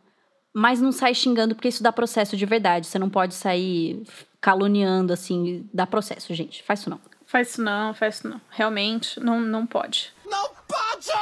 mas 0.59 0.81
não 0.81 0.91
sai 0.91 1.15
xingando, 1.15 1.55
porque 1.55 1.69
isso 1.69 1.83
dá 1.83 1.93
processo 1.93 2.35
de 2.35 2.47
verdade. 2.47 2.87
Você 2.87 2.99
não 2.99 3.11
pode 3.11 3.35
sair 3.35 4.03
caluniando, 4.41 5.13
assim, 5.13 5.69
dá 5.71 5.87
processo, 5.87 6.33
gente. 6.33 6.63
Faz 6.63 6.81
isso 6.81 6.89
não. 6.89 6.99
Faz 7.27 7.51
isso 7.51 7.63
não, 7.63 7.93
faz 7.93 8.15
isso 8.15 8.27
não. 8.27 8.41
Realmente, 8.49 9.21
não, 9.21 9.39
não 9.39 9.67
pode. 9.67 10.15
Não 10.25 10.49
pode! 10.67 11.13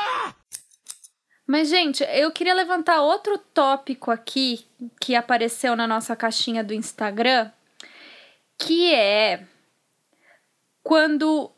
Mas, 1.44 1.68
gente, 1.68 2.04
eu 2.04 2.30
queria 2.30 2.54
levantar 2.54 3.00
outro 3.00 3.36
tópico 3.36 4.12
aqui 4.12 4.64
que 5.00 5.16
apareceu 5.16 5.74
na 5.74 5.88
nossa 5.88 6.14
caixinha 6.14 6.62
do 6.62 6.72
Instagram, 6.72 7.50
que 8.56 8.94
é 8.94 9.44
quando 10.80 11.50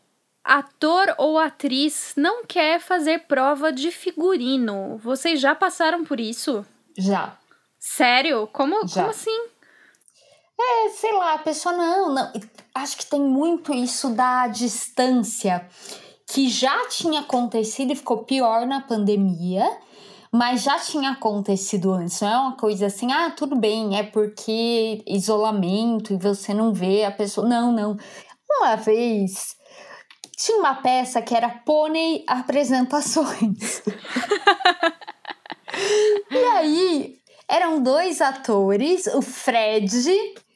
ator 0.42 1.14
ou 1.18 1.38
atriz 1.38 2.14
não 2.16 2.42
quer 2.42 2.80
fazer 2.80 3.26
prova 3.26 3.70
de 3.70 3.90
figurino. 3.90 4.96
Vocês 4.96 5.38
já 5.38 5.54
passaram 5.54 6.06
por 6.06 6.18
isso? 6.18 6.64
Já. 6.96 7.36
Sério? 7.88 8.48
Como, 8.52 8.80
como 8.80 9.06
assim? 9.06 9.30
É, 10.58 10.88
sei 10.90 11.12
lá, 11.12 11.34
a 11.34 11.38
pessoa 11.38 11.76
não, 11.76 12.12
não. 12.12 12.32
Acho 12.74 12.96
que 12.96 13.06
tem 13.06 13.20
muito 13.20 13.72
isso 13.72 14.10
da 14.10 14.48
distância 14.48 15.64
que 16.26 16.48
já 16.48 16.88
tinha 16.88 17.20
acontecido 17.20 17.92
e 17.92 17.96
ficou 17.96 18.24
pior 18.24 18.66
na 18.66 18.80
pandemia, 18.80 19.64
mas 20.32 20.64
já 20.64 20.80
tinha 20.80 21.12
acontecido 21.12 21.92
antes. 21.92 22.20
Não 22.20 22.28
é 22.28 22.36
uma 22.36 22.56
coisa 22.56 22.86
assim, 22.86 23.12
ah, 23.12 23.30
tudo 23.30 23.54
bem, 23.54 23.96
é 23.96 24.02
porque 24.02 25.04
isolamento 25.06 26.12
e 26.12 26.18
você 26.18 26.52
não 26.52 26.74
vê 26.74 27.04
a 27.04 27.12
pessoa. 27.12 27.48
Não, 27.48 27.70
não. 27.70 27.96
Uma 28.50 28.74
vez 28.74 29.54
tinha 30.36 30.58
uma 30.58 30.74
peça 30.74 31.22
que 31.22 31.34
era 31.34 31.48
Pônei 31.48 32.24
Apresentações. 32.26 33.82
e 36.30 36.36
aí 36.36 37.25
eram 37.48 37.82
dois 37.82 38.20
atores, 38.20 39.06
o 39.06 39.22
Fred. 39.22 39.88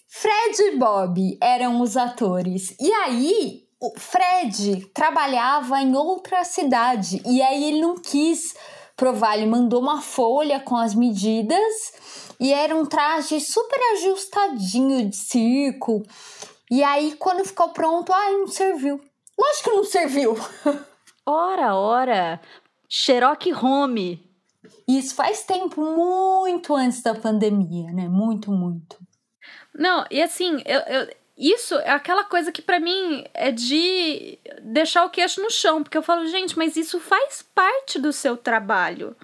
Fred 0.09 0.62
e 0.62 0.76
Bob 0.76 1.38
eram 1.40 1.81
os 1.81 1.96
atores. 1.96 2.74
E 2.81 2.92
aí, 2.92 3.64
o 3.81 3.92
Fred 3.98 4.87
trabalhava 4.92 5.81
em 5.81 5.94
outra 5.94 6.44
cidade. 6.44 7.22
E 7.24 7.40
aí 7.40 7.64
ele 7.64 7.81
não 7.81 7.96
quis 7.96 8.55
provar, 8.96 9.37
ele 9.37 9.46
mandou 9.46 9.81
uma 9.81 10.03
folha 10.03 10.61
com 10.61 10.76
as 10.76 10.94
medidas. 10.94 11.92
E 12.38 12.53
era 12.53 12.74
um 12.74 12.85
traje 12.85 13.40
super 13.40 13.79
ajustadinho 13.92 15.09
de 15.09 15.16
circo. 15.16 16.03
E 16.70 16.83
aí, 16.83 17.14
quando 17.18 17.44
ficou 17.44 17.70
pronto, 17.70 18.12
ai, 18.12 18.33
não 18.33 18.46
serviu. 18.46 19.00
Lógico 19.38 19.70
que 19.70 19.76
não 19.76 19.85
serviu. 19.85 20.37
Ora, 21.26 21.76
ora. 21.76 22.40
Sherlock 22.88 23.53
Home. 23.53 24.30
Isso 24.98 25.14
faz 25.14 25.44
tempo, 25.44 25.81
muito 25.81 26.74
antes 26.74 27.03
da 27.03 27.14
pandemia, 27.14 27.92
né? 27.92 28.09
Muito, 28.09 28.50
muito. 28.50 28.96
Não, 29.74 30.05
e 30.11 30.20
assim, 30.20 30.62
eu, 30.66 30.81
eu 30.81 31.09
isso 31.40 31.74
é 31.76 31.90
aquela 31.90 32.22
coisa 32.24 32.53
que 32.53 32.61
para 32.61 32.79
mim 32.79 33.24
é 33.33 33.50
de 33.50 34.38
deixar 34.62 35.07
o 35.07 35.11
queixo 35.11 35.40
no 35.40 35.50
chão, 35.50 35.83
porque 35.83 35.96
eu 35.96 36.03
falo, 36.03 36.26
gente, 36.26 36.59
mas 36.59 36.76
isso 36.76 37.00
faz 37.00 37.42
parte 37.55 37.98
do 37.98 38.12
seu 38.12 38.37
trabalho. 38.37 39.16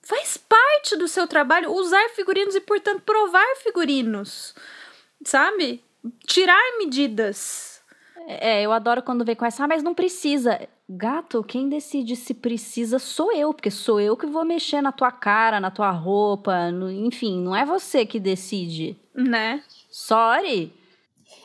Faz 0.00 0.38
parte 0.38 0.96
do 0.96 1.06
seu 1.06 1.28
trabalho 1.28 1.70
usar 1.70 2.08
figurinos 2.10 2.54
e, 2.54 2.60
portanto, 2.60 3.02
provar 3.02 3.44
figurinos. 3.56 4.54
Sabe? 5.22 5.84
Tirar 6.26 6.78
medidas. 6.78 7.82
É, 8.26 8.62
eu 8.62 8.72
adoro 8.72 9.02
quando 9.02 9.24
vem 9.24 9.36
com 9.36 9.44
essa, 9.44 9.64
ah, 9.64 9.68
mas 9.68 9.82
não 9.82 9.94
precisa. 9.94 10.66
Gato, 10.94 11.42
quem 11.42 11.70
decide 11.70 12.14
se 12.14 12.34
precisa 12.34 12.98
sou 12.98 13.32
eu, 13.32 13.54
porque 13.54 13.70
sou 13.70 13.98
eu 13.98 14.14
que 14.14 14.26
vou 14.26 14.44
mexer 14.44 14.82
na 14.82 14.92
tua 14.92 15.10
cara, 15.10 15.58
na 15.58 15.70
tua 15.70 15.90
roupa, 15.90 16.70
no, 16.70 16.90
enfim, 16.90 17.40
não 17.40 17.56
é 17.56 17.64
você 17.64 18.04
que 18.04 18.20
decide. 18.20 18.94
Né? 19.14 19.62
Sorry. 19.90 20.70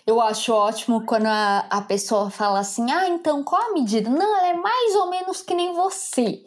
Eu 0.05 0.19
acho 0.19 0.53
ótimo 0.53 1.05
quando 1.05 1.27
a, 1.27 1.65
a 1.69 1.81
pessoa 1.81 2.29
fala 2.29 2.59
assim: 2.59 2.91
ah, 2.91 3.07
então 3.07 3.41
qual 3.41 3.69
a 3.69 3.73
medida? 3.73 4.09
Não, 4.09 4.37
ela 4.37 4.47
é 4.49 4.53
mais 4.53 4.95
ou 4.95 5.09
menos 5.09 5.41
que 5.41 5.53
nem 5.53 5.73
você. 5.73 6.43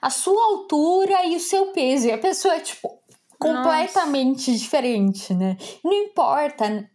A 0.00 0.10
sua 0.10 0.44
altura 0.44 1.24
e 1.26 1.34
o 1.34 1.40
seu 1.40 1.66
peso. 1.72 2.06
E 2.06 2.12
a 2.12 2.18
pessoa 2.18 2.54
é 2.54 2.60
tipo, 2.60 2.88
completamente 3.44 4.50
Nossa. 4.50 4.62
diferente, 4.64 5.34
né? 5.34 5.56
Não 5.84 5.92
importa. 5.92 6.88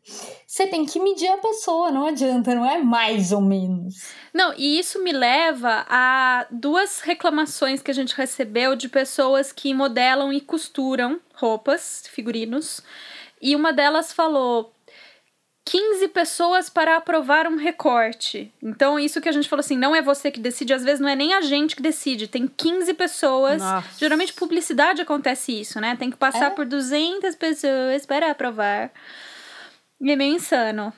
Você 0.48 0.66
tem 0.66 0.84
que 0.84 1.00
medir 1.00 1.28
a 1.28 1.38
pessoa, 1.38 1.92
não 1.92 2.08
adianta, 2.08 2.56
não 2.56 2.66
é 2.66 2.80
mais 2.80 3.32
ou 3.32 3.40
menos. 3.40 4.12
Não, 4.34 4.54
e 4.58 4.80
isso 4.80 5.04
me 5.04 5.12
leva 5.12 5.86
a 5.88 6.48
duas 6.50 7.02
reclamações 7.02 7.84
que 7.84 7.92
a 7.92 7.94
gente 7.94 8.16
recebeu 8.16 8.76
de 8.76 8.90
pessoas 8.90 9.52
que 9.52 9.74
modelam 9.74 10.34
e 10.34 10.42
costuram 10.42 11.20
roupas, 11.36 12.04
figurinos. 12.10 12.82
E 13.40 13.56
uma 13.56 13.72
delas 13.72 14.12
falou: 14.12 14.74
15 15.70 16.08
pessoas 16.08 16.68
para 16.68 16.98
aprovar 16.98 17.46
um 17.46 17.56
recorte. 17.56 18.52
Então, 18.60 19.00
isso 19.00 19.22
que 19.22 19.30
a 19.30 19.32
gente 19.32 19.48
falou 19.48 19.60
assim, 19.60 19.78
não 19.78 19.96
é 19.96 20.02
você 20.02 20.32
que 20.32 20.40
decide, 20.40 20.74
às 20.74 20.84
vezes 20.84 21.00
não 21.00 21.08
é 21.08 21.16
nem 21.16 21.36
a 21.36 21.42
gente 21.42 21.76
que 21.76 21.82
decide, 21.82 22.28
tem 22.28 22.48
15 22.48 22.92
pessoas. 22.96 23.62
Nossa. 23.62 23.88
Geralmente, 24.00 24.34
publicidade 24.34 25.00
acontece 25.00 25.52
isso, 25.62 25.80
né? 25.80 25.96
Tem 25.96 26.10
que 26.10 26.18
passar 26.18 26.48
é? 26.48 26.50
por 26.50 26.66
200 26.66 27.36
pessoas 27.36 28.04
para 28.04 28.32
aprovar. 28.32 28.90
E 30.02 30.12
é 30.12 30.16
meio 30.16 30.38
insano. 30.38 30.92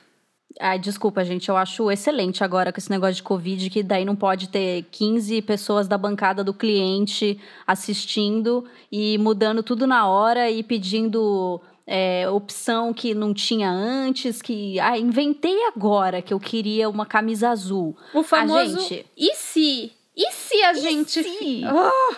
Ai, 0.58 0.78
desculpa, 0.78 1.22
gente, 1.22 1.50
eu 1.50 1.56
acho 1.56 1.90
excelente 1.90 2.42
agora 2.42 2.72
com 2.72 2.78
esse 2.78 2.90
negócio 2.90 3.16
de 3.16 3.22
Covid, 3.22 3.68
que 3.68 3.82
daí 3.82 4.06
não 4.06 4.16
pode 4.16 4.48
ter 4.48 4.86
15 4.90 5.42
pessoas 5.42 5.86
da 5.86 5.98
bancada 5.98 6.42
do 6.42 6.54
cliente 6.54 7.38
assistindo 7.66 8.64
e 8.90 9.18
mudando 9.18 9.62
tudo 9.62 9.86
na 9.86 10.06
hora 10.06 10.50
e 10.50 10.62
pedindo 10.62 11.60
é, 11.86 12.28
opção 12.28 12.92
que 12.92 13.14
não 13.14 13.34
tinha 13.34 13.70
antes, 13.70 14.40
que 14.40 14.78
ah, 14.80 14.98
inventei 14.98 15.66
agora 15.66 16.22
que 16.22 16.32
eu 16.32 16.40
queria 16.40 16.88
uma 16.88 17.06
camisa 17.06 17.50
azul. 17.50 17.96
O 18.14 18.22
famoso. 18.22 18.78
A 18.78 18.80
gente... 18.80 19.06
E 19.16 19.34
se? 19.34 19.92
E 20.16 20.32
se 20.32 20.62
a 20.62 20.72
e 20.72 20.80
gente. 20.80 21.22
Se? 21.22 21.62
Oh! 21.72 22.14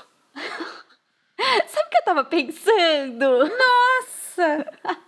Sabe 1.66 1.86
o 1.86 1.90
que 1.90 1.98
eu 1.98 2.04
tava 2.04 2.24
pensando? 2.24 3.50
Nossa! 3.50 4.66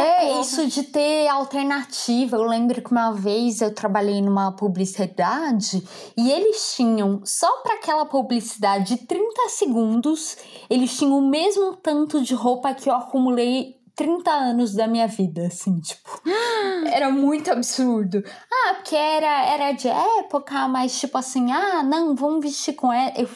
É 0.00 0.40
isso 0.40 0.66
de 0.66 0.84
ter 0.84 1.28
alternativa. 1.28 2.36
Eu 2.36 2.44
lembro 2.44 2.82
que 2.82 2.90
uma 2.90 3.12
vez 3.12 3.60
eu 3.60 3.74
trabalhei 3.74 4.20
numa 4.20 4.52
publicidade 4.52 5.86
e 6.16 6.30
eles 6.30 6.74
tinham, 6.74 7.20
só 7.24 7.62
para 7.62 7.74
aquela 7.74 8.04
publicidade 8.06 8.96
de 8.96 9.06
30 9.06 9.48
segundos, 9.50 10.36
eles 10.68 10.96
tinham 10.96 11.18
o 11.18 11.28
mesmo 11.28 11.76
tanto 11.76 12.22
de 12.22 12.34
roupa 12.34 12.74
que 12.74 12.88
eu 12.88 12.94
acumulei 12.94 13.76
30 13.96 14.30
anos 14.30 14.74
da 14.74 14.86
minha 14.86 15.06
vida, 15.06 15.46
assim, 15.46 15.78
tipo. 15.80 16.22
era 16.90 17.10
muito 17.10 17.50
absurdo. 17.50 18.22
Ah, 18.50 18.74
porque 18.74 18.96
era, 18.96 19.46
era 19.46 19.72
de 19.72 19.88
época, 19.88 20.66
mas 20.68 20.98
tipo 20.98 21.16
assim, 21.16 21.52
ah, 21.52 21.82
não, 21.82 22.14
vamos 22.14 22.44
vestir 22.44 22.74
com 22.74 22.92
ela. 22.92 23.12
Eu 23.16 23.28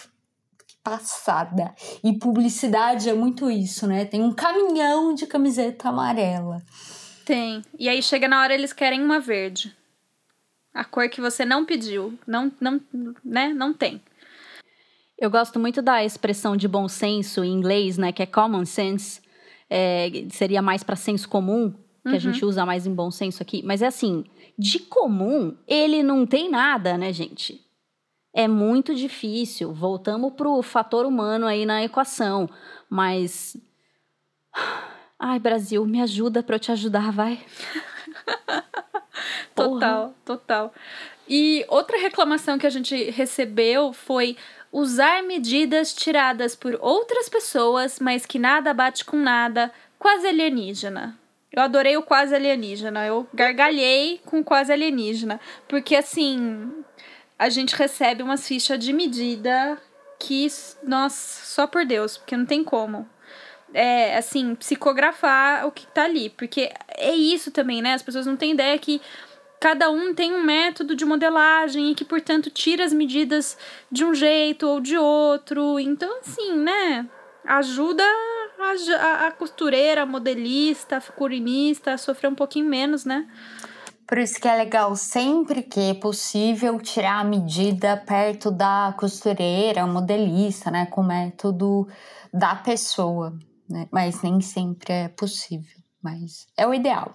passada. 0.88 1.74
E 2.02 2.18
publicidade 2.18 3.08
é 3.08 3.14
muito 3.14 3.50
isso, 3.50 3.86
né? 3.86 4.04
Tem 4.04 4.22
um 4.22 4.32
caminhão 4.32 5.14
de 5.14 5.26
camiseta 5.26 5.88
amarela. 5.90 6.62
Tem. 7.24 7.62
E 7.78 7.88
aí 7.88 8.02
chega 8.02 8.26
na 8.26 8.40
hora 8.40 8.54
eles 8.54 8.72
querem 8.72 9.02
uma 9.02 9.20
verde. 9.20 9.76
A 10.72 10.84
cor 10.84 11.08
que 11.08 11.20
você 11.20 11.44
não 11.44 11.64
pediu. 11.64 12.18
Não, 12.26 12.50
não, 12.60 12.80
né? 13.24 13.52
Não 13.52 13.74
tem. 13.74 14.00
Eu 15.18 15.30
gosto 15.30 15.58
muito 15.58 15.82
da 15.82 16.04
expressão 16.04 16.56
de 16.56 16.68
bom 16.68 16.88
senso 16.88 17.44
em 17.44 17.52
inglês, 17.52 17.98
né? 17.98 18.12
Que 18.12 18.22
é 18.22 18.26
common 18.26 18.64
sense. 18.64 19.20
É, 19.68 20.10
seria 20.30 20.62
mais 20.62 20.82
para 20.82 20.96
senso 20.96 21.28
comum, 21.28 21.70
que 22.02 22.10
uhum. 22.10 22.14
a 22.14 22.18
gente 22.18 22.44
usa 22.44 22.64
mais 22.64 22.86
em 22.86 22.94
bom 22.94 23.10
senso 23.10 23.42
aqui. 23.42 23.62
Mas 23.62 23.82
é 23.82 23.88
assim, 23.88 24.24
de 24.56 24.78
comum, 24.78 25.54
ele 25.66 26.02
não 26.02 26.24
tem 26.24 26.50
nada, 26.50 26.96
né, 26.96 27.12
gente? 27.12 27.67
É 28.38 28.46
muito 28.46 28.94
difícil. 28.94 29.72
Voltamos 29.72 30.32
para 30.34 30.48
o 30.48 30.62
fator 30.62 31.04
humano 31.04 31.44
aí 31.44 31.66
na 31.66 31.82
equação. 31.82 32.48
Mas. 32.88 33.56
Ai, 35.18 35.40
Brasil, 35.40 35.84
me 35.84 36.00
ajuda 36.00 36.40
para 36.40 36.54
eu 36.54 36.60
te 36.60 36.70
ajudar, 36.70 37.10
vai. 37.10 37.44
total, 39.56 40.14
total. 40.24 40.72
E 41.28 41.66
outra 41.68 41.98
reclamação 41.98 42.56
que 42.58 42.66
a 42.66 42.70
gente 42.70 43.10
recebeu 43.10 43.92
foi 43.92 44.36
Usar 44.70 45.22
medidas 45.22 45.94
tiradas 45.94 46.54
por 46.54 46.76
outras 46.82 47.26
pessoas, 47.26 47.98
mas 47.98 48.26
que 48.26 48.38
nada 48.38 48.74
bate 48.74 49.02
com 49.02 49.16
nada, 49.16 49.72
quase 49.98 50.26
alienígena. 50.26 51.18
Eu 51.50 51.62
adorei 51.62 51.96
o 51.96 52.02
quase 52.02 52.34
alienígena. 52.34 53.06
Eu 53.06 53.26
gargalhei 53.32 54.20
com 54.26 54.44
quase 54.44 54.70
alienígena. 54.70 55.40
Porque, 55.66 55.96
assim, 55.96 56.84
a 57.38 57.48
gente 57.48 57.76
recebe 57.76 58.22
umas 58.22 58.46
fichas 58.46 58.78
de 58.78 58.92
medida 58.92 59.80
que, 60.18 60.48
nossa, 60.82 61.44
só 61.44 61.66
por 61.66 61.84
Deus, 61.84 62.18
porque 62.18 62.36
não 62.36 62.44
tem 62.44 62.64
como. 62.64 63.08
É, 63.72 64.16
assim, 64.16 64.54
psicografar 64.54 65.66
o 65.66 65.70
que 65.70 65.86
tá 65.86 66.04
ali. 66.04 66.30
Porque 66.30 66.72
é 66.96 67.14
isso 67.14 67.50
também, 67.50 67.80
né? 67.80 67.94
As 67.94 68.02
pessoas 68.02 68.26
não 68.26 68.36
têm 68.36 68.52
ideia 68.52 68.76
que 68.78 69.00
cada 69.60 69.90
um 69.90 70.14
tem 70.14 70.32
um 70.32 70.42
método 70.42 70.96
de 70.96 71.04
modelagem 71.04 71.90
e 71.90 71.94
que, 71.94 72.04
portanto, 72.04 72.50
tira 72.50 72.84
as 72.84 72.92
medidas 72.92 73.56
de 73.92 74.04
um 74.04 74.14
jeito 74.14 74.66
ou 74.66 74.80
de 74.80 74.96
outro. 74.96 75.78
Então, 75.78 76.18
assim, 76.20 76.56
né? 76.56 77.06
Ajuda 77.44 78.04
a, 78.98 79.26
a 79.26 79.30
costureira, 79.30 80.02
a 80.02 80.06
modelista, 80.06 80.96
a 80.96 81.00
figurinista 81.00 81.92
a 81.92 81.98
sofrer 81.98 82.28
um 82.28 82.34
pouquinho 82.34 82.66
menos, 82.66 83.04
né? 83.04 83.28
Por 84.08 84.16
isso 84.16 84.40
que 84.40 84.48
é 84.48 84.56
legal 84.56 84.96
sempre 84.96 85.62
que 85.62 85.78
é 85.78 85.92
possível 85.92 86.80
tirar 86.80 87.20
a 87.20 87.24
medida 87.24 87.94
perto 87.94 88.50
da 88.50 88.94
costureira, 88.98 89.86
modelista, 89.86 90.70
né? 90.70 90.86
Com 90.86 91.02
o 91.02 91.06
método 91.06 91.86
da 92.32 92.56
pessoa, 92.56 93.38
né? 93.68 93.86
Mas 93.92 94.22
nem 94.22 94.40
sempre 94.40 94.94
é 94.94 95.08
possível, 95.08 95.76
mas 96.02 96.46
é 96.56 96.66
o 96.66 96.72
ideal. 96.72 97.12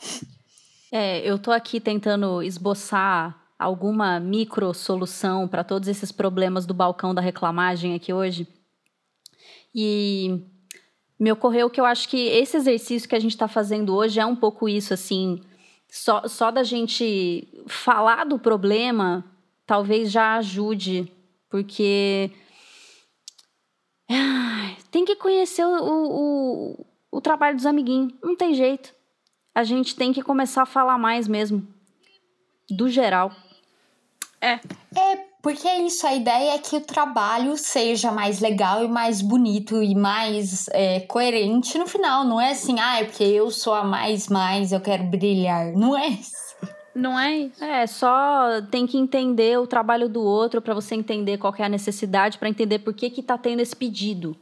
É, 0.91 1.19
eu 1.27 1.39
tô 1.39 1.51
aqui 1.51 1.79
tentando 1.79 2.43
esboçar 2.43 3.41
alguma 3.57 4.19
micro 4.19 4.71
solução 4.71 5.47
para 5.47 5.63
todos 5.63 5.87
esses 5.87 6.11
problemas 6.11 6.67
do 6.67 6.75
balcão 6.75 7.11
da 7.11 7.21
reclamagem 7.21 7.95
aqui 7.95 8.13
hoje. 8.13 8.47
E 9.73 10.45
me 11.19 11.31
ocorreu 11.31 11.71
que 11.71 11.81
eu 11.81 11.85
acho 11.85 12.07
que 12.07 12.27
esse 12.27 12.55
exercício 12.55 13.09
que 13.09 13.15
a 13.15 13.19
gente 13.19 13.31
está 13.31 13.47
fazendo 13.47 13.95
hoje 13.95 14.19
é 14.19 14.25
um 14.27 14.35
pouco 14.35 14.69
isso, 14.69 14.93
assim, 14.93 15.41
só, 15.93 16.27
só 16.27 16.49
da 16.49 16.63
gente 16.63 17.47
falar 17.67 18.25
do 18.25 18.39
problema, 18.39 19.23
talvez 19.63 20.11
já 20.11 20.37
ajude, 20.37 21.07
porque 21.47 22.31
tem 24.89 25.05
que 25.05 25.15
conhecer 25.15 25.63
o, 25.63 25.77
o, 25.83 26.85
o 27.11 27.21
trabalho 27.21 27.55
dos 27.55 27.67
amiguinhos, 27.67 28.11
não 28.23 28.35
tem 28.35 28.55
jeito. 28.55 28.91
A 29.53 29.63
gente 29.63 29.95
tem 29.95 30.11
que 30.11 30.23
começar 30.23 30.63
a 30.63 30.65
falar 30.65 30.97
mais 30.97 31.27
mesmo, 31.27 31.67
do 32.71 32.89
geral. 32.89 33.31
É. 34.41 34.53
É, 34.99 35.22
porque 35.43 35.67
é 35.67 35.81
isso, 35.81 36.07
a 36.07 36.13
ideia 36.13 36.55
é 36.55 36.57
que 36.57 36.77
o 36.77 36.79
trabalho 36.79 37.57
seja 37.57 38.13
mais 38.13 38.39
legal 38.39 38.81
e 38.81 38.87
mais 38.87 39.21
bonito 39.21 39.83
e 39.83 39.93
mais 39.93 40.69
é, 40.69 41.01
coerente 41.01 41.77
no 41.77 41.85
final. 41.85 42.23
Não 42.23 42.39
é 42.39 42.51
assim, 42.51 42.79
ah, 42.79 43.01
é 43.01 43.03
porque 43.03 43.25
eu 43.25 43.51
sou 43.51 43.73
a 43.73 43.83
mais, 43.83 44.29
mais, 44.29 44.71
eu 44.71 44.79
quero 44.79 45.03
brilhar. 45.03 45.73
Não 45.73 45.97
é 45.97 46.07
isso. 46.07 46.55
Não 46.95 47.19
é 47.19 47.37
isso. 47.39 47.61
É, 47.61 47.85
só 47.85 48.61
tem 48.71 48.87
que 48.87 48.97
entender 48.97 49.59
o 49.59 49.67
trabalho 49.67 50.07
do 50.07 50.21
outro 50.21 50.61
para 50.61 50.73
você 50.73 50.95
entender 50.95 51.37
qual 51.37 51.53
é 51.59 51.63
a 51.63 51.69
necessidade, 51.69 52.37
para 52.37 52.47
entender 52.47 52.79
por 52.79 52.93
que 52.93 53.09
que 53.09 53.21
tá 53.21 53.37
tendo 53.37 53.59
esse 53.59 53.75
pedido. 53.75 54.37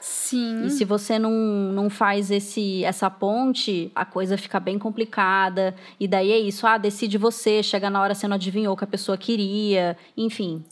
Sim. 0.00 0.64
E 0.64 0.70
se 0.70 0.84
você 0.84 1.18
não, 1.18 1.30
não 1.30 1.90
faz 1.90 2.30
esse, 2.30 2.82
essa 2.84 3.10
ponte, 3.10 3.92
a 3.94 4.04
coisa 4.04 4.38
fica 4.38 4.58
bem 4.58 4.78
complicada. 4.78 5.74
E 5.98 6.08
daí 6.08 6.32
é 6.32 6.38
isso, 6.38 6.66
ah, 6.66 6.78
decide 6.78 7.18
você, 7.18 7.62
chega 7.62 7.90
na 7.90 8.00
hora 8.00 8.14
você 8.14 8.26
não 8.26 8.36
adivinhou 8.36 8.72
o 8.72 8.76
que 8.76 8.84
a 8.84 8.86
pessoa 8.86 9.18
queria, 9.18 9.96
enfim. 10.16 10.64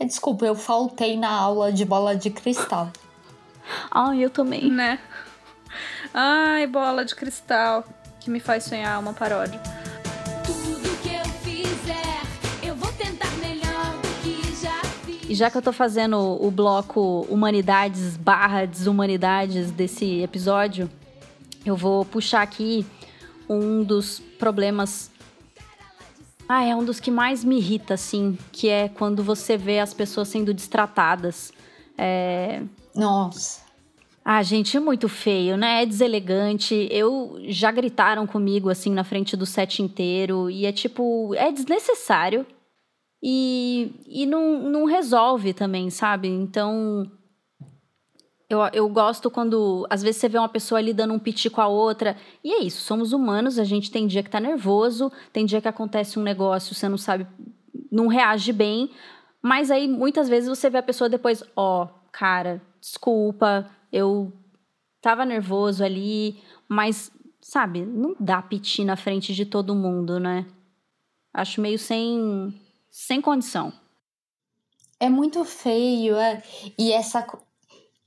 Desculpa, 0.00 0.46
eu 0.46 0.54
faltei 0.54 1.16
na 1.16 1.30
aula 1.30 1.72
de 1.72 1.84
bola 1.84 2.14
de 2.14 2.30
cristal. 2.30 2.92
Ai, 3.90 4.24
eu 4.24 4.30
também. 4.30 4.70
Né? 4.70 5.00
Ai, 6.14 6.66
bola 6.66 7.04
de 7.04 7.14
cristal, 7.14 7.84
que 8.20 8.30
me 8.30 8.38
faz 8.38 8.64
sonhar 8.64 9.00
uma 9.00 9.12
paródia. 9.12 9.60
Já 15.36 15.50
que 15.50 15.58
eu 15.58 15.62
tô 15.62 15.72
fazendo 15.72 16.16
o 16.16 16.50
bloco 16.50 17.26
Humanidades 17.28 18.16
barra 18.16 18.64
Desumanidades 18.64 19.70
desse 19.70 20.22
episódio, 20.22 20.90
eu 21.64 21.76
vou 21.76 22.06
puxar 22.06 22.40
aqui 22.40 22.86
um 23.48 23.84
dos 23.84 24.18
problemas. 24.38 25.10
Ah, 26.48 26.64
é 26.64 26.74
um 26.74 26.82
dos 26.82 26.98
que 26.98 27.10
mais 27.10 27.44
me 27.44 27.58
irrita, 27.58 27.94
assim, 27.94 28.38
que 28.50 28.68
é 28.68 28.88
quando 28.88 29.22
você 29.22 29.58
vê 29.58 29.78
as 29.78 29.92
pessoas 29.92 30.28
sendo 30.28 30.54
destratadas. 30.54 31.52
É... 31.98 32.62
Nossa. 32.94 33.60
Ah, 34.24 34.42
gente, 34.42 34.76
é 34.76 34.80
muito 34.80 35.06
feio, 35.08 35.56
né? 35.56 35.82
É 35.82 35.86
deselegante. 35.86 36.88
Eu 36.90 37.36
já 37.42 37.70
gritaram 37.70 38.26
comigo 38.26 38.70
assim 38.70 38.90
na 38.90 39.04
frente 39.04 39.36
do 39.36 39.44
set 39.44 39.82
inteiro 39.82 40.48
e 40.48 40.64
é 40.64 40.72
tipo, 40.72 41.34
é 41.34 41.52
desnecessário 41.52 42.46
e, 43.28 43.92
e 44.06 44.24
não, 44.24 44.70
não 44.70 44.84
resolve 44.84 45.52
também, 45.52 45.90
sabe? 45.90 46.28
Então, 46.28 47.10
eu, 48.48 48.60
eu 48.72 48.88
gosto 48.88 49.28
quando, 49.28 49.84
às 49.90 50.00
vezes, 50.00 50.20
você 50.20 50.28
vê 50.28 50.38
uma 50.38 50.48
pessoa 50.48 50.78
ali 50.78 50.94
dando 50.94 51.12
um 51.12 51.18
piti 51.18 51.50
com 51.50 51.60
a 51.60 51.66
outra. 51.66 52.16
E 52.44 52.52
é 52.52 52.62
isso, 52.62 52.82
somos 52.82 53.12
humanos, 53.12 53.58
a 53.58 53.64
gente 53.64 53.90
tem 53.90 54.06
dia 54.06 54.22
que 54.22 54.30
tá 54.30 54.38
nervoso, 54.38 55.10
tem 55.32 55.44
dia 55.44 55.60
que 55.60 55.66
acontece 55.66 56.20
um 56.20 56.22
negócio, 56.22 56.72
você 56.72 56.88
não 56.88 56.96
sabe, 56.96 57.26
não 57.90 58.06
reage 58.06 58.52
bem. 58.52 58.92
Mas 59.42 59.72
aí, 59.72 59.88
muitas 59.88 60.28
vezes, 60.28 60.48
você 60.48 60.70
vê 60.70 60.78
a 60.78 60.82
pessoa 60.82 61.10
depois, 61.10 61.42
ó, 61.56 61.82
oh, 61.82 61.88
cara, 62.12 62.62
desculpa, 62.80 63.68
eu 63.92 64.32
tava 65.00 65.24
nervoso 65.24 65.82
ali, 65.82 66.40
mas, 66.68 67.10
sabe, 67.40 67.84
não 67.84 68.14
dá 68.20 68.40
piti 68.40 68.84
na 68.84 68.94
frente 68.94 69.34
de 69.34 69.44
todo 69.44 69.74
mundo, 69.74 70.20
né? 70.20 70.46
Acho 71.34 71.60
meio 71.60 71.76
sem 71.76 72.54
sem 72.96 73.20
condição. 73.20 73.70
É 74.98 75.06
muito 75.06 75.44
feio, 75.44 76.16
é. 76.16 76.42
E 76.78 76.92
essa 76.92 77.26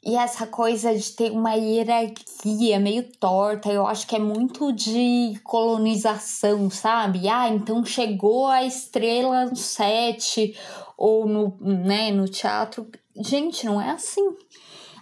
e 0.03 0.15
essa 0.15 0.47
coisa 0.47 0.95
de 0.95 1.11
ter 1.11 1.31
uma 1.31 1.53
hierarquia 1.53 2.79
meio 2.79 3.03
torta, 3.19 3.71
eu 3.71 3.85
acho 3.85 4.07
que 4.07 4.15
é 4.15 4.19
muito 4.19 4.73
de 4.73 5.39
colonização, 5.43 6.71
sabe? 6.71 7.29
Ah, 7.29 7.49
então 7.49 7.85
chegou 7.85 8.47
a 8.47 8.63
estrela 8.63 9.45
no 9.45 9.55
set 9.55 10.57
ou 10.97 11.27
no, 11.27 11.55
né, 11.61 12.11
no 12.11 12.27
teatro. 12.27 12.89
Gente, 13.15 13.67
não 13.67 13.79
é 13.79 13.91
assim. 13.91 14.35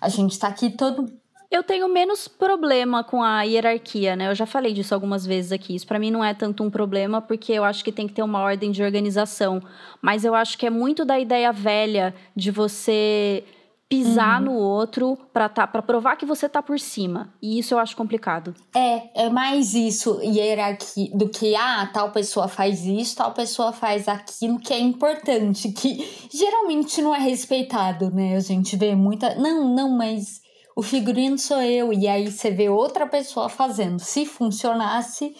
A 0.02 0.10
gente 0.10 0.38
tá 0.38 0.50
aqui 0.50 0.70
todo 0.70 1.10
eu 1.50 1.64
tenho 1.64 1.88
menos 1.88 2.28
problema 2.28 3.04
com 3.04 3.24
a 3.24 3.44
hierarquia, 3.44 4.16
né? 4.16 4.30
Eu 4.30 4.36
já 4.36 4.46
falei 4.46 4.74
disso 4.74 4.94
algumas 4.94 5.26
vezes 5.26 5.52
aqui. 5.52 5.76
Isso 5.76 5.88
para 5.88 6.00
mim 6.00 6.12
não 6.12 6.24
é 6.24 6.34
tanto 6.34 6.64
um 6.64 6.70
problema, 6.70 7.22
porque 7.22 7.54
eu 7.54 7.64
acho 7.64 7.84
que 7.84 7.92
tem 7.92 8.08
que 8.08 8.14
ter 8.14 8.24
uma 8.24 8.40
ordem 8.40 8.72
de 8.72 8.84
organização. 8.84 9.62
Mas 10.02 10.26
eu 10.26 10.36
acho 10.36 10.58
que 10.58 10.66
é 10.66 10.70
muito 10.70 11.06
da 11.06 11.18
ideia 11.18 11.52
velha 11.54 12.14
de 12.36 12.52
você 12.52 13.44
pisar 13.90 14.40
uhum. 14.40 14.48
no 14.48 14.54
outro 14.54 15.18
para 15.32 15.48
tá, 15.48 15.66
pra 15.66 15.82
provar 15.82 16.18
que 16.18 16.26
você 16.26 16.50
tá 16.50 16.62
por 16.62 16.78
cima. 16.80 17.34
E 17.42 17.58
isso 17.58 17.74
eu 17.74 17.80
acho 17.80 17.96
complicado. 17.96 18.54
É, 18.76 19.26
é 19.26 19.30
mais 19.30 19.74
isso, 19.74 20.20
hierarquia, 20.22 21.10
do 21.14 21.30
que, 21.30 21.56
ah, 21.56 21.90
tal 21.94 22.12
pessoa 22.12 22.50
faz 22.50 22.86
isso, 22.86 23.16
tal 23.16 23.32
pessoa 23.32 23.72
faz 23.72 24.10
aquilo 24.10 24.60
que 24.60 24.74
é 24.74 24.80
importante, 24.80 25.72
que 25.72 26.28
geralmente 26.30 27.02
não 27.02 27.16
é 27.16 27.20
respeitado, 27.20 28.12
né? 28.12 28.36
A 28.36 28.42
gente 28.42 28.76
vê 28.76 28.94
muita. 28.94 29.36
Não, 29.36 29.74
não, 29.74 29.90
mas 29.90 30.42
o 30.78 30.84
figurino 30.84 31.40
sou 31.40 31.60
eu, 31.60 31.92
e 31.92 32.08
aí 32.08 32.32
você 32.32 32.52
vê 32.52 32.70
outra 32.70 33.08
pessoa 33.08 33.50
fazendo. 33.50 34.00
Se 34.00 34.28
funcionasse, 34.28 35.36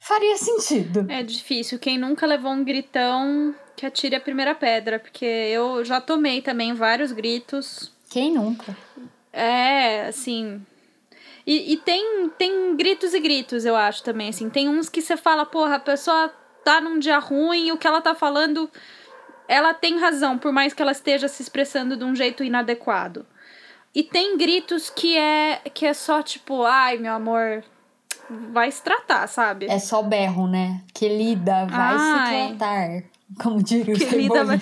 faria 0.00 0.38
sentido. 0.38 1.04
É 1.10 1.22
difícil. 1.22 1.78
Quem 1.78 1.98
nunca 1.98 2.24
levou 2.24 2.50
um 2.50 2.64
gritão 2.64 3.54
que 3.76 3.84
atire 3.84 4.16
a 4.16 4.20
primeira 4.20 4.54
pedra, 4.54 4.98
porque 4.98 5.26
eu 5.26 5.84
já 5.84 6.00
tomei 6.00 6.40
também 6.40 6.72
vários 6.72 7.12
gritos. 7.12 7.92
Quem 8.08 8.32
nunca? 8.32 8.74
É, 9.30 10.06
assim. 10.06 10.64
E, 11.46 11.74
e 11.74 11.76
tem, 11.76 12.30
tem 12.38 12.74
gritos 12.74 13.12
e 13.12 13.20
gritos, 13.20 13.66
eu 13.66 13.76
acho 13.76 14.02
também, 14.02 14.30
assim. 14.30 14.48
Tem 14.48 14.66
uns 14.66 14.88
que 14.88 15.02
você 15.02 15.14
fala, 15.14 15.44
porra, 15.44 15.74
a 15.74 15.80
pessoa 15.80 16.32
tá 16.64 16.80
num 16.80 16.98
dia 16.98 17.18
ruim 17.18 17.66
e 17.66 17.72
o 17.72 17.76
que 17.76 17.86
ela 17.86 18.00
tá 18.00 18.14
falando, 18.14 18.70
ela 19.46 19.74
tem 19.74 19.98
razão, 19.98 20.38
por 20.38 20.52
mais 20.52 20.72
que 20.72 20.80
ela 20.80 20.92
esteja 20.92 21.28
se 21.28 21.42
expressando 21.42 21.98
de 21.98 22.04
um 22.04 22.14
jeito 22.14 22.42
inadequado. 22.42 23.26
E 23.94 24.02
tem 24.02 24.36
gritos 24.36 24.90
que 24.90 25.16
é 25.16 25.60
que 25.72 25.86
é 25.86 25.94
só 25.94 26.22
tipo, 26.22 26.64
ai, 26.64 26.98
meu 26.98 27.12
amor, 27.12 27.62
vai 28.52 28.70
se 28.70 28.82
tratar, 28.82 29.26
sabe? 29.28 29.66
É 29.66 29.78
só 29.78 30.02
berro, 30.02 30.46
né? 30.46 30.82
Que 30.92 31.08
lida, 31.08 31.66
vai 31.66 31.94
ai, 31.96 32.48
se 32.48 32.56
tratar. 32.56 33.02
Como 33.40 33.62
diria 33.62 33.94
o 33.94 33.98
que 33.98 34.16
lida 34.16 34.44
vai... 34.44 34.60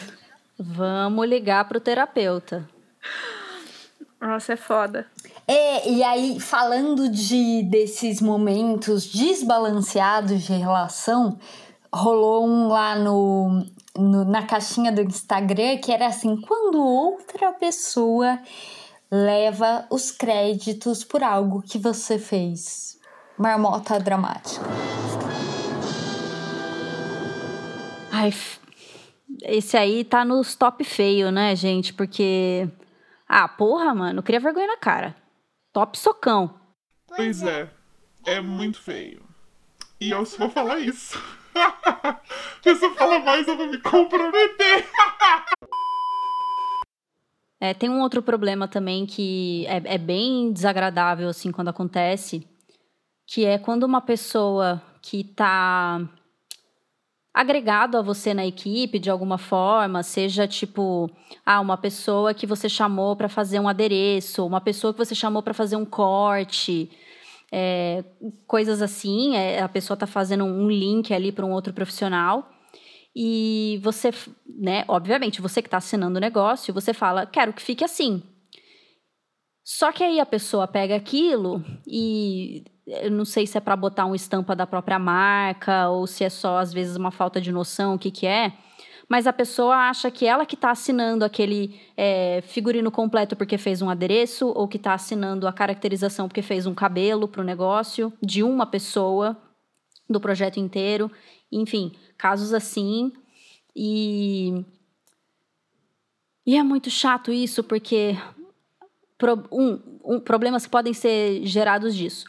Vamos 0.59 1.28
ligar 1.28 1.66
pro 1.66 1.80
terapeuta. 1.80 2.68
Nossa, 4.20 4.53
é 4.53 4.57
foda. 4.57 5.07
É, 5.49 5.91
e 5.91 6.05
aí, 6.05 6.39
falando 6.39 7.09
de 7.09 7.62
desses 7.64 8.20
momentos 8.20 9.07
desbalanceados 9.07 10.43
de 10.43 10.53
relação, 10.53 11.39
rolou 11.93 12.47
um 12.47 12.68
lá 12.68 12.95
no 12.95 13.66
no, 13.97 14.24
na 14.24 14.43
caixinha 14.43 14.91
do 14.91 15.03
Instagram 15.03 15.78
que 15.78 15.93
era 15.93 16.07
assim: 16.07 16.37
quando 16.37 16.78
outra 16.78 17.53
pessoa 17.53 18.39
leva 19.12 19.86
os 19.90 20.10
créditos 20.10 21.04
por 21.04 21.22
algo 21.22 21.60
que 21.60 21.76
você 21.78 22.18
fez. 22.18 22.98
Marmota 23.36 24.00
dramática. 24.00 24.64
Ai, 28.10 28.32
esse 29.42 29.76
aí 29.76 30.04
tá 30.04 30.24
nos 30.24 30.54
top 30.54 30.82
feio, 30.82 31.30
né, 31.30 31.54
gente? 31.54 31.92
Porque. 31.92 32.68
Ah, 33.28 33.48
porra, 33.48 33.94
mano, 33.94 34.22
cria 34.22 34.40
vergonha 34.40 34.66
na 34.66 34.76
cara. 34.78 35.14
Top 35.72 35.98
socão. 35.98 36.58
Pois 37.06 37.42
é, 37.42 37.70
é 38.24 38.40
muito 38.40 38.80
feio. 38.80 39.22
E 40.00 40.10
eu 40.10 40.24
só 40.24 40.38
vou 40.38 40.50
falar 40.50 40.78
isso. 40.78 41.20
Se 42.62 42.84
eu 42.84 42.94
falar 42.94 43.18
mais, 43.20 43.46
eu 43.46 43.56
vou 43.56 43.66
me 43.66 43.78
comprometer. 43.78 44.86
É, 47.62 47.72
tem 47.72 47.88
um 47.88 48.00
outro 48.00 48.20
problema 48.20 48.66
também 48.66 49.06
que 49.06 49.64
é, 49.68 49.94
é, 49.94 49.96
bem 49.96 50.52
desagradável, 50.52 51.28
assim, 51.28 51.52
quando 51.52 51.68
acontece, 51.68 52.44
que 53.24 53.44
é 53.44 53.56
quando 53.56 53.84
uma 53.84 54.00
pessoa 54.00 54.82
que 55.00 55.22
tá 55.22 56.00
agregado 57.32 57.96
a 57.96 58.02
você 58.02 58.34
na 58.34 58.44
equipe 58.44 58.98
de 58.98 59.08
alguma 59.08 59.38
forma, 59.38 60.02
seja 60.02 60.44
tipo, 60.48 61.08
ah, 61.46 61.60
uma 61.60 61.76
pessoa 61.76 62.34
que 62.34 62.48
você 62.48 62.68
chamou 62.68 63.14
para 63.14 63.28
fazer 63.28 63.60
um 63.60 63.68
adereço, 63.68 64.44
uma 64.44 64.60
pessoa 64.60 64.92
que 64.92 64.98
você 64.98 65.14
chamou 65.14 65.40
para 65.40 65.54
fazer 65.54 65.76
um 65.76 65.84
corte, 65.84 66.90
é, 67.52 68.02
coisas 68.44 68.82
assim, 68.82 69.36
é, 69.36 69.62
a 69.62 69.68
pessoa 69.68 69.94
está 69.94 70.08
fazendo 70.08 70.42
um 70.42 70.68
link 70.68 71.14
ali 71.14 71.30
para 71.30 71.46
um 71.46 71.52
outro 71.52 71.72
profissional. 71.72 72.51
E 73.14 73.78
você, 73.82 74.10
né, 74.46 74.84
obviamente, 74.88 75.42
você 75.42 75.60
que 75.60 75.68
está 75.68 75.76
assinando 75.76 76.16
o 76.16 76.20
negócio, 76.20 76.72
você 76.72 76.94
fala, 76.94 77.26
quero 77.26 77.52
que 77.52 77.62
fique 77.62 77.84
assim. 77.84 78.22
Só 79.64 79.92
que 79.92 80.02
aí 80.02 80.18
a 80.18 80.26
pessoa 80.26 80.66
pega 80.66 80.96
aquilo 80.96 81.62
e 81.86 82.64
eu 82.86 83.10
não 83.10 83.24
sei 83.24 83.46
se 83.46 83.56
é 83.56 83.60
para 83.60 83.76
botar 83.76 84.06
uma 84.06 84.16
estampa 84.16 84.56
da 84.56 84.66
própria 84.66 84.98
marca 84.98 85.88
ou 85.88 86.06
se 86.06 86.24
é 86.24 86.28
só 86.28 86.58
às 86.58 86.72
vezes 86.72 86.96
uma 86.96 87.12
falta 87.12 87.40
de 87.40 87.52
noção, 87.52 87.94
o 87.94 87.98
que 87.98 88.10
que 88.10 88.26
é. 88.26 88.52
Mas 89.08 89.26
a 89.26 89.32
pessoa 89.32 89.76
acha 89.76 90.10
que 90.10 90.26
ela 90.26 90.46
que 90.46 90.54
está 90.54 90.70
assinando 90.70 91.24
aquele 91.24 91.80
é, 91.96 92.40
figurino 92.42 92.90
completo 92.90 93.36
porque 93.36 93.58
fez 93.58 93.82
um 93.82 93.90
adereço 93.90 94.48
ou 94.48 94.66
que 94.66 94.78
está 94.78 94.94
assinando 94.94 95.46
a 95.46 95.52
caracterização 95.52 96.26
porque 96.26 96.42
fez 96.42 96.66
um 96.66 96.74
cabelo 96.74 97.28
para 97.28 97.42
o 97.42 97.44
negócio 97.44 98.12
de 98.22 98.42
uma 98.42 98.66
pessoa 98.66 99.36
do 100.08 100.20
projeto 100.20 100.58
inteiro. 100.58 101.10
Enfim, 101.52 101.92
casos 102.22 102.54
assim. 102.54 103.12
E 103.74 104.64
e 106.46 106.56
é 106.56 106.62
muito 106.62 106.88
chato 106.88 107.32
isso 107.32 107.64
porque 107.64 108.16
um, 109.50 109.78
um, 110.04 110.20
problemas 110.20 110.66
podem 110.66 110.94
ser 110.94 111.44
gerados 111.44 111.94
disso. 111.96 112.26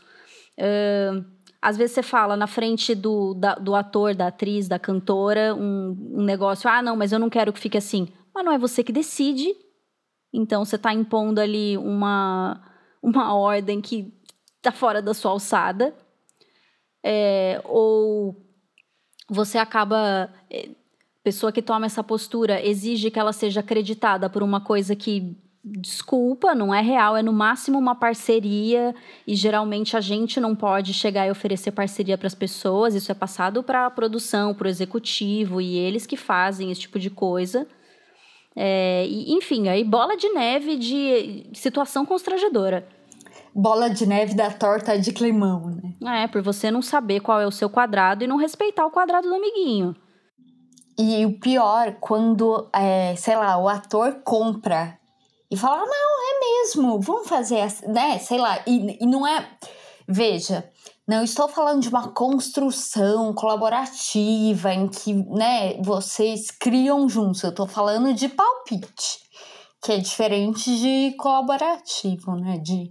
Uh, 0.58 1.24
às 1.62 1.78
vezes 1.78 1.94
você 1.94 2.04
fala 2.04 2.36
na 2.36 2.48
frente 2.48 2.94
do, 2.94 3.34
da, 3.36 3.56
do 3.56 3.76
ator, 3.76 4.16
da 4.16 4.28
atriz, 4.28 4.68
da 4.68 4.78
cantora, 4.80 5.56
um, 5.56 5.96
um 6.20 6.24
negócio, 6.24 6.70
ah, 6.70 6.82
não, 6.82 6.96
mas 6.96 7.12
eu 7.12 7.20
não 7.20 7.30
quero 7.30 7.54
que 7.54 7.60
fique 7.60 7.78
assim. 7.78 8.08
Mas 8.34 8.44
não 8.44 8.52
é 8.52 8.58
você 8.58 8.84
que 8.84 8.92
decide. 8.92 9.56
Então 10.32 10.66
você 10.66 10.76
está 10.76 10.92
impondo 10.92 11.40
ali 11.40 11.78
uma, 11.78 12.62
uma 13.02 13.36
ordem 13.36 13.80
que 13.80 14.12
está 14.58 14.72
fora 14.72 15.02
da 15.02 15.14
sua 15.14 15.32
alçada. 15.32 15.96
É, 17.04 17.62
ou 17.66 18.53
você 19.34 19.58
acaba. 19.58 20.30
É, 20.50 20.70
pessoa 21.24 21.54
que 21.54 21.62
toma 21.62 21.86
essa 21.86 22.04
postura 22.04 22.62
exige 22.66 23.10
que 23.10 23.18
ela 23.18 23.32
seja 23.32 23.62
acreditada 23.62 24.30
por 24.30 24.44
uma 24.44 24.60
coisa 24.60 24.94
que 24.94 25.38
desculpa, 25.64 26.54
não 26.54 26.76
é 26.76 26.82
real, 26.82 27.16
é 27.16 27.24
no 27.24 27.32
máximo 27.32 27.80
uma 27.80 27.96
parceria 27.96 28.94
e 29.26 29.34
geralmente 29.34 29.96
a 29.96 30.02
gente 30.02 30.38
não 30.38 30.54
pode 30.54 30.94
chegar 30.94 31.26
e 31.26 31.32
oferecer 31.32 31.72
parceria 31.72 32.18
para 32.18 32.28
as 32.28 32.36
pessoas, 32.36 32.94
isso 32.94 33.10
é 33.10 33.16
passado 33.16 33.64
para 33.64 33.86
a 33.86 33.90
produção, 33.90 34.54
para 34.54 34.66
o 34.66 34.70
executivo 34.70 35.62
e 35.62 35.78
eles 35.78 36.06
que 36.06 36.18
fazem 36.18 36.70
esse 36.70 36.82
tipo 36.82 37.00
de 37.00 37.10
coisa. 37.10 37.66
É, 38.56 39.06
e, 39.08 39.34
enfim, 39.34 39.70
aí 39.70 39.86
bola 39.86 40.18
de 40.18 40.28
neve 40.30 40.76
de 40.76 41.46
situação 41.54 42.06
constrangedora. 42.06 42.86
Bola 43.56 43.90
de 43.90 44.06
neve 44.06 44.34
da 44.34 44.50
torta 44.50 44.98
de 44.98 45.12
climão, 45.12 45.70
né? 46.02 46.24
É, 46.24 46.28
por 46.28 46.42
você 46.42 46.72
não 46.72 46.82
saber 46.82 47.20
qual 47.20 47.40
é 47.40 47.46
o 47.46 47.52
seu 47.52 47.70
quadrado 47.70 48.24
e 48.24 48.28
não 48.28 48.38
respeitar 48.38 48.86
o 48.86 48.92
quadrado 48.92 49.28
do 49.28 49.36
amiguinho. 49.36 49.96
E 50.98 51.26
o 51.26 51.40
pior, 51.40 51.98
quando, 52.00 52.70
é, 52.74 53.16
sei 53.16 53.36
lá, 53.36 53.58
o 53.58 53.68
ator 53.68 54.22
compra 54.24 54.98
e 55.50 55.58
falar, 55.58 55.86
não, 55.86 55.86
é 55.86 56.40
mesmo, 56.40 57.00
vamos 57.00 57.28
fazer, 57.28 57.66
né? 57.88 58.18
Sei 58.20 58.40
lá, 58.40 58.60
e, 58.66 59.04
e 59.04 59.06
não 59.06 59.26
é. 59.26 59.48
Veja, 60.08 60.70
não 61.08 61.24
estou 61.24 61.48
falando 61.48 61.82
de 61.82 61.90
uma 61.90 62.10
construção 62.10 63.34
colaborativa 63.34 64.74
em 64.74 64.88
que, 64.88 65.14
né, 65.14 65.76
vocês 65.82 66.50
criam 66.50 67.10
juntos. 67.10 67.44
Eu 67.44 67.50
estou 67.50 67.68
falando 67.68 68.14
de 68.14 68.30
palpite, 68.30 69.20
que 69.84 69.92
é 69.92 69.98
diferente 69.98 70.76
de 70.78 71.16
colaborativo, 71.18 72.36
né? 72.36 72.58
De, 72.58 72.90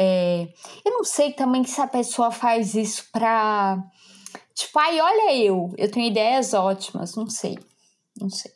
é, 0.00 0.46
eu 0.84 0.92
não 0.92 1.02
sei 1.02 1.32
também 1.32 1.64
se 1.64 1.80
a 1.80 1.86
pessoa 1.88 2.30
faz 2.30 2.76
isso 2.76 3.08
pra. 3.10 3.82
Tipo, 4.54 4.78
ai, 4.78 5.00
olha 5.00 5.36
eu, 5.36 5.74
eu 5.76 5.90
tenho 5.90 6.06
ideias 6.06 6.54
ótimas, 6.54 7.16
não 7.16 7.28
sei. 7.28 7.58
Não 8.20 8.30
sei. 8.30 8.52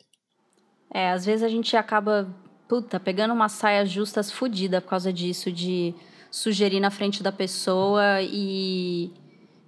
É, 0.93 1.09
às 1.11 1.25
vezes 1.25 1.43
a 1.43 1.49
gente 1.49 1.75
acaba 1.75 2.33
puta, 2.65 2.97
pegando 2.97 3.33
uma 3.33 3.49
saia 3.49 3.85
justas 3.85 4.31
fodida 4.31 4.79
por 4.79 4.89
causa 4.89 5.11
disso, 5.11 5.51
de 5.51 5.93
sugerir 6.31 6.79
na 6.79 6.89
frente 6.89 7.21
da 7.21 7.31
pessoa 7.31 8.21
e. 8.21 9.11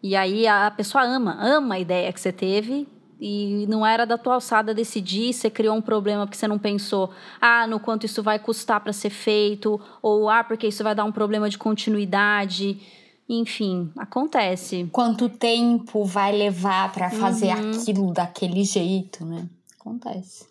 E 0.01 0.15
aí 0.15 0.47
a 0.47 0.71
pessoa 0.71 1.03
ama, 1.03 1.35
ama 1.41 1.75
a 1.75 1.79
ideia 1.79 2.13
que 2.13 2.21
você 2.21 2.31
teve 2.31 2.87
e 3.19 3.65
não 3.67 3.85
era 3.85 4.05
da 4.05 4.17
tua 4.17 4.35
alçada 4.35 4.73
decidir, 4.73 5.33
você 5.33 5.49
criou 5.49 5.75
um 5.75 5.81
problema 5.81 6.25
porque 6.25 6.37
você 6.37 6.47
não 6.47 6.59
pensou, 6.59 7.11
ah, 7.39 7.65
no 7.67 7.79
quanto 7.79 8.05
isso 8.05 8.21
vai 8.21 8.39
custar 8.39 8.79
para 8.81 8.93
ser 8.93 9.09
feito, 9.09 9.79
ou 10.01 10.29
ah, 10.29 10.43
porque 10.43 10.67
isso 10.67 10.83
vai 10.83 10.93
dar 10.93 11.05
um 11.05 11.11
problema 11.11 11.49
de 11.49 11.57
continuidade. 11.57 12.79
Enfim, 13.27 13.91
acontece. 13.97 14.87
Quanto 14.91 15.29
tempo 15.29 16.03
vai 16.03 16.31
levar 16.31 16.91
para 16.91 17.09
fazer 17.09 17.55
uhum. 17.55 17.71
aquilo 17.71 18.13
daquele 18.13 18.63
jeito, 18.63 19.25
né? 19.25 19.47
Acontece. 19.79 20.47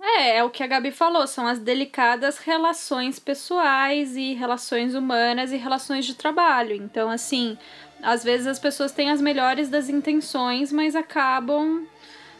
É, 0.00 0.36
é 0.36 0.44
o 0.44 0.50
que 0.50 0.62
a 0.62 0.66
Gabi 0.66 0.92
falou, 0.92 1.26
são 1.26 1.46
as 1.46 1.58
delicadas 1.58 2.38
relações 2.38 3.18
pessoais 3.18 4.16
e 4.16 4.32
relações 4.32 4.94
humanas 4.94 5.50
e 5.50 5.56
relações 5.56 6.06
de 6.06 6.14
trabalho. 6.14 6.72
Então, 6.72 7.10
assim, 7.10 7.58
às 8.02 8.22
vezes 8.22 8.46
as 8.46 8.58
pessoas 8.58 8.92
têm 8.92 9.10
as 9.10 9.20
melhores 9.20 9.68
das 9.68 9.88
intenções, 9.88 10.72
mas 10.72 10.94
acabam 10.94 11.86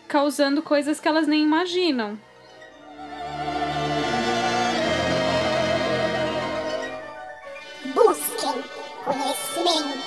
causando 0.06 0.62
coisas 0.62 0.98
que 1.00 1.08
elas 1.08 1.26
nem 1.26 1.42
imaginam. 1.42 2.18
Busquem 7.94 8.62
conhecimento. 9.04 9.98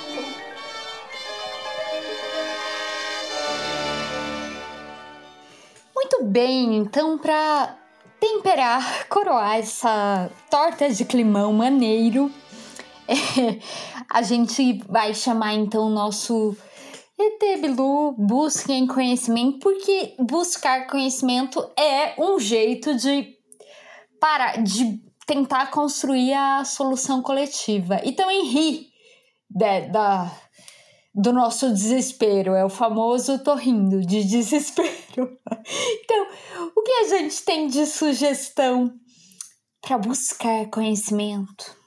Muito 5.94 6.24
bem, 6.24 6.76
então 6.76 7.18
para 7.18 7.76
temperar, 8.18 9.08
coroar 9.08 9.56
essa 9.56 10.30
torta 10.48 10.88
de 10.88 11.04
climão 11.04 11.52
maneiro, 11.52 12.30
é, 13.12 13.58
a 14.10 14.22
gente 14.22 14.82
vai 14.88 15.14
chamar 15.14 15.54
então 15.54 15.86
o 15.86 15.90
nosso 15.90 16.56
ET 17.18 17.60
Bilu 17.60 18.12
Busquem 18.12 18.86
Conhecimento, 18.86 19.58
porque 19.58 20.16
buscar 20.18 20.86
conhecimento 20.86 21.60
é 21.78 22.14
um 22.18 22.38
jeito 22.38 22.96
de 22.96 23.36
parar, 24.20 24.62
de 24.62 25.00
tentar 25.26 25.70
construir 25.70 26.32
a 26.32 26.64
solução 26.64 27.22
coletiva 27.22 28.00
e 28.04 28.12
também 28.12 28.46
rir 28.46 28.88
da, 29.48 29.80
da 29.80 30.32
do 31.14 31.32
nosso 31.32 31.68
desespero. 31.70 32.54
É 32.54 32.64
o 32.64 32.70
famoso 32.70 33.38
tô 33.38 33.54
rindo 33.54 34.00
de 34.00 34.24
desespero. 34.24 35.38
então, 36.04 36.26
o 36.74 36.82
que 36.82 36.92
a 36.92 37.08
gente 37.08 37.44
tem 37.44 37.66
de 37.66 37.86
sugestão 37.86 38.92
para 39.80 39.98
buscar 39.98 40.66
conhecimento? 40.70 41.81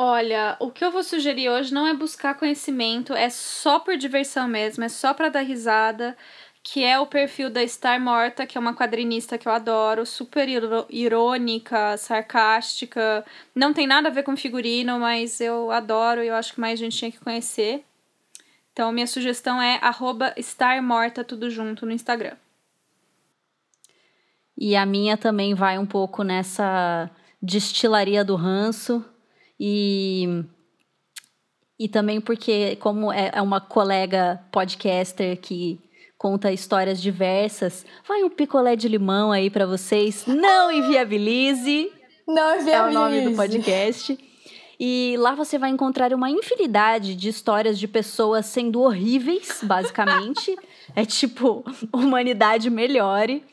Olha, 0.00 0.56
o 0.60 0.70
que 0.70 0.84
eu 0.84 0.92
vou 0.92 1.02
sugerir 1.02 1.50
hoje 1.50 1.74
não 1.74 1.84
é 1.84 1.92
buscar 1.92 2.38
conhecimento, 2.38 3.14
é 3.14 3.28
só 3.28 3.80
por 3.80 3.96
diversão 3.96 4.46
mesmo, 4.46 4.84
é 4.84 4.88
só 4.88 5.12
para 5.12 5.28
dar 5.28 5.40
risada, 5.40 6.16
que 6.62 6.84
é 6.84 7.00
o 7.00 7.06
perfil 7.06 7.50
da 7.50 7.66
Star 7.66 8.00
Morta, 8.00 8.46
que 8.46 8.56
é 8.56 8.60
uma 8.60 8.76
quadrinista 8.76 9.36
que 9.36 9.48
eu 9.48 9.52
adoro, 9.52 10.06
super 10.06 10.48
irônica, 10.88 11.96
sarcástica, 11.96 13.26
não 13.52 13.74
tem 13.74 13.88
nada 13.88 14.06
a 14.06 14.12
ver 14.12 14.22
com 14.22 14.36
figurino, 14.36 15.00
mas 15.00 15.40
eu 15.40 15.72
adoro 15.72 16.22
e 16.22 16.28
eu 16.28 16.36
acho 16.36 16.54
que 16.54 16.60
mais 16.60 16.78
gente 16.78 16.96
tinha 16.96 17.10
que 17.10 17.18
conhecer. 17.18 17.84
Então, 18.72 18.92
minha 18.92 19.08
sugestão 19.08 19.60
é 19.60 19.80
arroba 19.82 20.32
estarmorta 20.36 21.24
tudo 21.24 21.50
junto 21.50 21.84
no 21.84 21.90
Instagram. 21.90 22.36
E 24.56 24.76
a 24.76 24.86
minha 24.86 25.16
também 25.16 25.56
vai 25.56 25.76
um 25.76 25.86
pouco 25.86 26.22
nessa 26.22 27.10
destilaria 27.42 28.24
do 28.24 28.36
ranço 28.36 29.04
e 29.58 30.44
e 31.78 31.88
também 31.88 32.20
porque 32.20 32.76
como 32.76 33.12
é, 33.12 33.30
é 33.34 33.42
uma 33.42 33.60
colega 33.60 34.42
podcaster 34.50 35.40
que 35.40 35.80
conta 36.18 36.50
histórias 36.50 37.00
diversas, 37.00 37.86
vai 38.06 38.24
um 38.24 38.28
picolé 38.30 38.74
de 38.74 38.88
limão 38.88 39.30
aí 39.30 39.48
para 39.48 39.64
vocês. 39.64 40.24
Não 40.26 40.72
inviabilize. 40.72 41.92
Não 42.26 42.54
É 42.68 42.82
o 42.82 42.92
nome 42.92 43.20
do 43.20 43.36
podcast. 43.36 44.18
E 44.80 45.16
lá 45.18 45.34
você 45.34 45.58
vai 45.58 45.70
encontrar 45.70 46.12
uma 46.12 46.30
infinidade 46.30 47.14
de 47.14 47.28
histórias 47.28 47.78
de 47.78 47.88
pessoas 47.88 48.46
sendo 48.46 48.80
horríveis, 48.80 49.60
basicamente. 49.62 50.56
é 50.94 51.04
tipo, 51.04 51.64
humanidade 51.92 52.68
melhore. 52.70 53.44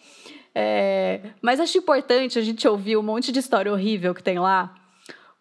É, 0.54 1.22
mas 1.42 1.60
acho 1.60 1.78
importante 1.78 2.40
a 2.40 2.42
gente 2.42 2.68
ouvir 2.68 2.98
um 2.98 3.04
monte 3.04 3.32
de 3.32 3.40
história 3.40 3.72
horrível 3.72 4.14
que 4.16 4.24
tem 4.24 4.40
lá, 4.40 4.74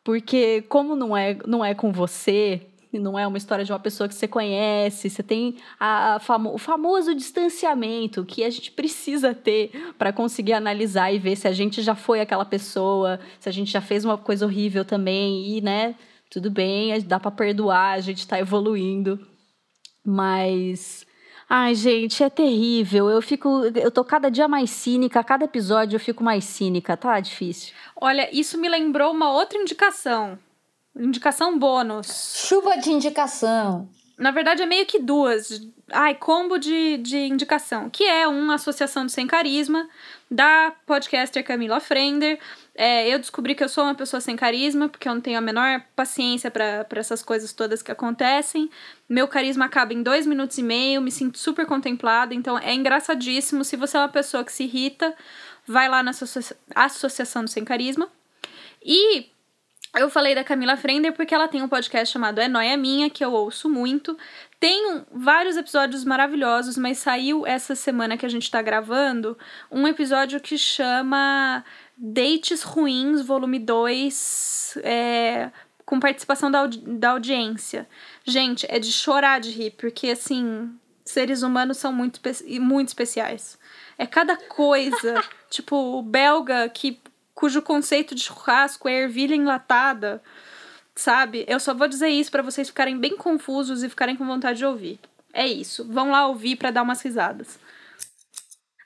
porque 0.04 0.62
como 0.68 0.94
não 0.94 1.16
é, 1.16 1.36
não 1.46 1.64
é 1.64 1.74
com 1.74 1.90
você, 1.90 2.60
não 2.98 3.18
é 3.18 3.26
uma 3.26 3.38
história 3.38 3.64
de 3.64 3.72
uma 3.72 3.78
pessoa 3.78 4.08
que 4.08 4.14
você 4.14 4.28
conhece, 4.28 5.10
você 5.10 5.22
tem 5.22 5.56
a, 5.80 6.14
a 6.14 6.18
famo, 6.20 6.54
o 6.54 6.58
famoso 6.58 7.14
distanciamento 7.14 8.24
que 8.24 8.44
a 8.44 8.50
gente 8.50 8.70
precisa 8.70 9.34
ter 9.34 9.70
para 9.98 10.12
conseguir 10.12 10.52
analisar 10.52 11.12
e 11.12 11.18
ver 11.18 11.36
se 11.36 11.48
a 11.48 11.52
gente 11.52 11.82
já 11.82 11.94
foi 11.94 12.20
aquela 12.20 12.44
pessoa, 12.44 13.18
se 13.40 13.48
a 13.48 13.52
gente 13.52 13.70
já 13.70 13.80
fez 13.80 14.04
uma 14.04 14.18
coisa 14.18 14.44
horrível 14.44 14.84
também, 14.84 15.56
e 15.56 15.60
né, 15.60 15.94
tudo 16.30 16.50
bem, 16.50 17.00
dá 17.00 17.18
para 17.18 17.30
perdoar, 17.30 17.92
a 17.92 18.00
gente 18.00 18.18
está 18.18 18.38
evoluindo, 18.38 19.18
mas 20.04 21.06
Ai, 21.48 21.74
gente, 21.74 22.22
é 22.22 22.30
terrível. 22.30 23.08
Eu 23.10 23.20
fico. 23.20 23.64
Eu 23.74 23.90
tô 23.90 24.02
cada 24.02 24.30
dia 24.30 24.48
mais 24.48 24.70
cínica, 24.70 25.20
a 25.20 25.24
cada 25.24 25.44
episódio 25.44 25.96
eu 25.96 26.00
fico 26.00 26.24
mais 26.24 26.44
cínica, 26.44 26.96
tá 26.96 27.20
difícil. 27.20 27.74
Olha, 27.96 28.28
isso 28.32 28.58
me 28.58 28.68
lembrou 28.68 29.12
uma 29.12 29.32
outra 29.32 29.58
indicação. 29.58 30.38
Indicação 30.96 31.58
bônus. 31.58 32.44
Chuva 32.46 32.76
de 32.76 32.92
indicação. 32.92 33.88
Na 34.16 34.30
verdade, 34.30 34.62
é 34.62 34.66
meio 34.66 34.86
que 34.86 35.00
duas. 35.00 35.60
Ai, 35.90 36.14
combo 36.14 36.56
de, 36.56 36.98
de 36.98 37.18
indicação. 37.18 37.90
Que 37.90 38.04
é 38.04 38.28
uma 38.28 38.54
associação 38.54 39.04
de 39.04 39.12
sem 39.12 39.26
carisma 39.26 39.88
da 40.30 40.72
podcaster 40.86 41.44
Camila 41.44 41.80
Frender. 41.80 42.38
É, 42.76 43.08
eu 43.08 43.18
descobri 43.18 43.56
que 43.56 43.64
eu 43.64 43.68
sou 43.68 43.84
uma 43.84 43.94
pessoa 43.94 44.20
sem 44.20 44.36
carisma, 44.36 44.88
porque 44.88 45.08
eu 45.08 45.14
não 45.14 45.20
tenho 45.20 45.38
a 45.38 45.40
menor 45.40 45.82
paciência 45.96 46.48
para 46.50 46.86
essas 46.94 47.22
coisas 47.22 47.52
todas 47.52 47.82
que 47.82 47.90
acontecem. 47.90 48.70
Meu 49.08 49.26
carisma 49.26 49.64
acaba 49.64 49.92
em 49.92 50.02
dois 50.02 50.26
minutos 50.26 50.58
e 50.58 50.62
meio, 50.62 51.02
me 51.02 51.10
sinto 51.10 51.38
super 51.38 51.66
contemplada, 51.66 52.34
então 52.34 52.56
é 52.58 52.72
engraçadíssimo. 52.72 53.64
Se 53.64 53.76
você 53.76 53.96
é 53.96 54.00
uma 54.00 54.08
pessoa 54.08 54.44
que 54.44 54.52
se 54.52 54.64
irrita, 54.64 55.14
vai 55.66 55.88
lá 55.88 56.02
na 56.02 56.10
associa 56.10 56.56
Associação 56.74 57.44
do 57.44 57.50
Sem 57.50 57.64
Carisma. 57.64 58.08
E 58.84 59.30
eu 59.96 60.10
falei 60.10 60.34
da 60.34 60.42
Camila 60.42 60.76
Frender 60.76 61.12
porque 61.12 61.34
ela 61.34 61.46
tem 61.46 61.62
um 61.62 61.68
podcast 61.68 62.12
chamado 62.12 62.40
É 62.40 62.48
Noia 62.48 62.76
Minha, 62.76 63.08
que 63.08 63.24
eu 63.24 63.32
ouço 63.32 63.68
muito. 63.68 64.18
Tem 64.58 65.04
vários 65.12 65.56
episódios 65.56 66.04
maravilhosos, 66.04 66.76
mas 66.76 66.98
saiu 66.98 67.46
essa 67.46 67.74
semana 67.74 68.16
que 68.16 68.26
a 68.26 68.28
gente 68.28 68.50
tá 68.50 68.60
gravando 68.60 69.38
um 69.70 69.86
episódio 69.86 70.40
que 70.40 70.58
chama 70.58 71.64
Dates 71.96 72.62
Ruins, 72.62 73.22
volume 73.22 73.58
2, 73.58 74.78
é, 74.82 75.50
com 75.86 76.00
participação 76.00 76.50
da, 76.50 76.60
audi 76.60 76.78
da 76.78 77.10
audiência. 77.10 77.88
Gente, 78.24 78.66
é 78.68 78.80
de 78.80 78.90
chorar 78.90 79.38
de 79.38 79.50
rir, 79.50 79.70
porque 79.72 80.08
assim, 80.08 80.74
seres 81.04 81.42
humanos 81.42 81.76
são 81.76 81.92
muito, 81.92 82.20
muito 82.60 82.88
especiais. 82.88 83.58
É 83.98 84.06
cada 84.06 84.36
coisa, 84.36 85.22
tipo, 85.50 85.76
o 85.76 86.02
belga 86.02 86.68
que 86.68 87.00
cujo 87.34 87.62
conceito 87.62 88.14
de 88.14 88.22
churrasco 88.22 88.88
é 88.88 89.02
ervilha 89.02 89.34
enlatada, 89.34 90.22
sabe? 90.94 91.44
Eu 91.48 91.58
só 91.58 91.74
vou 91.74 91.88
dizer 91.88 92.08
isso 92.08 92.30
para 92.30 92.42
vocês 92.42 92.68
ficarem 92.68 92.98
bem 92.98 93.16
confusos 93.16 93.82
e 93.82 93.88
ficarem 93.88 94.16
com 94.16 94.24
vontade 94.24 94.58
de 94.58 94.66
ouvir. 94.66 95.00
É 95.32 95.46
isso. 95.46 95.84
Vão 95.90 96.10
lá 96.10 96.26
ouvir 96.28 96.56
para 96.56 96.70
dar 96.70 96.82
umas 96.82 97.02
risadas. 97.02 97.58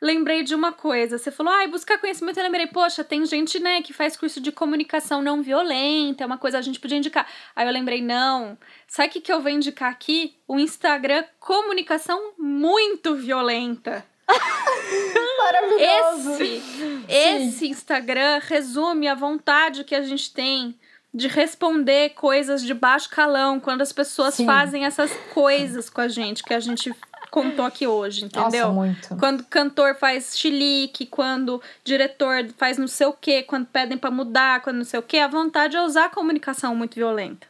Lembrei 0.01 0.45
de 0.45 0.55
uma 0.55 0.73
coisa. 0.73 1.19
Você 1.19 1.31
falou, 1.31 1.53
ai, 1.53 1.67
ah, 1.67 1.69
buscar 1.69 1.99
conhecimento. 1.99 2.39
Eu 2.39 2.45
lembrei, 2.45 2.69
poxa, 2.69 3.03
tem 3.03 3.27
gente, 3.27 3.59
né, 3.59 3.83
que 3.83 3.93
faz 3.93 4.17
curso 4.17 4.41
de 4.41 4.53
comunicação 4.53 5.21
não 5.21 5.43
violenta. 5.43 6.23
É 6.23 6.27
uma 6.27 6.39
coisa 6.39 6.59
a 6.59 6.63
gente 6.63 6.81
podia 6.81 6.97
indicar. 6.97 7.27
Aí 7.55 7.67
eu 7.67 7.73
lembrei, 7.73 8.01
não. 8.01 8.57
Sabe 8.87 9.09
o 9.09 9.13
que, 9.13 9.21
que 9.21 9.33
eu 9.33 9.41
vou 9.41 9.51
indicar 9.51 9.91
aqui? 9.91 10.37
O 10.47 10.59
Instagram 10.59 11.25
Comunicação 11.41 12.33
Muito 12.39 13.17
Violenta. 13.17 14.07
Maravilhoso. 15.39 16.43
Esse, 16.43 17.05
esse 17.09 17.69
Instagram 17.69 18.41
resume 18.43 19.09
a 19.09 19.15
vontade 19.15 19.85
que 19.85 19.95
a 19.95 20.03
gente 20.03 20.33
tem 20.33 20.79
de 21.13 21.27
responder 21.27 22.11
coisas 22.11 22.63
de 22.63 22.75
baixo 22.75 23.09
calão 23.09 23.59
quando 23.59 23.81
as 23.81 23.93
pessoas 23.93 24.35
Sim. 24.35 24.47
fazem 24.47 24.85
essas 24.85 25.11
coisas 25.33 25.89
com 25.89 26.01
a 26.01 26.09
gente 26.09 26.43
que 26.43 26.53
a 26.53 26.61
gente 26.61 26.95
contou 27.31 27.65
aqui 27.65 27.87
hoje, 27.87 28.25
entendeu? 28.25 28.69
Nossa, 28.69 28.73
muito. 28.73 29.17
Quando 29.17 29.45
cantor 29.45 29.95
faz 29.95 30.39
chilique, 30.39 31.07
quando 31.07 31.63
diretor 31.85 32.47
faz 32.57 32.79
não 32.79 32.89
sei 32.89 33.07
o 33.07 33.13
quê, 33.13 33.43
quando 33.43 33.67
pedem 33.67 33.99
para 33.99 34.11
mudar, 34.11 34.63
quando 34.63 34.77
não 34.77 34.85
sei 34.85 34.99
o 34.99 35.03
quê, 35.03 35.19
a 35.19 35.29
vontade 35.29 35.77
é 35.77 35.83
usar 35.83 36.07
a 36.07 36.11
comunicação 36.11 36.75
muito 36.75 36.95
violenta. 36.95 37.47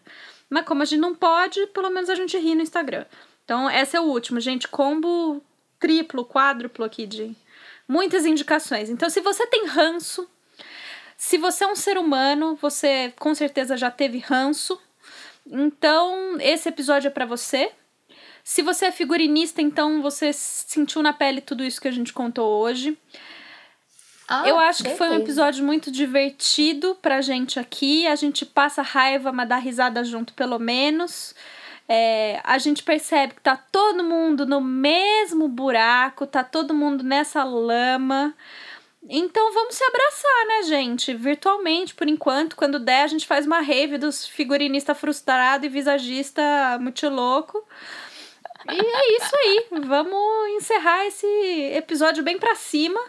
Mas 0.51 0.65
como 0.65 0.83
a 0.83 0.85
gente 0.85 1.01
não 1.01 1.15
pode, 1.15 1.67
pelo 1.69 1.91
menos 1.91 2.09
a 2.09 2.15
gente 2.15 2.37
ri 2.39 2.55
no 2.55 2.63
Instagram. 2.63 3.05
Então, 3.45 3.71
esse 3.71 3.97
é 3.97 4.01
o 4.01 4.05
último, 4.05 4.41
gente. 4.41 4.69
Combo 4.69 5.43
triplo, 5.79 6.25
quádruplo 6.25 6.85
aqui 6.85 7.07
de 7.07 7.35
muitas 7.87 8.27
indicações. 8.27 8.91
Então, 8.91 9.09
se 9.09 9.21
você 9.21 9.47
tem 9.47 9.67
ranço, 9.67 10.29
se 11.17 11.39
você 11.39 11.65
é 11.65 11.67
um 11.67 11.75
ser 11.75 11.99
humano, 11.99 12.57
você 12.61 13.13
com 13.19 13.35
certeza 13.35 13.77
já 13.77 13.91
teve 13.91 14.19
ranço. 14.19 14.81
Então, 15.47 16.37
esse 16.41 16.69
episódio 16.69 17.09
é 17.09 17.11
para 17.11 17.27
você. 17.27 17.73
Se 18.45 18.63
você 18.63 18.87
é 18.87 18.93
figurinista, 18.93 19.61
então 19.61 20.01
você 20.01 20.33
sentiu 20.33 21.03
na 21.03 21.13
pele 21.13 21.41
tudo 21.41 21.65
isso 21.65 21.81
que 21.81 21.89
a 21.89 21.93
gente 21.93 22.13
contou 22.13 22.61
hoje. 22.61 22.97
Ah, 24.29 24.47
eu 24.47 24.59
acho 24.59 24.85
que 24.85 24.91
foi 24.91 25.09
um 25.09 25.17
episódio 25.17 25.65
muito 25.65 25.91
divertido 25.91 26.97
pra 27.01 27.23
gente 27.23 27.59
aqui. 27.59 28.07
A 28.07 28.15
gente 28.15 28.45
passa 28.45 28.83
raiva, 28.83 29.33
mas 29.33 29.49
dá 29.49 29.57
risada 29.57 30.05
junto, 30.05 30.35
pelo 30.35 30.59
menos. 30.59 31.35
É, 31.89 32.41
a 32.45 32.59
gente 32.59 32.83
percebe 32.83 33.35
que 33.35 33.41
tá 33.41 33.57
todo 33.57 34.05
mundo 34.05 34.45
no 34.45 34.61
mesmo 34.61 35.49
buraco, 35.49 36.27
tá 36.27 36.45
todo 36.45 36.75
mundo 36.75 37.03
nessa 37.03 37.43
lama. 37.45 38.35
Então 39.09 39.53
vamos 39.55 39.75
se 39.75 39.83
abraçar, 39.85 40.47
né, 40.49 40.63
gente? 40.65 41.15
Virtualmente, 41.15 41.95
por 41.95 42.07
enquanto. 42.07 42.57
Quando 42.57 42.79
der, 42.79 43.05
a 43.05 43.07
gente 43.07 43.27
faz 43.27 43.47
uma 43.47 43.61
rave 43.61 43.97
dos 43.97 44.27
figurinista 44.27 44.95
frustrado 44.95 45.65
e 45.65 45.69
visagista 45.71 46.43
muito 46.79 47.09
louco. 47.09 47.65
E 48.71 48.79
é 48.79 49.17
isso 49.17 49.37
aí. 49.37 49.67
Vamos 49.87 50.49
encerrar 50.57 51.07
esse 51.07 51.27
episódio 51.75 52.23
bem 52.23 52.39
pra 52.39 52.55
cima. 52.55 53.01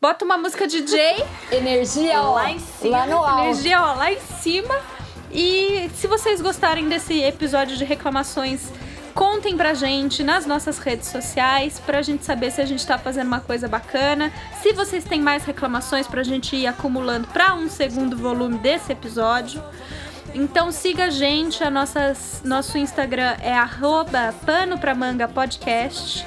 Bota 0.00 0.24
uma 0.24 0.38
música 0.38 0.66
DJ. 0.66 1.16
Energia 1.52 2.18
lá 2.22 2.50
em 2.50 2.58
cima. 2.58 2.98
Lá 2.98 3.06
no 3.06 3.18
alto. 3.18 3.42
Energia 3.42 3.82
ó, 3.82 3.94
lá 3.94 4.10
em 4.10 4.20
cima. 4.20 4.99
E 5.32 5.90
se 5.94 6.06
vocês 6.06 6.40
gostarem 6.40 6.88
desse 6.88 7.22
episódio 7.22 7.76
de 7.76 7.84
reclamações, 7.84 8.70
contem 9.14 9.56
pra 9.56 9.74
gente 9.74 10.24
nas 10.24 10.44
nossas 10.44 10.78
redes 10.78 11.08
sociais 11.08 11.78
pra 11.78 12.02
gente 12.02 12.24
saber 12.24 12.50
se 12.50 12.60
a 12.60 12.64
gente 12.64 12.86
tá 12.86 12.98
fazendo 12.98 13.28
uma 13.28 13.40
coisa 13.40 13.68
bacana. 13.68 14.32
Se 14.60 14.72
vocês 14.72 15.04
têm 15.04 15.20
mais 15.20 15.44
reclamações 15.44 16.06
pra 16.06 16.22
gente 16.22 16.56
ir 16.56 16.66
acumulando 16.66 17.28
pra 17.28 17.54
um 17.54 17.68
segundo 17.68 18.16
volume 18.16 18.58
desse 18.58 18.92
episódio. 18.92 19.62
Então 20.34 20.70
siga 20.70 21.06
a 21.06 21.10
gente, 21.10 21.62
a 21.62 21.70
nossas, 21.70 22.40
nosso 22.44 22.78
Instagram 22.78 23.36
é 23.40 23.52
arroba 23.52 24.34
pano 24.44 24.78
pra 24.78 24.94
manga 24.94 25.28
podcast. 25.28 26.26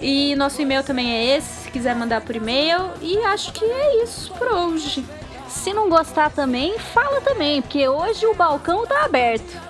E 0.00 0.34
nosso 0.34 0.60
e-mail 0.60 0.82
também 0.82 1.12
é 1.12 1.36
esse, 1.36 1.62
se 1.64 1.70
quiser 1.70 1.94
mandar 1.94 2.22
por 2.22 2.34
e-mail. 2.34 2.90
E 3.00 3.18
acho 3.18 3.52
que 3.52 3.64
é 3.64 4.02
isso 4.02 4.32
por 4.34 4.48
hoje. 4.48 5.04
Se 5.52 5.72
não 5.72 5.88
gostar 5.88 6.30
também, 6.30 6.78
fala 6.78 7.20
também, 7.20 7.60
porque 7.62 7.86
hoje 7.86 8.26
o 8.26 8.34
balcão 8.34 8.86
tá 8.86 9.04
aberto. 9.04 9.60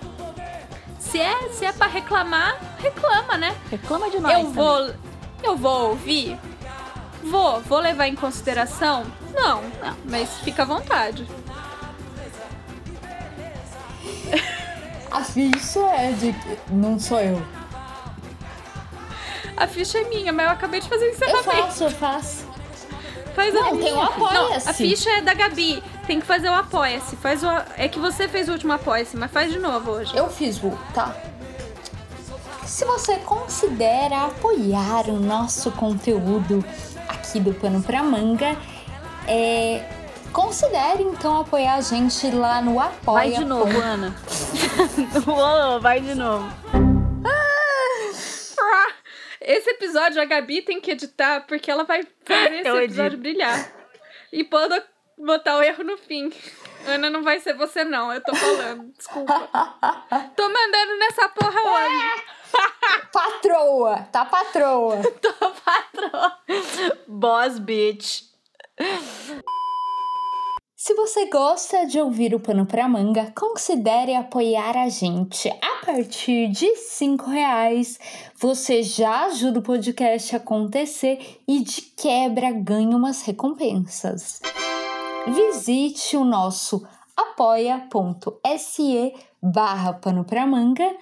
Se 0.98 1.20
é, 1.20 1.48
se 1.50 1.66
é 1.66 1.72
para 1.72 1.88
reclamar, 1.88 2.56
reclama, 2.78 3.36
né? 3.36 3.54
Reclama 3.70 4.08
de 4.08 4.18
nós. 4.18 4.32
Eu 4.32 4.50
vou, 4.50 4.94
eu 5.42 5.56
vou 5.56 5.90
ouvir. 5.90 6.38
Vou, 7.22 7.60
vou 7.60 7.78
levar 7.78 8.06
em 8.06 8.14
consideração? 8.14 9.04
Não, 9.34 9.62
não, 9.82 9.96
mas 10.08 10.38
fica 10.38 10.62
à 10.62 10.64
vontade. 10.64 11.26
A 15.10 15.22
ficha 15.22 15.80
é 15.80 16.12
de. 16.12 16.34
Não 16.70 16.98
sou 16.98 17.20
eu. 17.20 17.44
A 19.56 19.66
ficha 19.66 19.98
é 19.98 20.04
minha, 20.04 20.32
mas 20.32 20.46
eu 20.46 20.52
acabei 20.52 20.80
de 20.80 20.88
fazer 20.88 21.06
o 21.06 21.10
encerramento. 21.10 21.50
Eu 21.50 21.64
faço, 21.66 21.84
eu 21.84 21.90
faço. 21.90 22.41
Faz 23.34 23.54
não, 23.54 23.74
a 23.74 23.76
tem 23.76 23.92
o 23.94 24.02
apoia-se. 24.02 24.68
a 24.68 24.72
ficha 24.74 25.10
é 25.10 25.20
da 25.22 25.34
Gabi. 25.34 25.82
Tem 26.06 26.20
que 26.20 26.26
fazer 26.26 26.48
o 26.50 26.54
apoia-se. 26.54 27.16
Faz 27.16 27.42
o 27.42 27.48
É 27.76 27.88
que 27.88 27.98
você 27.98 28.28
fez 28.28 28.48
o 28.48 28.52
último 28.52 28.72
apoia-se, 28.72 29.16
mas 29.16 29.30
faz 29.30 29.52
de 29.52 29.58
novo 29.58 29.92
hoje. 29.92 30.16
Eu 30.16 30.28
fiz 30.28 30.62
o. 30.62 30.70
Tá. 30.94 31.14
Se 32.66 32.84
você 32.84 33.16
considera 33.18 34.24
apoiar 34.26 35.08
o 35.08 35.18
nosso 35.18 35.70
conteúdo 35.72 36.64
aqui 37.08 37.38
do 37.40 37.52
Pano 37.52 37.82
pra 37.82 38.02
Manga, 38.02 38.56
é, 39.26 39.84
considere 40.32 41.02
então 41.02 41.40
apoiar 41.40 41.74
a 41.74 41.80
gente 41.80 42.30
lá 42.30 42.62
no 42.62 42.80
apoia. 42.80 43.14
Vai 43.14 43.32
de 43.32 43.44
novo, 43.44 43.78
Ana. 43.78 44.14
Uou, 45.26 45.80
vai 45.80 46.00
de 46.00 46.14
novo. 46.14 46.46
Esse 49.44 49.70
episódio 49.70 50.20
a 50.20 50.24
Gabi 50.24 50.62
tem 50.62 50.80
que 50.80 50.90
editar 50.92 51.40
porque 51.46 51.70
ela 51.70 51.84
vai 51.84 52.02
fazer 52.24 52.54
esse 52.60 52.68
Eu 52.68 52.80
episódio 52.80 53.16
edito. 53.18 53.22
brilhar. 53.22 53.72
E 54.32 54.44
pode 54.44 54.80
botar 55.18 55.58
o 55.58 55.62
erro 55.62 55.84
no 55.84 55.96
fim. 55.98 56.32
Ana, 56.86 57.10
não 57.10 57.22
vai 57.22 57.38
ser 57.40 57.54
você 57.54 57.84
não, 57.84 58.12
eu 58.12 58.20
tô 58.22 58.34
falando. 58.34 58.92
Desculpa. 58.96 59.34
Tô 60.36 60.48
mandando 60.48 60.98
nessa 60.98 61.28
porra 61.28 61.60
hoje. 61.60 62.22
Patroa, 63.12 64.08
tá 64.12 64.24
patroa. 64.24 65.00
Tô 65.20 65.32
patroa. 65.32 66.38
Boss 67.06 67.58
bitch. 67.58 68.22
Se 70.84 70.94
você 70.94 71.26
gosta 71.26 71.86
de 71.86 72.00
ouvir 72.00 72.34
o 72.34 72.40
Pano 72.40 72.66
pra 72.66 72.88
Manga, 72.88 73.32
considere 73.38 74.16
apoiar 74.16 74.76
a 74.76 74.88
gente. 74.88 75.48
A 75.48 75.86
partir 75.86 76.48
de 76.48 76.74
cinco 76.74 77.30
reais, 77.30 78.00
você 78.34 78.82
já 78.82 79.26
ajuda 79.26 79.60
o 79.60 79.62
podcast 79.62 80.34
a 80.34 80.38
acontecer 80.38 81.40
e 81.46 81.60
de 81.60 81.82
quebra 81.82 82.50
ganha 82.50 82.96
umas 82.96 83.22
recompensas. 83.22 84.40
Visite 85.28 86.16
o 86.16 86.24
nosso 86.24 86.84
apoia.se 87.16 89.14
barra 89.40 89.92
Pano 89.92 90.24
pra 90.24 90.44
Manga 90.44 90.96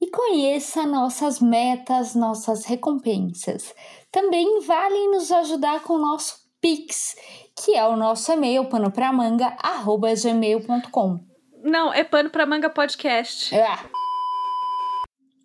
e 0.00 0.08
conheça 0.08 0.86
nossas 0.86 1.40
metas, 1.40 2.14
nossas 2.14 2.64
recompensas. 2.64 3.74
Também 4.12 4.60
vale 4.60 5.08
nos 5.08 5.32
ajudar 5.32 5.82
com 5.82 5.94
o 5.94 5.98
nosso 5.98 6.48
Pix, 6.60 7.16
que 7.56 7.74
é 7.74 7.86
o 7.86 7.96
nosso 7.96 8.30
e-mail 8.32 8.66
panopramanga@gmail.com. 8.66 11.20
Não, 11.62 11.92
é 11.92 12.02
pano 12.04 12.30
pra 12.30 12.46
manga 12.46 12.70
podcast. 12.70 13.54
Ah. 13.54 13.84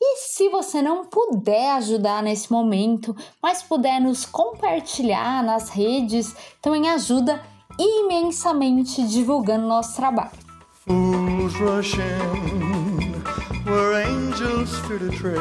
E 0.00 0.16
se 0.16 0.48
você 0.48 0.80
não 0.80 1.06
puder 1.06 1.72
ajudar 1.72 2.22
nesse 2.22 2.52
momento, 2.52 3.16
mas 3.42 3.62
puder 3.62 4.00
nos 4.00 4.24
compartilhar 4.24 5.42
nas 5.42 5.70
redes, 5.70 6.36
também 6.62 6.88
ajuda 6.88 7.42
imensamente 7.78 9.02
divulgando 9.06 9.66
nosso 9.66 9.96
trabalho. 9.96 10.30
Fools 10.84 11.54
rush 11.54 11.94
in 11.94 12.67
where 13.68 14.02
angels 14.02 14.78
fear 14.80 14.98
to 14.98 15.10
tread. 15.10 15.38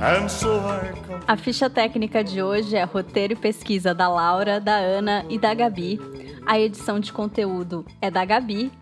And 0.00 0.28
so 0.28 0.60
I 0.60 0.92
come. 1.06 1.20
A 1.26 1.36
ficha 1.36 1.70
técnica 1.70 2.22
de 2.24 2.42
hoje 2.42 2.76
é 2.76 2.84
roteiro 2.84 3.34
e 3.34 3.36
pesquisa 3.36 3.94
da 3.94 4.08
Laura, 4.08 4.60
da 4.60 4.76
Ana 4.76 5.24
e 5.28 5.38
da 5.38 5.54
Gabi. 5.54 6.00
A 6.46 6.58
edição 6.58 6.98
de 6.98 7.12
conteúdo 7.12 7.84
é 8.00 8.10
da 8.10 8.24
Gabi. 8.24 8.72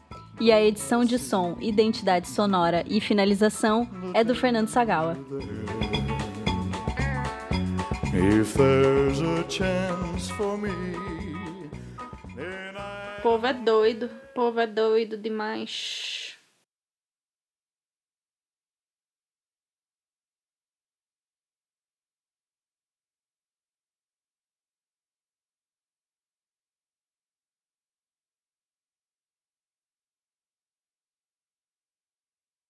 E 0.41 0.51
a 0.51 0.63
edição 0.63 1.05
de 1.05 1.19
som, 1.19 1.59
identidade 1.61 2.27
sonora 2.27 2.83
e 2.87 2.99
finalização 2.99 3.87
é 4.15 4.25
do 4.25 4.35
Fernando 4.35 4.69
Sagawa. 4.69 5.15
Me, 8.13 8.45
povo 13.23 13.47
é 13.47 13.53
doido. 13.53 14.11
Povo 14.35 14.61
é 14.61 14.67
doido 14.67 15.19
demais. 15.19 16.30